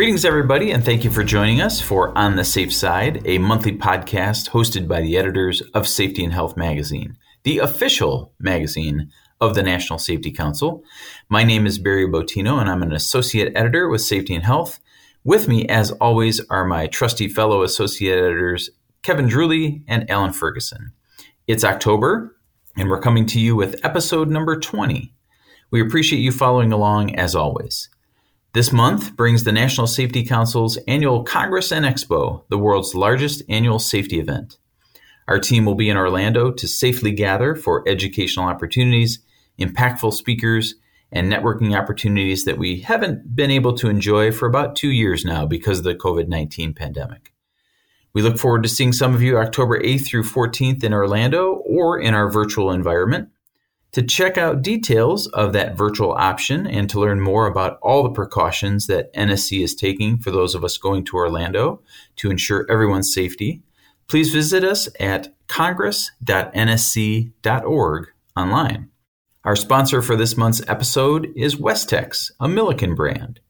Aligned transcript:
Greetings, 0.00 0.24
everybody, 0.24 0.70
and 0.70 0.82
thank 0.82 1.04
you 1.04 1.10
for 1.10 1.22
joining 1.22 1.60
us 1.60 1.78
for 1.78 2.16
On 2.16 2.34
the 2.34 2.42
Safe 2.42 2.72
Side, 2.72 3.20
a 3.26 3.36
monthly 3.36 3.76
podcast 3.76 4.48
hosted 4.48 4.88
by 4.88 5.02
the 5.02 5.18
editors 5.18 5.60
of 5.74 5.86
Safety 5.86 6.24
and 6.24 6.32
Health 6.32 6.56
Magazine, 6.56 7.18
the 7.42 7.58
official 7.58 8.32
magazine 8.40 9.10
of 9.42 9.54
the 9.54 9.62
National 9.62 9.98
Safety 9.98 10.32
Council. 10.32 10.82
My 11.28 11.44
name 11.44 11.66
is 11.66 11.78
Barry 11.78 12.08
Bottino, 12.08 12.58
and 12.58 12.70
I'm 12.70 12.82
an 12.82 12.94
associate 12.94 13.52
editor 13.54 13.90
with 13.90 14.00
Safety 14.00 14.34
and 14.34 14.42
Health. 14.42 14.80
With 15.22 15.48
me, 15.48 15.66
as 15.68 15.90
always, 15.90 16.40
are 16.48 16.64
my 16.64 16.86
trusty 16.86 17.28
fellow 17.28 17.62
associate 17.62 18.16
editors, 18.16 18.70
Kevin 19.02 19.28
Druley 19.28 19.82
and 19.86 20.10
Alan 20.10 20.32
Ferguson. 20.32 20.92
It's 21.46 21.62
October, 21.62 22.38
and 22.74 22.88
we're 22.88 23.02
coming 23.02 23.26
to 23.26 23.38
you 23.38 23.54
with 23.54 23.84
episode 23.84 24.30
number 24.30 24.58
20. 24.58 25.12
We 25.70 25.82
appreciate 25.82 26.20
you 26.20 26.32
following 26.32 26.72
along 26.72 27.16
as 27.16 27.34
always. 27.34 27.90
This 28.52 28.72
month 28.72 29.14
brings 29.14 29.44
the 29.44 29.52
National 29.52 29.86
Safety 29.86 30.24
Council's 30.24 30.76
annual 30.88 31.22
Congress 31.22 31.70
and 31.70 31.84
Expo, 31.84 32.42
the 32.48 32.58
world's 32.58 32.96
largest 32.96 33.44
annual 33.48 33.78
safety 33.78 34.18
event. 34.18 34.58
Our 35.28 35.38
team 35.38 35.64
will 35.64 35.76
be 35.76 35.88
in 35.88 35.96
Orlando 35.96 36.50
to 36.50 36.66
safely 36.66 37.12
gather 37.12 37.54
for 37.54 37.88
educational 37.88 38.46
opportunities, 38.46 39.20
impactful 39.60 40.14
speakers, 40.14 40.74
and 41.12 41.32
networking 41.32 41.78
opportunities 41.78 42.44
that 42.44 42.58
we 42.58 42.80
haven't 42.80 43.36
been 43.36 43.52
able 43.52 43.74
to 43.74 43.88
enjoy 43.88 44.32
for 44.32 44.48
about 44.48 44.74
two 44.74 44.90
years 44.90 45.24
now 45.24 45.46
because 45.46 45.78
of 45.78 45.84
the 45.84 45.94
COVID 45.94 46.26
19 46.26 46.74
pandemic. 46.74 47.32
We 48.14 48.22
look 48.22 48.36
forward 48.36 48.64
to 48.64 48.68
seeing 48.68 48.92
some 48.92 49.14
of 49.14 49.22
you 49.22 49.38
October 49.38 49.78
8th 49.78 50.08
through 50.08 50.24
14th 50.24 50.82
in 50.82 50.92
Orlando 50.92 51.62
or 51.66 52.00
in 52.00 52.14
our 52.14 52.28
virtual 52.28 52.72
environment. 52.72 53.28
To 53.92 54.02
check 54.02 54.36
out 54.38 54.62
details 54.62 55.26
of 55.28 55.52
that 55.52 55.76
virtual 55.76 56.12
option 56.12 56.64
and 56.64 56.88
to 56.90 57.00
learn 57.00 57.20
more 57.20 57.48
about 57.48 57.80
all 57.82 58.04
the 58.04 58.10
precautions 58.10 58.86
that 58.86 59.12
NSC 59.14 59.64
is 59.64 59.74
taking 59.74 60.18
for 60.18 60.30
those 60.30 60.54
of 60.54 60.62
us 60.62 60.78
going 60.78 61.04
to 61.06 61.16
Orlando 61.16 61.82
to 62.16 62.30
ensure 62.30 62.70
everyone's 62.70 63.12
safety, 63.12 63.62
please 64.06 64.32
visit 64.32 64.62
us 64.62 64.88
at 65.00 65.34
congress.nsc.org 65.48 68.06
online. 68.36 68.90
Our 69.44 69.56
sponsor 69.56 70.02
for 70.02 70.14
this 70.14 70.36
month's 70.36 70.62
episode 70.68 71.32
is 71.34 71.56
Westex, 71.56 72.30
a 72.38 72.48
Milliken 72.48 72.94
brand, 72.94 73.40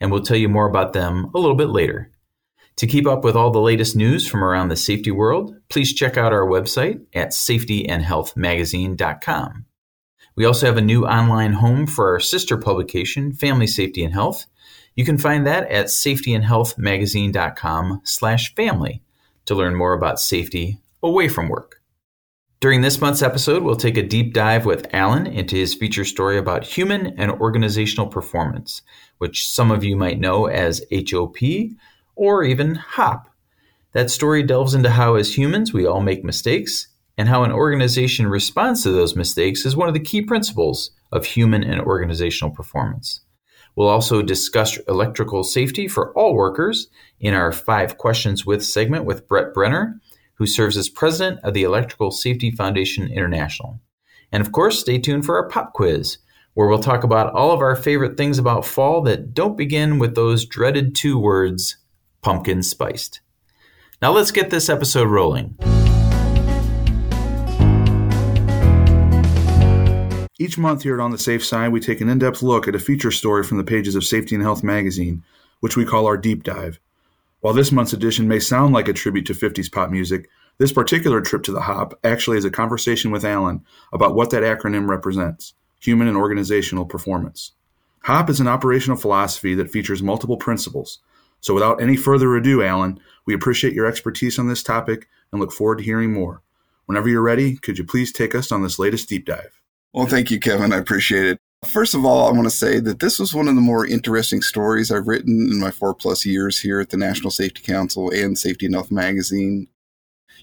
and 0.00 0.10
we'll 0.10 0.22
tell 0.22 0.36
you 0.36 0.48
more 0.48 0.66
about 0.66 0.92
them 0.92 1.30
a 1.34 1.38
little 1.38 1.54
bit 1.54 1.68
later. 1.68 2.10
To 2.76 2.88
keep 2.88 3.06
up 3.06 3.22
with 3.22 3.36
all 3.36 3.52
the 3.52 3.60
latest 3.60 3.94
news 3.94 4.26
from 4.26 4.42
around 4.42 4.70
the 4.70 4.76
safety 4.76 5.12
world, 5.12 5.54
please 5.68 5.94
check 5.94 6.16
out 6.16 6.32
our 6.32 6.44
website 6.44 7.00
at 7.14 7.30
safetyandhealthmagazine.com. 7.30 9.66
We 10.36 10.44
also 10.44 10.66
have 10.66 10.76
a 10.76 10.82
new 10.82 11.06
online 11.06 11.54
home 11.54 11.86
for 11.86 12.12
our 12.12 12.20
sister 12.20 12.56
publication, 12.56 13.32
Family 13.32 13.68
Safety 13.68 14.02
and 14.02 14.12
Health. 14.12 14.46
You 14.96 15.04
can 15.04 15.18
find 15.18 15.46
that 15.46 15.70
at 15.70 15.86
safetyandhealthmagazine.com 15.86 18.00
slash 18.04 18.52
family 18.54 19.02
to 19.44 19.54
learn 19.54 19.76
more 19.76 19.92
about 19.92 20.20
safety 20.20 20.80
away 21.02 21.28
from 21.28 21.48
work. 21.48 21.80
During 22.60 22.80
this 22.80 23.00
month's 23.00 23.22
episode, 23.22 23.62
we'll 23.62 23.76
take 23.76 23.98
a 23.98 24.02
deep 24.02 24.32
dive 24.32 24.64
with 24.64 24.92
Alan 24.94 25.26
into 25.26 25.54
his 25.54 25.74
feature 25.74 26.04
story 26.04 26.38
about 26.38 26.64
human 26.64 27.08
and 27.18 27.30
organizational 27.32 28.06
performance, 28.06 28.80
which 29.18 29.46
some 29.46 29.70
of 29.70 29.84
you 29.84 29.96
might 29.96 30.18
know 30.18 30.46
as 30.46 30.82
HOP 30.90 31.36
or 32.16 32.42
even 32.42 32.76
HOP. 32.76 33.28
That 33.92 34.10
story 34.10 34.42
delves 34.42 34.74
into 34.74 34.90
how, 34.90 35.14
as 35.14 35.36
humans, 35.36 35.72
we 35.72 35.86
all 35.86 36.00
make 36.00 36.24
mistakes 36.24 36.88
and 37.16 37.28
how 37.28 37.44
an 37.44 37.52
organization 37.52 38.26
responds 38.26 38.82
to 38.82 38.90
those 38.90 39.16
mistakes 39.16 39.64
is 39.64 39.76
one 39.76 39.88
of 39.88 39.94
the 39.94 40.00
key 40.00 40.22
principles 40.22 40.90
of 41.12 41.24
human 41.24 41.62
and 41.62 41.80
organizational 41.80 42.54
performance. 42.54 43.20
We'll 43.76 43.88
also 43.88 44.22
discuss 44.22 44.78
electrical 44.88 45.42
safety 45.42 45.88
for 45.88 46.12
all 46.16 46.34
workers 46.34 46.88
in 47.20 47.34
our 47.34 47.52
Five 47.52 47.98
Questions 47.98 48.46
With 48.46 48.64
segment 48.64 49.04
with 49.04 49.26
Brett 49.26 49.52
Brenner, 49.52 50.00
who 50.34 50.46
serves 50.46 50.76
as 50.76 50.88
president 50.88 51.40
of 51.42 51.54
the 51.54 51.62
Electrical 51.62 52.10
Safety 52.10 52.50
Foundation 52.50 53.10
International. 53.10 53.80
And 54.32 54.40
of 54.40 54.52
course, 54.52 54.80
stay 54.80 54.98
tuned 54.98 55.24
for 55.24 55.36
our 55.36 55.48
pop 55.48 55.72
quiz, 55.72 56.18
where 56.54 56.68
we'll 56.68 56.78
talk 56.78 57.04
about 57.04 57.32
all 57.34 57.50
of 57.50 57.60
our 57.60 57.76
favorite 57.76 58.16
things 58.16 58.38
about 58.38 58.64
fall 58.64 59.02
that 59.02 59.34
don't 59.34 59.56
begin 59.56 59.98
with 59.98 60.14
those 60.14 60.44
dreaded 60.44 60.94
two 60.94 61.18
words, 61.18 61.76
pumpkin 62.22 62.62
spiced. 62.62 63.20
Now 64.00 64.12
let's 64.12 64.30
get 64.30 64.50
this 64.50 64.68
episode 64.68 65.08
rolling. 65.08 65.56
Each 70.36 70.58
month 70.58 70.82
here 70.82 70.94
at 70.94 71.00
On 71.00 71.12
the 71.12 71.18
Safe 71.18 71.44
Side, 71.44 71.70
we 71.70 71.78
take 71.78 72.00
an 72.00 72.08
in 72.08 72.18
depth 72.18 72.42
look 72.42 72.66
at 72.66 72.74
a 72.74 72.80
feature 72.80 73.12
story 73.12 73.44
from 73.44 73.56
the 73.56 73.62
pages 73.62 73.94
of 73.94 74.02
Safety 74.02 74.34
and 74.34 74.42
Health 74.42 74.64
magazine, 74.64 75.22
which 75.60 75.76
we 75.76 75.84
call 75.84 76.06
our 76.06 76.16
Deep 76.16 76.42
Dive. 76.42 76.80
While 77.38 77.54
this 77.54 77.70
month's 77.70 77.92
edition 77.92 78.26
may 78.26 78.40
sound 78.40 78.74
like 78.74 78.88
a 78.88 78.92
tribute 78.92 79.26
to 79.26 79.32
50s 79.32 79.70
pop 79.70 79.90
music, 79.90 80.28
this 80.58 80.72
particular 80.72 81.20
trip 81.20 81.44
to 81.44 81.52
the 81.52 81.60
HOP 81.60 81.96
actually 82.02 82.36
is 82.36 82.44
a 82.44 82.50
conversation 82.50 83.12
with 83.12 83.24
Alan 83.24 83.64
about 83.92 84.16
what 84.16 84.30
that 84.30 84.42
acronym 84.42 84.88
represents 84.88 85.54
human 85.78 86.08
and 86.08 86.16
organizational 86.16 86.86
performance. 86.86 87.52
HOP 88.02 88.28
is 88.28 88.40
an 88.40 88.48
operational 88.48 88.96
philosophy 88.96 89.54
that 89.54 89.70
features 89.70 90.02
multiple 90.02 90.36
principles. 90.36 90.98
So, 91.42 91.54
without 91.54 91.80
any 91.80 91.96
further 91.96 92.34
ado, 92.34 92.60
Alan, 92.60 92.98
we 93.24 93.34
appreciate 93.34 93.74
your 93.74 93.86
expertise 93.86 94.38
on 94.40 94.48
this 94.48 94.64
topic 94.64 95.06
and 95.30 95.40
look 95.40 95.52
forward 95.52 95.78
to 95.78 95.84
hearing 95.84 96.12
more. 96.12 96.42
Whenever 96.86 97.08
you're 97.08 97.22
ready, 97.22 97.56
could 97.56 97.78
you 97.78 97.84
please 97.84 98.10
take 98.10 98.34
us 98.34 98.50
on 98.50 98.62
this 98.62 98.80
latest 98.80 99.08
deep 99.08 99.26
dive? 99.26 99.60
Well, 99.94 100.06
thank 100.06 100.32
you, 100.32 100.40
Kevin. 100.40 100.72
I 100.72 100.78
appreciate 100.78 101.24
it. 101.24 101.38
First 101.72 101.94
of 101.94 102.04
all, 102.04 102.26
I 102.26 102.32
want 102.32 102.44
to 102.44 102.50
say 102.50 102.80
that 102.80 102.98
this 102.98 103.20
was 103.20 103.32
one 103.32 103.46
of 103.46 103.54
the 103.54 103.60
more 103.60 103.86
interesting 103.86 104.42
stories 104.42 104.90
I've 104.90 105.06
written 105.06 105.48
in 105.48 105.60
my 105.60 105.70
four 105.70 105.94
plus 105.94 106.26
years 106.26 106.58
here 106.58 106.80
at 106.80 106.90
the 106.90 106.96
National 106.96 107.30
Safety 107.30 107.62
Council 107.62 108.10
and 108.10 108.36
Safety 108.36 108.66
and 108.66 108.74
Health 108.74 108.90
magazine. 108.90 109.68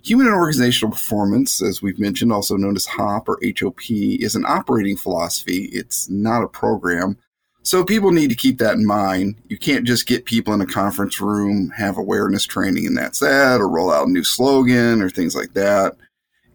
Human 0.04 0.28
and 0.28 0.36
organizational 0.36 0.94
performance, 0.94 1.62
as 1.62 1.82
we've 1.82 2.00
mentioned, 2.00 2.32
also 2.32 2.56
known 2.56 2.78
as 2.78 2.86
HOP 2.86 3.28
or 3.28 3.40
HOP, 3.60 3.92
is 3.92 4.36
an 4.36 4.46
operating 4.48 4.96
philosophy. 4.96 5.66
It's 5.74 6.10
not 6.10 6.44
a 6.44 6.48
program. 6.48 7.18
So 7.62 7.84
people 7.84 8.12
need 8.12 8.30
to 8.30 8.38
keep 8.38 8.58
that 8.60 8.76
in 8.76 8.86
mind. 8.86 9.36
You 9.50 9.58
can't 9.58 9.86
just 9.86 10.08
get 10.08 10.24
people 10.24 10.54
in 10.54 10.62
a 10.62 10.66
conference 10.66 11.20
room, 11.20 11.72
have 11.76 11.98
awareness 11.98 12.46
training, 12.46 12.88
and 12.88 12.98
that's 12.98 13.20
that, 13.20 13.60
or 13.60 13.70
roll 13.70 13.92
out 13.92 14.08
a 14.08 14.12
new 14.12 14.24
slogan 14.24 15.02
or 15.02 15.10
things 15.10 15.36
like 15.36 15.54
that 15.56 15.98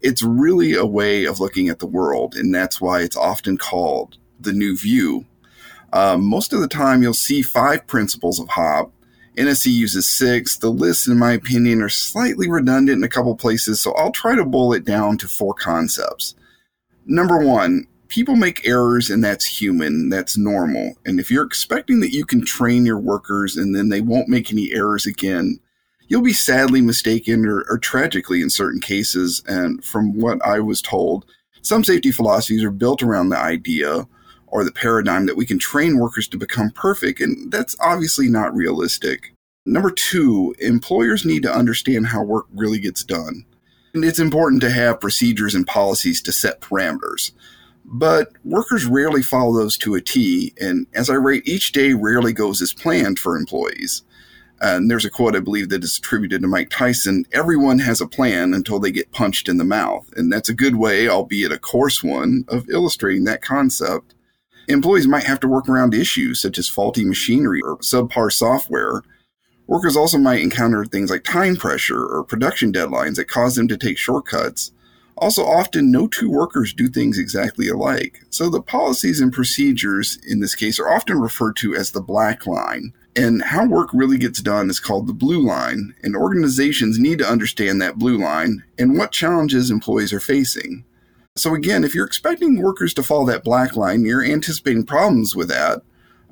it's 0.01 0.23
really 0.23 0.73
a 0.73 0.85
way 0.85 1.25
of 1.25 1.39
looking 1.39 1.69
at 1.69 1.79
the 1.79 1.87
world, 1.87 2.35
and 2.35 2.53
that's 2.53 2.79
why 2.79 3.01
it's 3.01 3.17
often 3.17 3.57
called 3.57 4.17
the 4.39 4.53
new 4.53 4.77
view. 4.77 5.25
Um, 5.93 6.25
most 6.25 6.53
of 6.53 6.59
the 6.59 6.67
time, 6.67 7.01
you'll 7.01 7.13
see 7.13 7.41
five 7.41 7.87
principles 7.87 8.39
of 8.39 8.49
HOP. 8.49 8.91
NSC 9.37 9.67
uses 9.67 10.07
six. 10.07 10.57
The 10.57 10.69
lists, 10.69 11.07
in 11.07 11.17
my 11.17 11.33
opinion, 11.33 11.81
are 11.81 11.89
slightly 11.89 12.49
redundant 12.49 12.97
in 12.97 13.03
a 13.03 13.09
couple 13.09 13.35
places, 13.35 13.79
so 13.79 13.93
I'll 13.93 14.11
try 14.11 14.35
to 14.35 14.45
boil 14.45 14.73
it 14.73 14.85
down 14.85 15.17
to 15.19 15.27
four 15.27 15.53
concepts. 15.53 16.35
Number 17.05 17.37
one, 17.37 17.87
people 18.07 18.35
make 18.35 18.67
errors, 18.67 19.09
and 19.09 19.23
that's 19.23 19.45
human, 19.45 20.09
that's 20.09 20.37
normal. 20.37 20.95
And 21.05 21.19
if 21.19 21.31
you're 21.31 21.45
expecting 21.45 21.99
that 22.01 22.13
you 22.13 22.25
can 22.25 22.43
train 22.43 22.85
your 22.85 22.99
workers 22.99 23.55
and 23.55 23.75
then 23.75 23.89
they 23.89 24.01
won't 24.01 24.27
make 24.27 24.51
any 24.51 24.73
errors 24.73 25.05
again, 25.05 25.59
you'll 26.07 26.21
be 26.21 26.33
sadly 26.33 26.81
mistaken 26.81 27.45
or, 27.45 27.65
or 27.69 27.77
tragically 27.77 28.41
in 28.41 28.49
certain 28.49 28.81
cases. 28.81 29.43
And 29.47 29.83
from 29.83 30.17
what 30.17 30.43
I 30.45 30.59
was 30.59 30.81
told, 30.81 31.25
some 31.61 31.83
safety 31.83 32.11
philosophies 32.11 32.63
are 32.63 32.71
built 32.71 33.03
around 33.03 33.29
the 33.29 33.37
idea 33.37 34.07
or 34.47 34.63
the 34.63 34.71
paradigm 34.71 35.25
that 35.25 35.35
we 35.35 35.45
can 35.45 35.59
train 35.59 35.99
workers 35.99 36.27
to 36.29 36.37
become 36.37 36.71
perfect, 36.71 37.19
and 37.19 37.51
that's 37.51 37.75
obviously 37.81 38.29
not 38.29 38.55
realistic. 38.55 39.33
Number 39.65 39.91
two, 39.91 40.55
employers 40.59 41.25
need 41.25 41.43
to 41.43 41.53
understand 41.53 42.07
how 42.07 42.23
work 42.23 42.45
really 42.53 42.79
gets 42.79 43.03
done. 43.03 43.45
And 43.93 44.05
it's 44.05 44.19
important 44.19 44.61
to 44.61 44.69
have 44.69 45.01
procedures 45.01 45.53
and 45.53 45.67
policies 45.67 46.21
to 46.21 46.31
set 46.31 46.61
parameters. 46.61 47.31
But 47.83 48.31
workers 48.45 48.85
rarely 48.85 49.21
follow 49.21 49.53
those 49.53 49.77
to 49.79 49.95
a 49.95 50.01
T, 50.01 50.53
and 50.59 50.87
as 50.93 51.09
I 51.09 51.15
write, 51.15 51.43
each 51.45 51.73
day 51.73 51.93
rarely 51.93 52.31
goes 52.31 52.61
as 52.61 52.73
planned 52.73 53.19
for 53.19 53.35
employees. 53.35 54.03
Uh, 54.61 54.77
and 54.77 54.89
there's 54.89 55.05
a 55.05 55.09
quote 55.09 55.35
I 55.35 55.39
believe 55.39 55.69
that 55.69 55.83
is 55.83 55.97
attributed 55.97 56.41
to 56.41 56.47
Mike 56.47 56.69
Tyson 56.69 57.25
everyone 57.31 57.79
has 57.79 58.01
a 58.01 58.07
plan 58.07 58.53
until 58.53 58.79
they 58.79 58.91
get 58.91 59.11
punched 59.11 59.47
in 59.47 59.57
the 59.57 59.63
mouth. 59.63 60.09
And 60.15 60.31
that's 60.31 60.49
a 60.49 60.53
good 60.53 60.75
way, 60.75 61.07
albeit 61.07 61.51
a 61.51 61.59
coarse 61.59 62.03
one, 62.03 62.43
of 62.47 62.69
illustrating 62.69 63.25
that 63.25 63.41
concept. 63.41 64.15
Employees 64.67 65.07
might 65.07 65.23
have 65.23 65.39
to 65.41 65.47
work 65.47 65.69
around 65.69 65.93
issues 65.93 66.41
such 66.41 66.57
as 66.57 66.67
faulty 66.67 67.05
machinery 67.05 67.61
or 67.61 67.77
subpar 67.77 68.31
software. 68.31 69.01
Workers 69.67 69.95
also 69.95 70.17
might 70.17 70.41
encounter 70.41 70.85
things 70.85 71.11
like 71.11 71.23
time 71.23 71.55
pressure 71.55 72.03
or 72.05 72.23
production 72.23 72.73
deadlines 72.73 73.15
that 73.15 73.25
cause 73.25 73.55
them 73.55 73.67
to 73.67 73.77
take 73.77 73.97
shortcuts. 73.97 74.71
Also, 75.17 75.43
often 75.43 75.91
no 75.91 76.07
two 76.07 76.29
workers 76.29 76.73
do 76.73 76.87
things 76.87 77.17
exactly 77.17 77.67
alike. 77.67 78.21
So 78.29 78.49
the 78.49 78.61
policies 78.61 79.19
and 79.19 79.33
procedures 79.33 80.19
in 80.27 80.41
this 80.41 80.53
case 80.53 80.79
are 80.79 80.89
often 80.89 81.19
referred 81.19 81.55
to 81.57 81.75
as 81.75 81.91
the 81.91 82.01
black 82.01 82.45
line. 82.45 82.93
And 83.17 83.41
how 83.41 83.65
work 83.65 83.89
really 83.93 84.19
gets 84.19 84.41
done 84.43 84.69
is 84.69 84.79
called 84.79 85.07
the 85.07 85.13
blue 85.13 85.41
line, 85.41 85.95
and 86.03 86.15
organizations 86.15 86.99
need 86.99 87.17
to 87.17 87.27
understand 87.27 87.81
that 87.81 87.97
blue 87.97 88.17
line 88.19 88.63
and 88.77 88.95
what 88.95 89.11
challenges 89.11 89.71
employees 89.71 90.13
are 90.13 90.19
facing. 90.19 90.85
So, 91.35 91.55
again, 91.55 91.83
if 91.83 91.95
you're 91.95 92.05
expecting 92.05 92.61
workers 92.61 92.93
to 92.93 93.03
follow 93.03 93.25
that 93.25 93.43
black 93.43 93.75
line, 93.75 94.05
you're 94.05 94.23
anticipating 94.23 94.85
problems 94.85 95.35
with 95.35 95.49
that. 95.49 95.81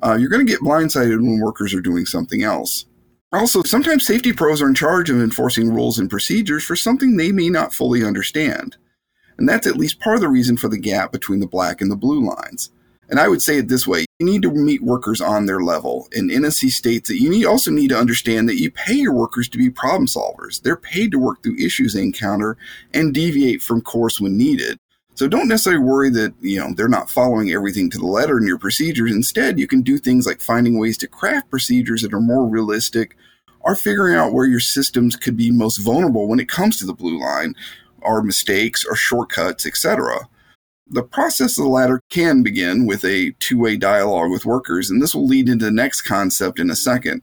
uh, 0.02 0.14
you're 0.14 0.28
going 0.28 0.44
to 0.44 0.50
get 0.50 0.60
blindsided 0.60 1.16
when 1.16 1.40
workers 1.40 1.74
are 1.74 1.80
doing 1.80 2.06
something 2.06 2.42
else. 2.42 2.84
Also, 3.32 3.62
sometimes 3.62 4.06
safety 4.06 4.32
pros 4.32 4.62
are 4.62 4.68
in 4.68 4.74
charge 4.74 5.10
of 5.10 5.20
enforcing 5.20 5.72
rules 5.72 5.98
and 5.98 6.10
procedures 6.10 6.64
for 6.64 6.76
something 6.76 7.16
they 7.16 7.32
may 7.32 7.48
not 7.48 7.74
fully 7.74 8.04
understand. 8.04 8.76
And 9.38 9.48
that's 9.48 9.66
at 9.66 9.76
least 9.76 10.00
part 10.00 10.16
of 10.16 10.22
the 10.22 10.28
reason 10.28 10.56
for 10.56 10.68
the 10.68 10.78
gap 10.78 11.12
between 11.12 11.40
the 11.40 11.46
black 11.46 11.80
and 11.80 11.90
the 11.90 11.96
blue 11.96 12.24
lines. 12.24 12.70
And 13.08 13.20
I 13.20 13.28
would 13.28 13.42
say 13.42 13.58
it 13.58 13.68
this 13.68 13.86
way 13.86 14.06
you 14.18 14.26
need 14.26 14.42
to 14.42 14.50
meet 14.50 14.82
workers 14.82 15.20
on 15.20 15.46
their 15.46 15.60
level. 15.60 16.08
And 16.14 16.30
NSC 16.30 16.70
states 16.70 17.08
that 17.08 17.20
you 17.20 17.28
need, 17.28 17.44
also 17.44 17.70
need 17.70 17.88
to 17.88 17.98
understand 17.98 18.48
that 18.48 18.60
you 18.60 18.70
pay 18.70 18.94
your 18.94 19.12
workers 19.12 19.48
to 19.50 19.58
be 19.58 19.70
problem 19.70 20.06
solvers. 20.06 20.62
They're 20.62 20.76
paid 20.76 21.12
to 21.12 21.18
work 21.18 21.42
through 21.42 21.58
issues 21.58 21.92
they 21.92 22.02
encounter 22.02 22.56
and 22.94 23.14
deviate 23.14 23.62
from 23.62 23.82
course 23.82 24.20
when 24.20 24.36
needed. 24.36 24.78
So 25.14 25.28
don't 25.28 25.48
necessarily 25.48 25.82
worry 25.82 26.10
that, 26.10 26.34
you 26.40 26.58
know, 26.58 26.74
they're 26.74 26.88
not 26.88 27.10
following 27.10 27.50
everything 27.50 27.88
to 27.90 27.98
the 27.98 28.06
letter 28.06 28.36
in 28.38 28.46
your 28.46 28.58
procedures. 28.58 29.12
Instead, 29.12 29.58
you 29.58 29.66
can 29.66 29.80
do 29.80 29.96
things 29.96 30.26
like 30.26 30.40
finding 30.40 30.78
ways 30.78 30.98
to 30.98 31.08
craft 31.08 31.48
procedures 31.48 32.02
that 32.02 32.12
are 32.12 32.20
more 32.20 32.46
realistic 32.46 33.16
or 33.60 33.74
figuring 33.74 34.14
out 34.14 34.32
where 34.32 34.46
your 34.46 34.60
systems 34.60 35.16
could 35.16 35.36
be 35.36 35.50
most 35.50 35.78
vulnerable 35.78 36.28
when 36.28 36.38
it 36.38 36.48
comes 36.48 36.76
to 36.76 36.86
the 36.86 36.92
blue 36.92 37.18
line 37.18 37.54
or 38.02 38.22
mistakes 38.22 38.84
or 38.84 38.94
shortcuts, 38.94 39.64
etc. 39.66 40.28
The 40.88 41.02
process 41.02 41.58
of 41.58 41.64
the 41.64 41.70
latter 41.70 42.00
can 42.10 42.42
begin 42.42 42.86
with 42.86 43.04
a 43.04 43.32
two-way 43.40 43.76
dialogue 43.76 44.30
with 44.30 44.46
workers, 44.46 44.88
and 44.88 45.02
this 45.02 45.14
will 45.14 45.26
lead 45.26 45.48
into 45.48 45.64
the 45.64 45.70
next 45.72 46.02
concept 46.02 46.60
in 46.60 46.70
a 46.70 46.76
second. 46.76 47.22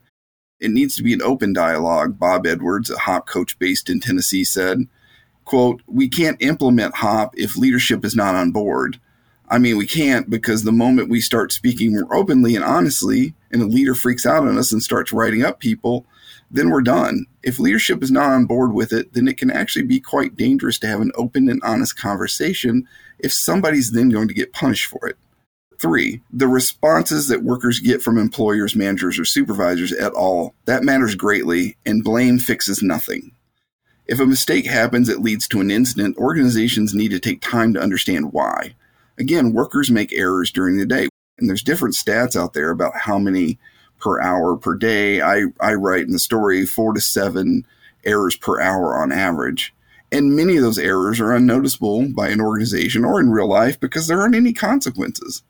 It 0.60 0.70
needs 0.70 0.96
to 0.96 1.02
be 1.02 1.14
an 1.14 1.22
open 1.22 1.52
dialogue, 1.52 2.18
Bob 2.18 2.46
Edwards, 2.46 2.90
a 2.90 2.98
HOP 2.98 3.26
coach 3.26 3.58
based 3.58 3.88
in 3.88 4.00
Tennessee, 4.00 4.44
said 4.44 4.86
quote, 5.44 5.82
we 5.86 6.08
can't 6.08 6.40
implement 6.42 6.96
HOP 6.96 7.34
if 7.36 7.56
leadership 7.56 8.04
is 8.04 8.14
not 8.14 8.34
on 8.34 8.50
board. 8.50 9.00
I 9.48 9.58
mean, 9.58 9.76
we 9.76 9.86
can't 9.86 10.30
because 10.30 10.64
the 10.64 10.72
moment 10.72 11.10
we 11.10 11.20
start 11.20 11.52
speaking 11.52 11.92
more 11.92 12.14
openly 12.14 12.56
and 12.56 12.64
honestly, 12.64 13.34
and 13.50 13.62
a 13.62 13.66
leader 13.66 13.94
freaks 13.94 14.24
out 14.24 14.48
on 14.48 14.58
us 14.58 14.72
and 14.72 14.82
starts 14.82 15.12
writing 15.12 15.44
up 15.44 15.60
people, 15.60 16.06
then 16.50 16.70
we're 16.70 16.80
done. 16.80 17.26
If 17.42 17.58
leadership 17.58 18.02
is 18.02 18.10
not 18.10 18.30
on 18.30 18.46
board 18.46 18.72
with 18.72 18.92
it, 18.92 19.12
then 19.12 19.28
it 19.28 19.36
can 19.36 19.50
actually 19.50 19.84
be 19.84 20.00
quite 20.00 20.36
dangerous 20.36 20.78
to 20.80 20.86
have 20.86 21.00
an 21.00 21.12
open 21.14 21.48
and 21.48 21.62
honest 21.62 21.96
conversation 21.98 22.88
if 23.18 23.32
somebody's 23.32 23.92
then 23.92 24.10
going 24.10 24.28
to 24.28 24.34
get 24.34 24.52
punished 24.52 24.86
for 24.86 25.06
it. 25.06 25.16
Three, 25.78 26.22
the 26.32 26.48
responses 26.48 27.28
that 27.28 27.42
workers 27.42 27.80
get 27.80 28.00
from 28.00 28.16
employers, 28.16 28.76
managers, 28.76 29.18
or 29.18 29.24
supervisors 29.24 29.92
at 29.92 30.12
all, 30.12 30.54
that 30.66 30.84
matters 30.84 31.14
greatly, 31.14 31.76
and 31.84 32.04
blame 32.04 32.38
fixes 32.38 32.82
nothing. 32.82 33.32
If 34.06 34.20
a 34.20 34.26
mistake 34.26 34.66
happens 34.66 35.08
that 35.08 35.22
leads 35.22 35.48
to 35.48 35.60
an 35.60 35.70
incident, 35.70 36.16
organizations 36.18 36.94
need 36.94 37.10
to 37.10 37.18
take 37.18 37.40
time 37.40 37.74
to 37.74 37.80
understand 37.80 38.32
why. 38.32 38.74
Again, 39.18 39.52
workers 39.52 39.90
make 39.90 40.12
errors 40.12 40.50
during 40.50 40.76
the 40.76 40.86
day, 40.86 41.08
and 41.38 41.48
there's 41.48 41.62
different 41.62 41.94
stats 41.94 42.36
out 42.36 42.52
there 42.52 42.70
about 42.70 42.96
how 42.96 43.18
many 43.18 43.58
per 44.00 44.20
hour 44.20 44.56
per 44.56 44.74
day. 44.74 45.22
I, 45.22 45.44
I 45.60 45.74
write 45.74 46.04
in 46.04 46.12
the 46.12 46.18
story 46.18 46.66
four 46.66 46.92
to 46.92 47.00
seven 47.00 47.66
errors 48.04 48.36
per 48.36 48.60
hour 48.60 48.96
on 48.96 49.12
average. 49.12 49.74
And 50.14 50.36
many 50.36 50.56
of 50.56 50.62
those 50.62 50.78
errors 50.78 51.20
are 51.20 51.32
unnoticeable 51.34 52.08
by 52.08 52.28
an 52.28 52.40
organization 52.40 53.04
or 53.04 53.20
in 53.20 53.30
real 53.30 53.48
life 53.48 53.78
because 53.78 54.06
there 54.06 54.20
aren't 54.20 54.34
any 54.34 54.52
consequences. 54.52 55.42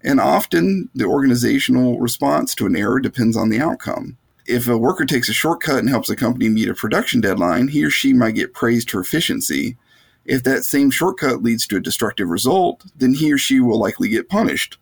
And 0.00 0.18
often 0.18 0.88
the 0.94 1.04
organizational 1.04 2.00
response 2.00 2.54
to 2.56 2.66
an 2.66 2.76
error 2.76 2.98
depends 2.98 3.36
on 3.36 3.50
the 3.50 3.60
outcome 3.60 4.16
if 4.48 4.66
a 4.66 4.78
worker 4.78 5.04
takes 5.04 5.28
a 5.28 5.34
shortcut 5.34 5.78
and 5.78 5.90
helps 5.90 6.08
a 6.08 6.16
company 6.16 6.48
meet 6.48 6.70
a 6.70 6.74
production 6.74 7.20
deadline, 7.20 7.68
he 7.68 7.84
or 7.84 7.90
she 7.90 8.14
might 8.14 8.34
get 8.34 8.54
praised 8.54 8.90
for 8.90 9.00
efficiency. 9.00 9.76
If 10.24 10.42
that 10.44 10.64
same 10.64 10.90
shortcut 10.90 11.42
leads 11.42 11.66
to 11.66 11.76
a 11.76 11.80
destructive 11.80 12.30
result, 12.30 12.84
then 12.96 13.14
he 13.14 13.30
or 13.30 13.38
she 13.38 13.60
will 13.60 13.78
likely 13.78 14.08
get 14.08 14.28
punished. 14.28 14.78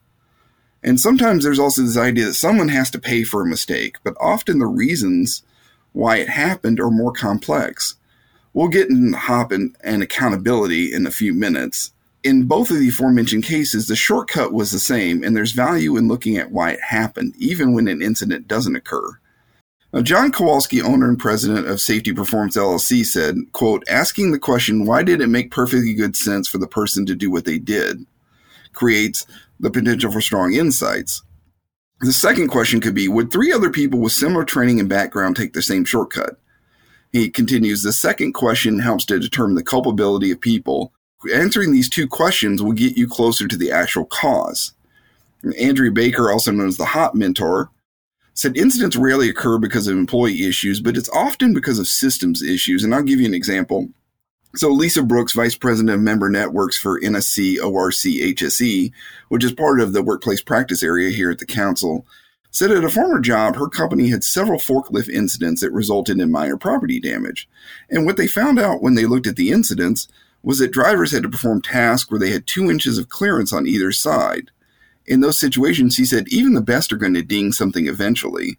And 0.85 1.01
sometimes 1.01 1.43
there's 1.43 1.59
also 1.59 1.83
this 1.83 1.97
idea 1.97 2.27
that 2.27 2.35
someone 2.35 2.69
has 2.69 2.91
to 2.91 3.01
pay 3.01 3.25
for 3.25 3.43
a 3.43 3.47
mistake, 3.47 3.97
but 4.05 4.17
often 4.21 4.61
the 4.61 4.67
reasons 4.67 5.43
why 5.93 6.19
it 6.19 6.29
happened 6.29 6.79
are 6.79 6.91
more 6.91 7.13
complex. 7.13 7.97
We'll 8.57 8.69
get 8.69 8.89
into 8.89 9.19
HOP 9.19 9.53
and, 9.53 9.77
and 9.85 10.03
accountability 10.03 10.91
in 10.91 11.07
a 11.07 11.11
few 11.11 11.35
minutes. 11.35 11.93
In 12.25 12.45
both 12.45 12.71
of 12.71 12.79
the 12.79 12.89
aforementioned 12.89 13.45
cases, 13.45 13.87
the 13.87 13.95
shortcut 13.95 14.51
was 14.51 14.71
the 14.71 14.79
same, 14.79 15.23
and 15.23 15.37
there's 15.37 15.53
value 15.53 15.99
in 15.99 16.09
looking 16.09 16.39
at 16.39 16.51
why 16.51 16.71
it 16.71 16.81
happened, 16.81 17.35
even 17.37 17.75
when 17.75 17.87
an 17.87 18.01
incident 18.01 18.49
doesn't 18.49 18.75
occur. 18.75 19.21
Now, 19.93 20.01
John 20.01 20.33
Kowalski, 20.33 20.81
owner 20.81 21.07
and 21.07 21.19
president 21.19 21.67
of 21.67 21.83
Safety 21.83 22.15
Performance 22.15 22.57
LLC, 22.57 23.05
said, 23.05 23.37
quote, 23.53 23.85
asking 23.91 24.33
the 24.33 24.39
question, 24.39 24.87
why 24.87 25.03
did 25.03 25.21
it 25.21 25.27
make 25.27 25.51
perfectly 25.51 25.93
good 25.93 26.17
sense 26.17 26.49
for 26.49 26.57
the 26.57 26.67
person 26.67 27.05
to 27.05 27.15
do 27.15 27.31
what 27.31 27.45
they 27.45 27.59
did, 27.59 28.07
creates 28.73 29.27
the 29.61 29.71
potential 29.71 30.11
for 30.11 30.23
strong 30.23 30.55
insights. 30.55 31.23
The 32.01 32.11
second 32.11 32.49
question 32.49 32.81
could 32.81 32.95
be, 32.95 33.07
would 33.07 33.31
three 33.31 33.53
other 33.53 33.69
people 33.69 34.01
with 34.01 34.15
similar 34.15 34.47
training 34.47 34.81
and 34.81 34.89
background 34.89 35.37
take 35.37 35.53
the 35.53 35.61
same 35.61 35.85
shortcut? 35.85 36.39
He 37.17 37.31
continues, 37.31 37.83
the 37.83 37.95
second 37.95 38.35
question 38.35 38.79
helps 38.79 39.07
to 39.07 39.19
determine 39.19 39.55
the 39.55 39.65
culpability 39.65 40.31
of 40.33 40.39
people. 40.39 40.93
Answering 41.33 41.73
these 41.73 41.89
two 41.89 42.07
questions 42.07 42.63
will 42.63 42.73
get 42.73 42.99
you 42.99 43.09
closer 43.09 43.49
to 43.49 43.57
the 43.57 43.71
actual 43.71 44.05
cause. 44.05 44.75
Andrea 45.59 45.91
Baker, 45.91 46.31
also 46.31 46.53
known 46.53 46.69
as 46.69 46.77
the 46.77 46.85
HOP 46.85 47.15
mentor, 47.15 47.71
said 48.35 48.59
incidents 48.59 48.97
rarely 48.97 49.31
occur 49.31 49.57
because 49.57 49.89
of 49.89 49.97
employee 49.97 50.47
issues, 50.47 50.83
but 50.83 50.95
it's 50.95 51.09
often 51.09 51.55
because 51.55 51.79
of 51.79 51.87
systems 51.87 52.43
issues. 52.43 52.85
And 52.85 52.95
I'll 52.95 53.03
give 53.03 53.19
you 53.19 53.27
an 53.27 53.33
example. 53.33 53.89
So 54.55 54.69
Lisa 54.69 55.03
Brooks, 55.03 55.33
Vice 55.33 55.57
President 55.57 55.95
of 55.95 56.03
Member 56.03 56.29
Networks 56.29 56.77
for 56.77 57.01
NSC 57.01 57.57
ORC 57.65 57.95
HSE, 57.95 58.93
which 59.31 59.43
is 59.43 59.53
part 59.53 59.81
of 59.81 59.95
the 59.95 60.03
workplace 60.03 60.43
practice 60.43 60.83
area 60.83 61.09
here 61.09 61.31
at 61.31 61.39
the 61.39 61.47
council, 61.47 62.07
said 62.51 62.71
at 62.71 62.85
a 62.85 62.89
former 62.89 63.21
job 63.21 63.57
her 63.57 63.69
company 63.69 64.09
had 64.09 64.25
several 64.25 64.59
forklift 64.59 65.09
incidents 65.09 65.61
that 65.61 65.73
resulted 65.73 66.19
in 66.19 66.31
minor 66.31 66.57
property 66.57 67.01
damage. 67.01 67.49
And 67.91 68.07
what 68.07 68.17
they 68.17 68.27
found 68.27 68.59
out 68.59 68.83
when 68.83 68.95
they 68.95 69.07
looked 69.07 69.27
at 69.27 69.37
the 69.37 69.51
incidents 69.51 70.09
was 70.43 70.59
that 70.59 70.73
drivers 70.73 71.13
had 71.13 71.23
to 71.23 71.29
perform 71.29 71.61
tasks 71.61 72.11
where 72.11 72.21
they 72.21 72.31
had 72.31 72.47
two 72.47 72.71
inches 72.71 72.99
of 72.99 73.09
clearance 73.09 73.53
on 73.53 73.67
either 73.67 73.93
side 73.93 74.51
in 75.07 75.21
those 75.21 75.39
situations, 75.39 75.97
he 75.97 76.05
said, 76.05 76.29
even 76.29 76.55
the 76.55 76.61
best 76.61 76.93
are 76.93 76.97
going 76.97 77.15
to 77.15 77.23
ding 77.23 77.53
something 77.53 77.87
eventually. 77.87 78.59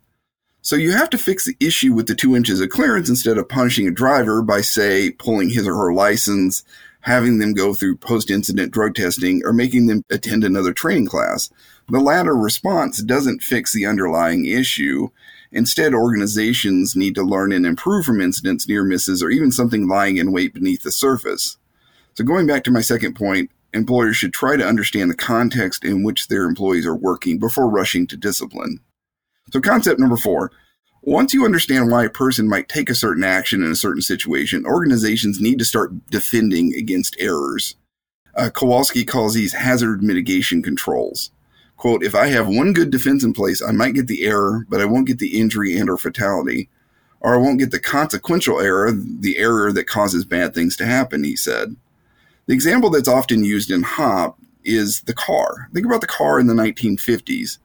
So 0.61 0.75
you 0.75 0.91
have 0.91 1.09
to 1.11 1.17
fix 1.17 1.45
the 1.45 1.55
issue 1.59 1.93
with 1.93 2.07
the 2.07 2.15
two 2.15 2.35
inches 2.35 2.59
of 2.59 2.69
clearance 2.69 3.09
instead 3.09 3.37
of 3.37 3.47
punishing 3.47 3.87
a 3.87 3.91
driver 3.91 4.41
by, 4.41 4.61
say, 4.61 5.11
pulling 5.11 5.49
his 5.49 5.67
or 5.67 5.75
her 5.75 5.93
license, 5.93 6.63
having 7.01 7.39
them 7.39 7.53
go 7.53 7.73
through 7.73 7.97
post 7.97 8.29
incident 8.29 8.71
drug 8.71 8.95
testing, 8.95 9.41
or 9.45 9.53
making 9.53 9.87
them 9.87 10.03
attend 10.09 10.43
another 10.43 10.73
training 10.73 11.07
class. 11.07 11.49
The 11.89 11.99
latter 11.99 12.35
response 12.35 13.01
doesn't 13.01 13.43
fix 13.43 13.71
the 13.73 13.85
underlying 13.85 14.45
issue. 14.45 15.09
Instead, 15.51 15.93
organizations 15.93 16.95
need 16.95 17.15
to 17.15 17.23
learn 17.23 17.53
and 17.53 17.65
improve 17.65 18.05
from 18.05 18.19
incidents, 18.19 18.67
near 18.67 18.83
misses, 18.83 19.23
or 19.23 19.29
even 19.29 19.51
something 19.51 19.87
lying 19.87 20.17
in 20.17 20.33
wait 20.33 20.53
beneath 20.53 20.83
the 20.83 20.91
surface. 20.91 21.57
So, 22.15 22.23
going 22.23 22.47
back 22.47 22.63
to 22.65 22.71
my 22.71 22.81
second 22.81 23.15
point, 23.15 23.51
employers 23.73 24.17
should 24.17 24.33
try 24.33 24.57
to 24.57 24.67
understand 24.67 25.09
the 25.09 25.15
context 25.15 25.85
in 25.85 26.03
which 26.03 26.27
their 26.27 26.43
employees 26.43 26.85
are 26.85 26.95
working 26.95 27.39
before 27.39 27.69
rushing 27.69 28.07
to 28.07 28.17
discipline. 28.17 28.79
So, 29.53 29.61
concept 29.61 29.99
number 29.99 30.17
four 30.17 30.51
once 31.07 31.33
you 31.33 31.45
understand 31.45 31.89
why 31.89 32.03
a 32.03 32.09
person 32.09 32.49
might 32.49 32.67
take 32.67 32.89
a 32.89 32.95
certain 32.95 33.23
action 33.23 33.63
in 33.63 33.71
a 33.71 33.75
certain 33.75 34.01
situation, 34.01 34.65
organizations 34.65 35.39
need 35.39 35.57
to 35.57 35.63
start 35.63 36.05
defending 36.09 36.73
against 36.73 37.15
errors. 37.17 37.75
Uh, 38.35 38.49
Kowalski 38.49 39.05
calls 39.05 39.33
these 39.33 39.53
hazard 39.53 40.03
mitigation 40.03 40.61
controls. 40.61 41.31
Quote, 41.77 42.03
if 42.03 42.13
I 42.13 42.27
have 42.27 42.49
one 42.49 42.73
good 42.73 42.91
defense 42.91 43.23
in 43.23 43.31
place, 43.31 43.61
I 43.61 43.71
might 43.71 43.93
get 43.93 44.07
the 44.07 44.25
error, 44.25 44.65
but 44.67 44.81
I 44.81 44.85
won't 44.85 45.07
get 45.07 45.19
the 45.19 45.39
injury 45.39 45.77
and 45.77 45.89
or 45.89 45.97
fatality. 45.97 46.67
Or 47.21 47.33
I 47.33 47.37
won't 47.37 47.59
get 47.59 47.71
the 47.71 47.79
consequential 47.79 48.59
error, 48.59 48.91
the 48.91 49.37
error 49.37 49.71
that 49.71 49.87
causes 49.87 50.25
bad 50.25 50.53
things 50.53 50.75
to 50.75 50.85
happen, 50.85 51.23
he 51.23 51.37
said. 51.37 51.77
The 52.47 52.53
example 52.53 52.89
that's 52.89 53.07
often 53.07 53.45
used 53.45 53.71
in 53.71 53.83
HOP 53.83 54.37
is 54.65 55.03
the 55.03 55.13
car. 55.13 55.69
Think 55.73 55.85
about 55.85 56.01
the 56.01 56.07
car 56.07 56.37
in 56.37 56.47
the 56.47 56.53
1950s. 56.53 57.59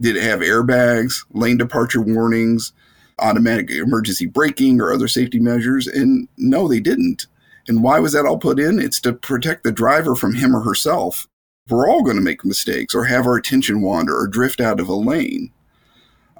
Did 0.00 0.16
it 0.16 0.22
have 0.22 0.40
airbags, 0.40 1.24
lane 1.32 1.56
departure 1.56 2.00
warnings, 2.00 2.72
automatic 3.18 3.70
emergency 3.70 4.26
braking, 4.26 4.80
or 4.80 4.92
other 4.92 5.08
safety 5.08 5.38
measures? 5.38 5.86
And 5.86 6.28
no, 6.36 6.68
they 6.68 6.80
didn't. 6.80 7.26
And 7.68 7.82
why 7.82 7.98
was 8.00 8.12
that 8.12 8.26
all 8.26 8.38
put 8.38 8.58
in? 8.58 8.78
It's 8.78 9.00
to 9.00 9.12
protect 9.12 9.64
the 9.64 9.72
driver 9.72 10.14
from 10.14 10.34
him 10.34 10.54
or 10.54 10.60
herself. 10.60 11.28
We're 11.68 11.88
all 11.88 12.02
going 12.02 12.16
to 12.16 12.22
make 12.22 12.44
mistakes 12.44 12.94
or 12.94 13.04
have 13.04 13.26
our 13.26 13.36
attention 13.36 13.80
wander 13.80 14.18
or 14.18 14.26
drift 14.26 14.60
out 14.60 14.80
of 14.80 14.88
a 14.88 14.94
lane. 14.94 15.50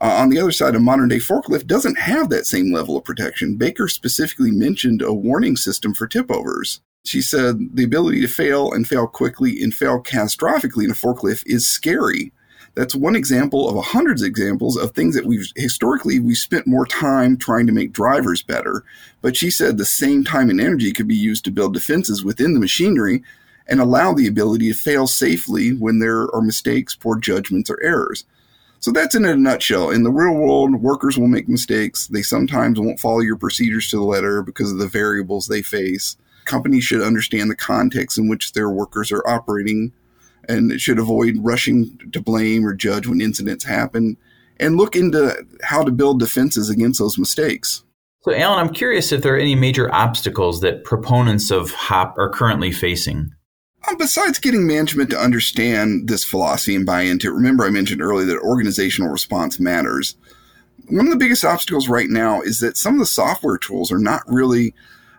Uh, 0.01 0.17
on 0.21 0.29
the 0.29 0.39
other 0.39 0.53
side, 0.53 0.75
a 0.75 0.81
modern 0.81 1.09
day 1.09 1.19
forklift 1.19 1.67
doesn't 1.67 1.99
have 1.99 2.29
that 2.29 2.47
same 2.47 2.73
level 2.73 2.97
of 2.97 3.05
protection. 3.05 3.57
Baker 3.57 3.89
specifically 3.89 4.51
mentioned 4.51 5.01
a 5.01 5.15
warning 5.15 5.57
system 5.57 5.95
for 5.95 6.07
tip 6.07 6.31
overs. 6.31 6.81
She 7.07 7.23
said 7.23 7.75
the 7.75 7.85
ability 7.85 8.21
to 8.21 8.29
fail 8.29 8.73
and 8.73 8.87
fail 8.87 9.07
quickly 9.07 9.63
and 9.63 9.73
fail 9.73 10.03
catastrophically 10.03 10.85
in 10.85 10.91
a 10.91 10.95
forklift 10.95 11.45
is 11.47 11.67
scary. 11.67 12.33
That's 12.75 12.95
one 12.95 13.15
example 13.15 13.69
of 13.69 13.77
a 13.77 13.83
hundreds 13.83 14.23
of 14.23 14.27
examples 14.27 14.77
of 14.77 14.91
things 14.91 15.15
that 15.15 15.27
we've 15.27 15.47
historically 15.55 16.19
we 16.19 16.35
spent 16.35 16.67
more 16.67 16.87
time 16.87 17.37
trying 17.37 17.67
to 17.69 17.73
make 17.73 17.93
drivers 17.93 18.43
better. 18.43 18.85
But 19.23 19.37
she 19.37 19.51
said 19.51 19.79
the 19.79 19.85
same 19.85 20.25
time 20.25 20.51
and 20.51 20.61
energy 20.61 20.93
could 20.93 21.07
be 21.07 21.15
used 21.15 21.45
to 21.45 21.53
build 21.53 21.75
defenses 21.75 22.25
within 22.25 22.53
the 22.53 22.61
machinery 22.61 23.23
and 23.69 23.81
allow 23.81 24.13
the 24.13 24.27
ability 24.27 24.73
to 24.73 24.79
fail 24.79 25.07
safely 25.07 25.73
when 25.73 26.01
there 26.01 26.35
are 26.35 26.43
mistakes, 26.43 26.97
poor 26.97 27.17
judgments, 27.17 27.71
or 27.71 27.81
errors. 27.83 28.25
So 28.81 28.91
that's 28.91 29.15
in 29.15 29.25
a 29.25 29.35
nutshell. 29.35 29.91
In 29.91 30.03
the 30.03 30.11
real 30.11 30.35
world, 30.35 30.75
workers 30.83 31.17
will 31.17 31.29
make 31.29 31.49
mistakes. 31.49 32.09
They 32.09 32.21
sometimes 32.21 32.79
won't 32.79 33.01
follow 33.01 33.21
your 33.21 33.39
procedures 33.39 33.89
to 33.89 33.97
the 33.97 34.03
letter 34.03 34.43
because 34.43 34.71
of 34.71 34.79
the 34.79 34.89
variables 34.89 35.47
they 35.47 35.63
face. 35.63 36.19
Companies 36.45 36.85
should 36.85 37.01
understand 37.01 37.51
the 37.51 37.57
context 37.57 38.19
in 38.19 38.29
which 38.29 38.53
their 38.53 38.69
workers 38.69 39.11
are 39.11 39.27
operating 39.27 39.93
and 40.49 40.73
it 40.73 40.81
should 40.81 40.99
avoid 40.99 41.37
rushing 41.39 41.99
to 42.13 42.21
blame 42.21 42.67
or 42.67 42.75
judge 42.75 43.07
when 43.07 43.21
incidents 43.21 43.65
happen 43.65 44.17
and 44.59 44.77
look 44.77 44.97
into 44.97 45.35
how 45.63 45.83
to 45.83 45.91
build 45.91 46.21
defenses 46.21 46.71
against 46.71 46.99
those 46.99 47.19
mistakes. 47.19 47.85
So, 48.23 48.35
Alan, 48.35 48.59
I'm 48.59 48.73
curious 48.73 49.13
if 49.13 49.23
there 49.23 49.35
are 49.35 49.39
any 49.39 49.55
major 49.55 49.93
obstacles 49.93 50.61
that 50.63 50.85
proponents 50.85 51.51
of 51.51 51.73
HOP 51.73 52.17
are 52.17 52.31
currently 52.31 52.73
facing. 52.73 53.35
Um, 53.87 53.99
besides 53.99 54.39
getting 54.39 54.67
management 54.67 55.11
to 55.11 55.19
understand 55.19 56.09
this 56.09 56.25
philosophy 56.25 56.75
and 56.75 56.87
buy 56.87 57.03
into 57.03 57.29
it, 57.29 57.35
remember 57.35 57.65
I 57.65 57.71
mentioned 57.71 58.01
earlier 58.01 58.27
that 58.27 58.39
organizational 58.39 59.11
response 59.11 59.61
matters. 59.61 60.17
One 60.89 61.07
of 61.07 61.13
the 61.13 61.19
biggest 61.19 61.45
obstacles 61.45 61.89
right 61.89 62.09
now 62.09 62.41
is 62.41 62.61
that 62.61 62.79
some 62.79 62.95
of 62.95 63.01
the 63.01 63.07
software 63.07 63.59
tools 63.59 63.93
are 63.93 63.99
not 63.99 64.23
really 64.27 64.75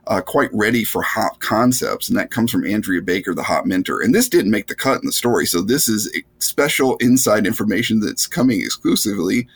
uh, 0.08 0.22
quite 0.22 0.50
ready 0.54 0.84
for 0.84 1.02
HOP 1.02 1.40
concepts, 1.40 2.10
and 2.10 2.18
that 2.18 2.32
comes 2.32 2.52
from 2.52 2.66
Andrea 2.66 3.02
Baker, 3.02 3.34
the 3.34 3.44
HOP 3.44 3.66
mentor. 3.66 4.02
And 4.02 4.14
this 4.14 4.30
didn't 4.30 4.52
make 4.52 4.68
the 4.68 4.76
cut 4.76 5.00
in 5.02 5.06
the 5.06 5.12
story, 5.12 5.46
so 5.46 5.62
this 5.62 5.88
is 5.88 6.12
special 6.40 6.96
inside 6.98 7.48
information 7.48 8.00
that's 8.00 8.28
coming 8.28 8.62
exclusively 8.62 9.48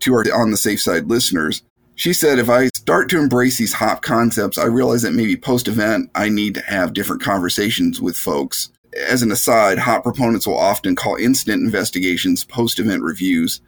to 0.00 0.14
our 0.14 0.24
on 0.32 0.50
the 0.50 0.56
safe 0.56 0.80
side 0.80 1.06
listeners. 1.06 1.62
She 1.94 2.12
said, 2.12 2.38
if 2.38 2.48
I 2.48 2.68
start 2.68 3.08
to 3.10 3.18
embrace 3.18 3.58
these 3.58 3.72
HOP 3.72 4.02
concepts, 4.02 4.56
I 4.56 4.66
realize 4.66 5.02
that 5.02 5.14
maybe 5.14 5.36
post 5.36 5.66
event, 5.66 6.10
I 6.14 6.28
need 6.28 6.54
to 6.54 6.62
have 6.62 6.92
different 6.92 7.22
conversations 7.22 8.00
with 8.00 8.16
folks. 8.16 8.70
As 9.08 9.22
an 9.22 9.32
aside, 9.32 9.78
HOP 9.78 10.04
proponents 10.04 10.46
will 10.46 10.56
often 10.56 10.94
call 10.94 11.16
incident 11.16 11.64
investigations 11.64 12.44
post 12.44 12.78
event 12.78 13.02
reviews. 13.02 13.60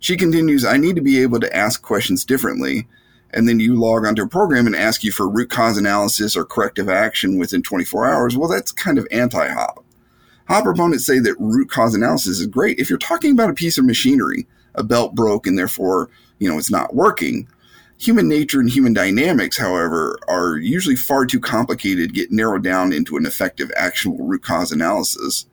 She 0.00 0.16
continues, 0.16 0.64
I 0.64 0.78
need 0.78 0.96
to 0.96 1.02
be 1.02 1.20
able 1.20 1.40
to 1.40 1.56
ask 1.56 1.82
questions 1.82 2.24
differently 2.24 2.86
and 3.34 3.48
then 3.48 3.58
you 3.58 3.74
log 3.74 4.06
onto 4.06 4.22
a 4.22 4.28
program 4.28 4.66
and 4.66 4.76
ask 4.76 5.02
you 5.02 5.10
for 5.10 5.28
root 5.28 5.50
cause 5.50 5.76
analysis 5.76 6.36
or 6.36 6.44
corrective 6.44 6.88
action 6.88 7.36
within 7.36 7.62
24 7.62 8.06
hours, 8.06 8.36
well, 8.36 8.48
that's 8.48 8.72
kind 8.72 8.96
of 8.96 9.06
anti 9.10 9.48
hop. 9.48 9.84
Hop 10.46 10.64
proponents 10.64 11.04
say 11.04 11.18
that 11.18 11.38
root 11.40 11.68
cause 11.68 11.94
analysis 11.94 12.38
is 12.38 12.46
great 12.46 12.78
if 12.78 12.88
you're 12.88 12.98
talking 12.98 13.32
about 13.32 13.50
a 13.50 13.54
piece 13.54 13.76
of 13.76 13.84
machinery, 13.84 14.46
a 14.76 14.84
belt 14.84 15.14
broke 15.14 15.46
and 15.46 15.58
therefore, 15.58 16.08
you 16.38 16.48
know, 16.48 16.58
it's 16.58 16.70
not 16.70 16.94
working. 16.94 17.48
Human 17.98 18.28
nature 18.28 18.60
and 18.60 18.70
human 18.70 18.92
dynamics, 18.92 19.56
however, 19.56 20.18
are 20.28 20.56
usually 20.56 20.96
far 20.96 21.26
too 21.26 21.40
complicated 21.40 22.10
to 22.10 22.14
get 22.14 22.30
narrowed 22.30 22.62
down 22.62 22.92
into 22.92 23.16
an 23.16 23.26
effective, 23.26 23.70
actionable 23.76 24.26
root 24.26 24.42
cause 24.42 24.70
analysis. 24.70 25.46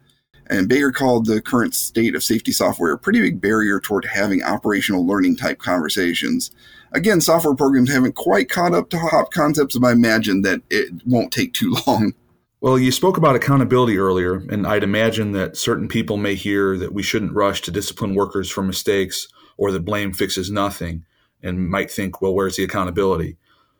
And 0.51 0.69
Baker 0.69 0.91
called 0.91 1.25
the 1.25 1.41
current 1.41 1.73
state 1.73 2.13
of 2.13 2.23
safety 2.23 2.51
software 2.51 2.91
a 2.91 2.97
pretty 2.99 3.21
big 3.21 3.41
barrier 3.41 3.79
toward 3.79 4.05
having 4.05 4.43
operational 4.43 5.07
learning 5.07 5.37
type 5.37 5.57
conversations 5.57 6.51
again, 6.91 7.21
software 7.21 7.55
programs 7.55 7.91
haven't 7.91 8.15
quite 8.15 8.49
caught 8.49 8.73
up 8.73 8.89
to 8.89 8.99
hop 8.99 9.31
concepts, 9.31 9.77
but 9.77 9.87
I 9.87 9.91
imagine 9.91 10.41
that 10.41 10.61
it 10.69 10.89
won't 11.05 11.31
take 11.31 11.53
too 11.53 11.75
long. 11.87 12.13
Well, 12.59 12.77
you 12.77 12.91
spoke 12.91 13.17
about 13.17 13.35
accountability 13.35 13.97
earlier, 13.97 14.35
and 14.35 14.67
I'd 14.67 14.83
imagine 14.83 15.31
that 15.31 15.57
certain 15.57 15.87
people 15.87 16.17
may 16.17 16.35
hear 16.35 16.77
that 16.77 16.93
we 16.93 17.01
shouldn't 17.01 17.33
rush 17.33 17.61
to 17.61 17.71
discipline 17.71 18.13
workers 18.13 18.51
for 18.51 18.61
mistakes 18.61 19.27
or 19.57 19.71
that 19.71 19.85
blame 19.85 20.13
fixes 20.13 20.51
nothing 20.51 21.05
and 21.41 21.69
might 21.69 21.89
think, 21.89 22.21
well, 22.21 22.35
where's 22.35 22.57
the 22.57 22.63
accountability? 22.63 23.37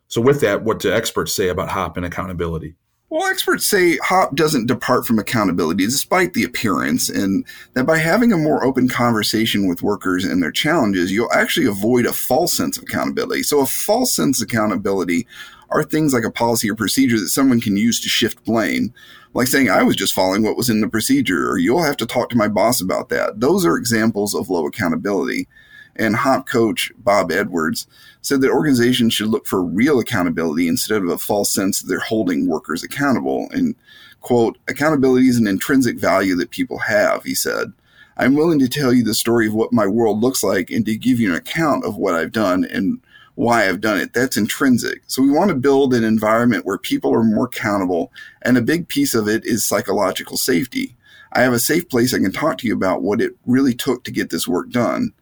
So, 0.08 0.20
with 0.20 0.42
that, 0.42 0.64
what 0.64 0.80
do 0.80 0.92
experts 0.92 1.32
say 1.32 1.50
about 1.50 1.70
HOP 1.70 1.96
and 1.96 2.06
accountability? 2.06 2.76
Well, 3.12 3.30
experts 3.30 3.66
say 3.66 3.98
HOP 3.98 4.36
doesn't 4.36 4.68
depart 4.68 5.06
from 5.06 5.20
accountability 5.20 5.84
despite 5.86 6.34
the 6.34 6.46
appearance, 6.46 7.10
and 7.10 7.46
that 7.74 7.86
by 7.86 7.98
having 7.98 8.32
a 8.32 8.38
more 8.38 8.64
open 8.64 8.88
conversation 8.88 9.68
with 9.68 9.84
workers 9.84 10.24
and 10.24 10.42
their 10.42 10.50
challenges, 10.50 11.12
you'll 11.12 11.34
actually 11.34 11.66
avoid 11.66 12.06
a 12.06 12.14
false 12.14 12.54
sense 12.56 12.78
of 12.78 12.84
accountability. 12.84 13.44
So, 13.44 13.60
a 13.60 13.66
false 13.66 14.14
sense 14.14 14.42
of 14.42 14.46
accountability 14.46 15.28
are 15.72 15.84
things 15.84 16.14
like 16.14 16.24
a 16.24 16.32
policy 16.32 16.72
or 16.72 16.76
procedure 16.76 17.20
that 17.20 17.28
someone 17.28 17.60
can 17.60 17.76
use 17.76 18.00
to 18.00 18.08
shift 18.08 18.46
blame, 18.46 18.94
like 19.34 19.48
saying, 19.48 19.70
I 19.70 19.84
was 19.84 19.98
just 19.98 20.14
following 20.14 20.44
what 20.44 20.56
was 20.56 20.70
in 20.70 20.80
the 20.80 20.88
procedure, 20.88 21.50
or 21.50 21.58
you'll 21.58 21.84
have 21.84 21.98
to 21.98 22.06
talk 22.06 22.30
to 22.30 22.38
my 22.38 22.48
boss 22.48 22.80
about 22.80 23.10
that. 23.10 23.42
Those 23.42 23.66
are 23.66 23.76
examples 23.76 24.34
of 24.34 24.50
low 24.50 24.66
accountability. 24.66 25.50
And 25.98 26.16
HOP 26.16 26.48
coach 26.48 26.94
Bob 26.98 27.30
Edwards 27.30 27.88
said 28.22 28.42
that 28.42 28.52
organizations 28.52 29.14
should 29.14 29.28
look 29.28 29.48
for 29.48 29.64
real 29.64 30.00
accountability 30.00 30.68
instead 30.68 31.02
of 31.02 31.10
a 31.10 31.18
false 31.18 31.52
sense 31.52 31.82
that 31.82 31.88
they're 31.88 32.00
holding 32.00 32.48
workers 32.48 32.84
accountable. 32.84 33.48
And, 33.52 33.76
quote, 34.22 34.58
accountability 34.68 35.28
is 35.28 35.38
an 35.38 35.48
intrinsic 35.48 35.98
value 35.98 36.36
that 36.36 36.52
people 36.52 36.78
have, 36.80 37.24
he 37.24 37.36
said. 37.36 37.74
I'm 38.18 38.36
willing 38.36 38.60
to 38.60 38.70
tell 38.70 38.94
you 38.94 39.04
the 39.04 39.16
story 39.16 39.48
of 39.48 39.56
what 39.56 39.74
my 39.74 39.88
world 39.88 40.22
looks 40.22 40.44
like 40.44 40.70
and 40.70 40.86
to 40.86 40.96
give 40.96 41.20
you 41.20 41.32
an 41.32 41.38
account 41.38 41.86
of 41.86 41.98
what 41.98 42.14
I've 42.14 42.32
done 42.32 42.66
and 42.66 43.02
why 43.36 43.68
I've 43.68 43.82
done 43.82 43.98
it. 43.98 44.14
That's 44.14 44.38
intrinsic. 44.38 45.02
So 45.08 45.24
we 45.24 45.32
want 45.32 45.50
to 45.50 45.56
build 45.56 45.94
an 45.94 46.04
environment 46.04 46.66
where 46.66 46.78
people 46.78 47.14
are 47.16 47.24
more 47.24 47.46
accountable. 47.46 48.12
And 48.44 48.58
a 48.58 48.62
big 48.62 48.88
piece 48.88 49.16
of 49.16 49.28
it 49.28 49.46
is 49.46 49.66
psychological 49.66 50.38
safety. 50.38 50.96
I 51.34 51.42
have 51.42 51.54
a 51.54 51.60
safe 51.60 51.90
place 51.90 52.14
I 52.14 52.20
can 52.20 52.32
talk 52.32 52.58
to 52.60 52.68
you 52.68 52.76
about 52.76 53.02
what 53.02 53.22
it 53.22 53.32
really 53.46 53.74
took 53.74 54.04
to 54.04 54.12
get 54.12 54.30
this 54.30 54.48
work 54.48 54.70
done. 54.70 55.14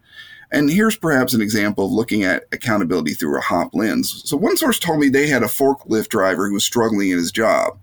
And 0.51 0.69
here's 0.69 0.97
perhaps 0.97 1.33
an 1.33 1.41
example 1.41 1.85
of 1.85 1.91
looking 1.91 2.23
at 2.23 2.45
accountability 2.51 3.13
through 3.13 3.37
a 3.37 3.41
hop 3.41 3.73
lens. 3.73 4.23
So 4.25 4.35
one 4.35 4.57
source 4.57 4.79
told 4.79 4.99
me 4.99 5.09
they 5.09 5.27
had 5.27 5.43
a 5.43 5.47
forklift 5.47 6.09
driver 6.09 6.47
who 6.47 6.53
was 6.53 6.65
struggling 6.65 7.11
in 7.11 7.17
his 7.17 7.31
job, 7.31 7.77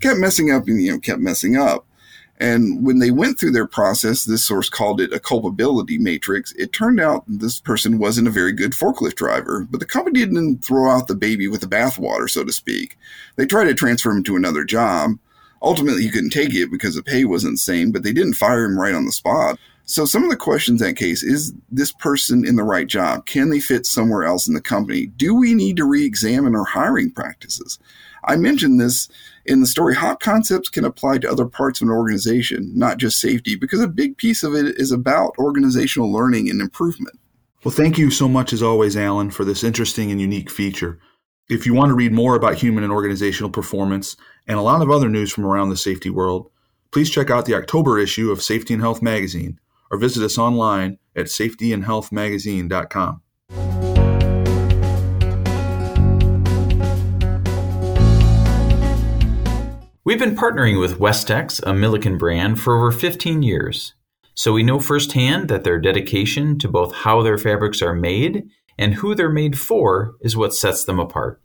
kept 0.00 0.18
messing 0.18 0.50
up 0.50 0.66
and 0.68 0.82
you 0.82 0.92
know 0.92 0.98
kept 0.98 1.20
messing 1.20 1.56
up. 1.56 1.86
And 2.38 2.84
when 2.84 2.98
they 2.98 3.12
went 3.12 3.38
through 3.38 3.52
their 3.52 3.68
process, 3.68 4.24
this 4.24 4.44
source 4.44 4.68
called 4.68 5.00
it 5.00 5.12
a 5.12 5.20
culpability 5.20 5.96
matrix. 5.96 6.52
It 6.52 6.72
turned 6.72 7.00
out 7.00 7.22
this 7.28 7.60
person 7.60 7.98
wasn't 7.98 8.26
a 8.26 8.32
very 8.32 8.52
good 8.52 8.72
forklift 8.72 9.14
driver, 9.14 9.64
but 9.70 9.78
the 9.78 9.86
company 9.86 10.18
didn't 10.18 10.64
throw 10.64 10.90
out 10.90 11.06
the 11.06 11.14
baby 11.14 11.46
with 11.46 11.60
the 11.60 11.68
bathwater, 11.68 12.28
so 12.28 12.42
to 12.42 12.52
speak. 12.52 12.98
They 13.36 13.46
tried 13.46 13.66
to 13.66 13.74
transfer 13.74 14.10
him 14.10 14.24
to 14.24 14.34
another 14.34 14.64
job. 14.64 15.12
Ultimately, 15.62 16.02
he 16.02 16.10
couldn't 16.10 16.30
take 16.30 16.52
it 16.52 16.72
because 16.72 16.96
the 16.96 17.02
pay 17.04 17.24
wasn't 17.24 17.54
the 17.54 17.58
same, 17.58 17.92
but 17.92 18.02
they 18.02 18.12
didn't 18.12 18.34
fire 18.34 18.64
him 18.64 18.76
right 18.76 18.94
on 18.94 19.04
the 19.04 19.12
spot. 19.12 19.60
So 19.84 20.04
some 20.04 20.22
of 20.22 20.30
the 20.30 20.36
questions 20.36 20.80
in 20.80 20.88
that 20.88 20.94
case 20.94 21.22
is 21.22 21.52
this 21.70 21.92
person 21.92 22.46
in 22.46 22.56
the 22.56 22.62
right 22.62 22.86
job? 22.86 23.26
Can 23.26 23.50
they 23.50 23.60
fit 23.60 23.84
somewhere 23.84 24.24
else 24.24 24.46
in 24.46 24.54
the 24.54 24.60
company? 24.60 25.06
Do 25.06 25.34
we 25.34 25.54
need 25.54 25.76
to 25.76 25.84
re-examine 25.84 26.54
our 26.54 26.64
hiring 26.64 27.10
practices? 27.10 27.78
I 28.24 28.36
mentioned 28.36 28.80
this 28.80 29.08
in 29.44 29.60
the 29.60 29.66
story. 29.66 29.94
Hop 29.96 30.20
concepts 30.20 30.68
can 30.68 30.84
apply 30.84 31.18
to 31.18 31.30
other 31.30 31.46
parts 31.46 31.80
of 31.80 31.88
an 31.88 31.94
organization, 31.94 32.70
not 32.74 32.98
just 32.98 33.20
safety, 33.20 33.56
because 33.56 33.80
a 33.80 33.88
big 33.88 34.16
piece 34.16 34.44
of 34.44 34.54
it 34.54 34.66
is 34.76 34.92
about 34.92 35.36
organizational 35.38 36.12
learning 36.12 36.48
and 36.48 36.60
improvement. 36.60 37.18
Well, 37.64 37.74
thank 37.74 37.98
you 37.98 38.10
so 38.10 38.28
much, 38.28 38.52
as 38.52 38.62
always, 38.62 38.96
Alan, 38.96 39.30
for 39.30 39.44
this 39.44 39.64
interesting 39.64 40.12
and 40.12 40.20
unique 40.20 40.50
feature. 40.50 41.00
If 41.48 41.66
you 41.66 41.74
want 41.74 41.90
to 41.90 41.94
read 41.94 42.12
more 42.12 42.36
about 42.36 42.54
human 42.54 42.84
and 42.84 42.92
organizational 42.92 43.50
performance 43.50 44.16
and 44.46 44.58
a 44.58 44.62
lot 44.62 44.82
of 44.82 44.90
other 44.90 45.08
news 45.08 45.32
from 45.32 45.44
around 45.44 45.70
the 45.70 45.76
safety 45.76 46.08
world, 46.08 46.50
please 46.92 47.10
check 47.10 47.30
out 47.30 47.46
the 47.46 47.54
October 47.54 47.98
issue 47.98 48.30
of 48.30 48.42
Safety 48.42 48.72
and 48.74 48.82
Health 48.82 49.02
magazine 49.02 49.58
or 49.92 49.98
visit 49.98 50.24
us 50.24 50.38
online 50.38 50.98
at 51.14 51.26
safetyandhealthmagazine.com. 51.26 53.20
We've 60.04 60.18
been 60.18 60.34
partnering 60.34 60.80
with 60.80 60.98
Westex, 60.98 61.62
a 61.62 61.72
Milliken 61.72 62.18
brand, 62.18 62.60
for 62.60 62.76
over 62.76 62.90
15 62.90 63.42
years, 63.42 63.94
so 64.34 64.52
we 64.52 64.64
know 64.64 64.80
firsthand 64.80 65.48
that 65.48 65.62
their 65.62 65.78
dedication 65.78 66.58
to 66.58 66.68
both 66.68 66.92
how 66.92 67.22
their 67.22 67.38
fabrics 67.38 67.80
are 67.82 67.94
made 67.94 68.48
and 68.76 68.94
who 68.94 69.14
they're 69.14 69.30
made 69.30 69.56
for 69.56 70.14
is 70.20 70.36
what 70.36 70.54
sets 70.54 70.84
them 70.84 70.98
apart. 70.98 71.40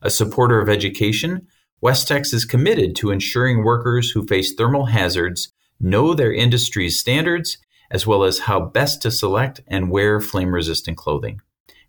A 0.00 0.08
supporter 0.08 0.60
of 0.60 0.70
education, 0.70 1.46
Westex 1.84 2.32
is 2.32 2.46
committed 2.46 2.96
to 2.96 3.10
ensuring 3.10 3.64
workers 3.64 4.10
who 4.10 4.26
face 4.26 4.54
thermal 4.54 4.86
hazards 4.86 5.52
know 5.78 6.14
their 6.14 6.32
industry's 6.32 6.98
standards 6.98 7.58
as 7.90 8.06
well 8.06 8.24
as 8.24 8.40
how 8.40 8.60
best 8.60 9.00
to 9.02 9.10
select 9.10 9.60
and 9.66 9.90
wear 9.90 10.20
flame 10.20 10.54
resistant 10.54 10.96
clothing. 10.96 11.40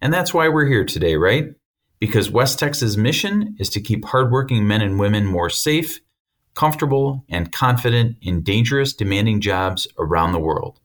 And 0.01 0.13
that's 0.13 0.33
why 0.33 0.49
we're 0.49 0.67
here 0.67 0.85
today, 0.85 1.15
right? 1.15 1.53
Because 1.99 2.29
Westex's 2.29 2.97
mission 2.97 3.55
is 3.59 3.69
to 3.69 3.79
keep 3.79 4.05
hardworking 4.05 4.67
men 4.67 4.81
and 4.81 4.99
women 4.99 5.25
more 5.25 5.49
safe, 5.49 5.99
comfortable, 6.55 7.23
and 7.29 7.51
confident 7.51 8.17
in 8.21 8.41
dangerous, 8.41 8.93
demanding 8.93 9.41
jobs 9.41 9.87
around 9.99 10.31
the 10.31 10.39
world. 10.39 10.79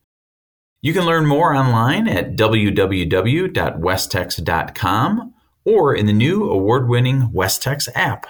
You 0.83 0.93
can 0.93 1.07
learn 1.07 1.27
more 1.27 1.55
online 1.55 2.07
at 2.07 2.37
www.westex.com 2.37 5.35
or 5.65 5.95
in 5.95 6.07
the 6.07 6.13
new 6.13 6.49
award 6.49 6.89
winning 6.89 7.31
Westex 7.35 7.89
app. 7.95 8.27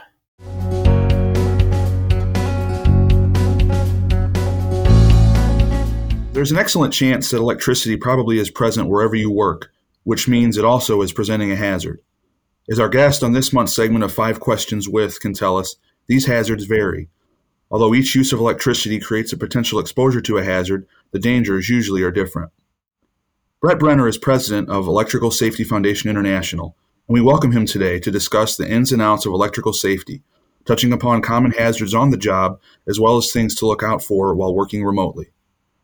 There's 6.37 6.51
an 6.53 6.59
excellent 6.59 6.93
chance 6.93 7.31
that 7.31 7.39
electricity 7.39 7.97
probably 7.97 8.39
is 8.39 8.51
present 8.51 8.91
wherever 8.91 9.15
you 9.15 9.31
work, 9.31 9.71
which 10.05 10.29
means 10.29 10.59
it 10.59 10.67
also 10.67 11.01
is 11.01 11.11
presenting 11.11 11.51
a 11.51 11.57
hazard. 11.57 12.01
As 12.69 12.79
our 12.79 12.91
guest 12.91 13.23
on 13.23 13.33
this 13.33 13.55
month's 13.55 13.75
segment 13.75 14.05
of 14.05 14.13
Five 14.13 14.39
Questions 14.39 14.87
With 14.87 15.19
can 15.19 15.33
tell 15.33 15.57
us, 15.57 15.77
these 16.09 16.27
hazards 16.27 16.67
vary. 16.67 17.09
Although 17.71 17.95
each 17.95 18.15
use 18.15 18.35
of 18.35 18.39
electricity 18.39 19.01
creates 19.01 19.33
a 19.33 19.39
potential 19.39 19.79
exposure 19.79 20.21
to 20.21 20.37
a 20.37 20.45
hazard, 20.45 20.87
the 21.11 21.19
dangers 21.19 21.71
usually 21.71 22.03
are 22.03 22.11
different. 22.11 22.53
Brett 23.63 23.79
Brenner 23.79 24.07
is 24.07 24.19
president 24.19 24.69
of 24.69 24.87
Electrical 24.87 25.31
Safety 25.31 25.65
Foundation 25.65 26.11
International, 26.11 26.77
and 27.09 27.15
we 27.15 27.23
welcome 27.23 27.53
him 27.53 27.65
today 27.65 27.99
to 28.01 28.11
discuss 28.11 28.59
the 28.59 28.71
ins 28.71 28.93
and 28.93 29.01
outs 29.01 29.25
of 29.25 29.33
electrical 29.33 29.73
safety, 29.73 30.23
touching 30.67 30.93
upon 30.93 31.23
common 31.23 31.53
hazards 31.53 31.95
on 31.95 32.11
the 32.11 32.19
job 32.19 32.61
as 32.87 33.01
well 33.01 33.17
as 33.17 33.33
things 33.33 33.55
to 33.55 33.67
look 33.67 33.83
out 33.83 34.03
for 34.03 34.35
while 34.35 34.55
working 34.55 34.85
remotely. 34.85 35.31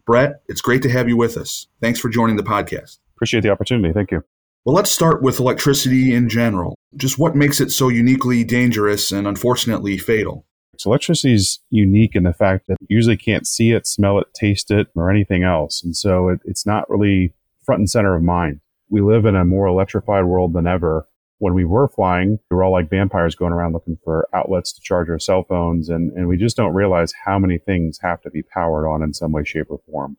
Brett, 0.07 0.43
it's 0.49 0.61
great 0.61 0.83
to 0.83 0.91
have 0.91 1.09
you 1.09 1.17
with 1.17 1.37
us. 1.37 1.69
Thanks 1.81 2.01
for 2.01 2.09
joining 2.09 2.37
the 2.37 2.43
podcast. 2.43 2.99
Appreciate 3.17 3.43
the 3.43 3.51
opportunity. 3.51 3.93
Thank 3.93 4.11
you. 4.11 4.25
Well, 4.65 4.75
let's 4.75 4.91
start 4.91 5.23
with 5.23 5.41
electricity 5.41 6.15
in 6.15 6.29
general. 6.29 6.77
Just 6.97 7.19
what 7.19 7.35
makes 7.35 7.61
it 7.61 7.71
so 7.71 7.89
uniquely 7.89 8.45
dangerous 8.45 9.11
and 9.13 9.27
unfortunately 9.27 9.99
fatal? 9.99 10.45
So 10.79 10.91
electricity 10.91 11.35
is 11.35 11.61
unique 11.71 12.17
in 12.17 12.25
the 12.25 12.33
fact 12.33 12.67
that 12.67 12.77
you 12.81 12.97
usually 12.97 13.17
can't 13.17 13.47
see 13.47 13.73
it, 13.73 13.87
smell 13.87 14.19
it, 14.19 14.27
taste 14.35 14.71
it, 14.71 14.89
or 14.95 15.11
anything 15.11 15.45
else. 15.45 15.83
And 15.83 15.97
so 15.97 16.29
it, 16.29 16.41
it's 16.45 16.67
not 16.67 16.89
really 16.91 17.35
front 17.65 17.81
and 17.81 17.91
center 17.91 18.15
of 18.15 18.23
mind. 18.23 18.61
We 18.89 19.01
live 19.01 19.25
in 19.25 19.37
a 19.37 19.45
more 19.45 19.67
electrified 19.67 20.25
world 20.25 20.53
than 20.53 20.67
ever. 20.67 21.07
When 21.43 21.55
we 21.55 21.65
were 21.65 21.89
flying, 21.89 22.39
we 22.49 22.57
were 22.57 22.63
all 22.63 22.71
like 22.71 22.89
vampires 22.89 23.35
going 23.35 23.53
around 23.53 23.73
looking 23.73 23.99
for 24.05 24.29
outlets 24.33 24.73
to 24.75 24.81
charge 24.81 25.09
our 25.09 25.19
cell 25.19 25.43
phones. 25.43 25.89
And, 25.89 26.13
and 26.13 26.29
we 26.29 26.37
just 26.37 26.57
don't 26.57 26.73
realize 26.73 27.13
how 27.25 27.37
many 27.37 27.59
things 27.59 27.99
have 28.01 28.21
to 28.21 28.31
be 28.31 28.45
powered 28.45 28.87
on 28.87 29.03
in 29.03 29.13
some 29.13 29.33
way, 29.33 29.43
shape, 29.43 29.67
or 29.69 29.81
form. 29.91 30.17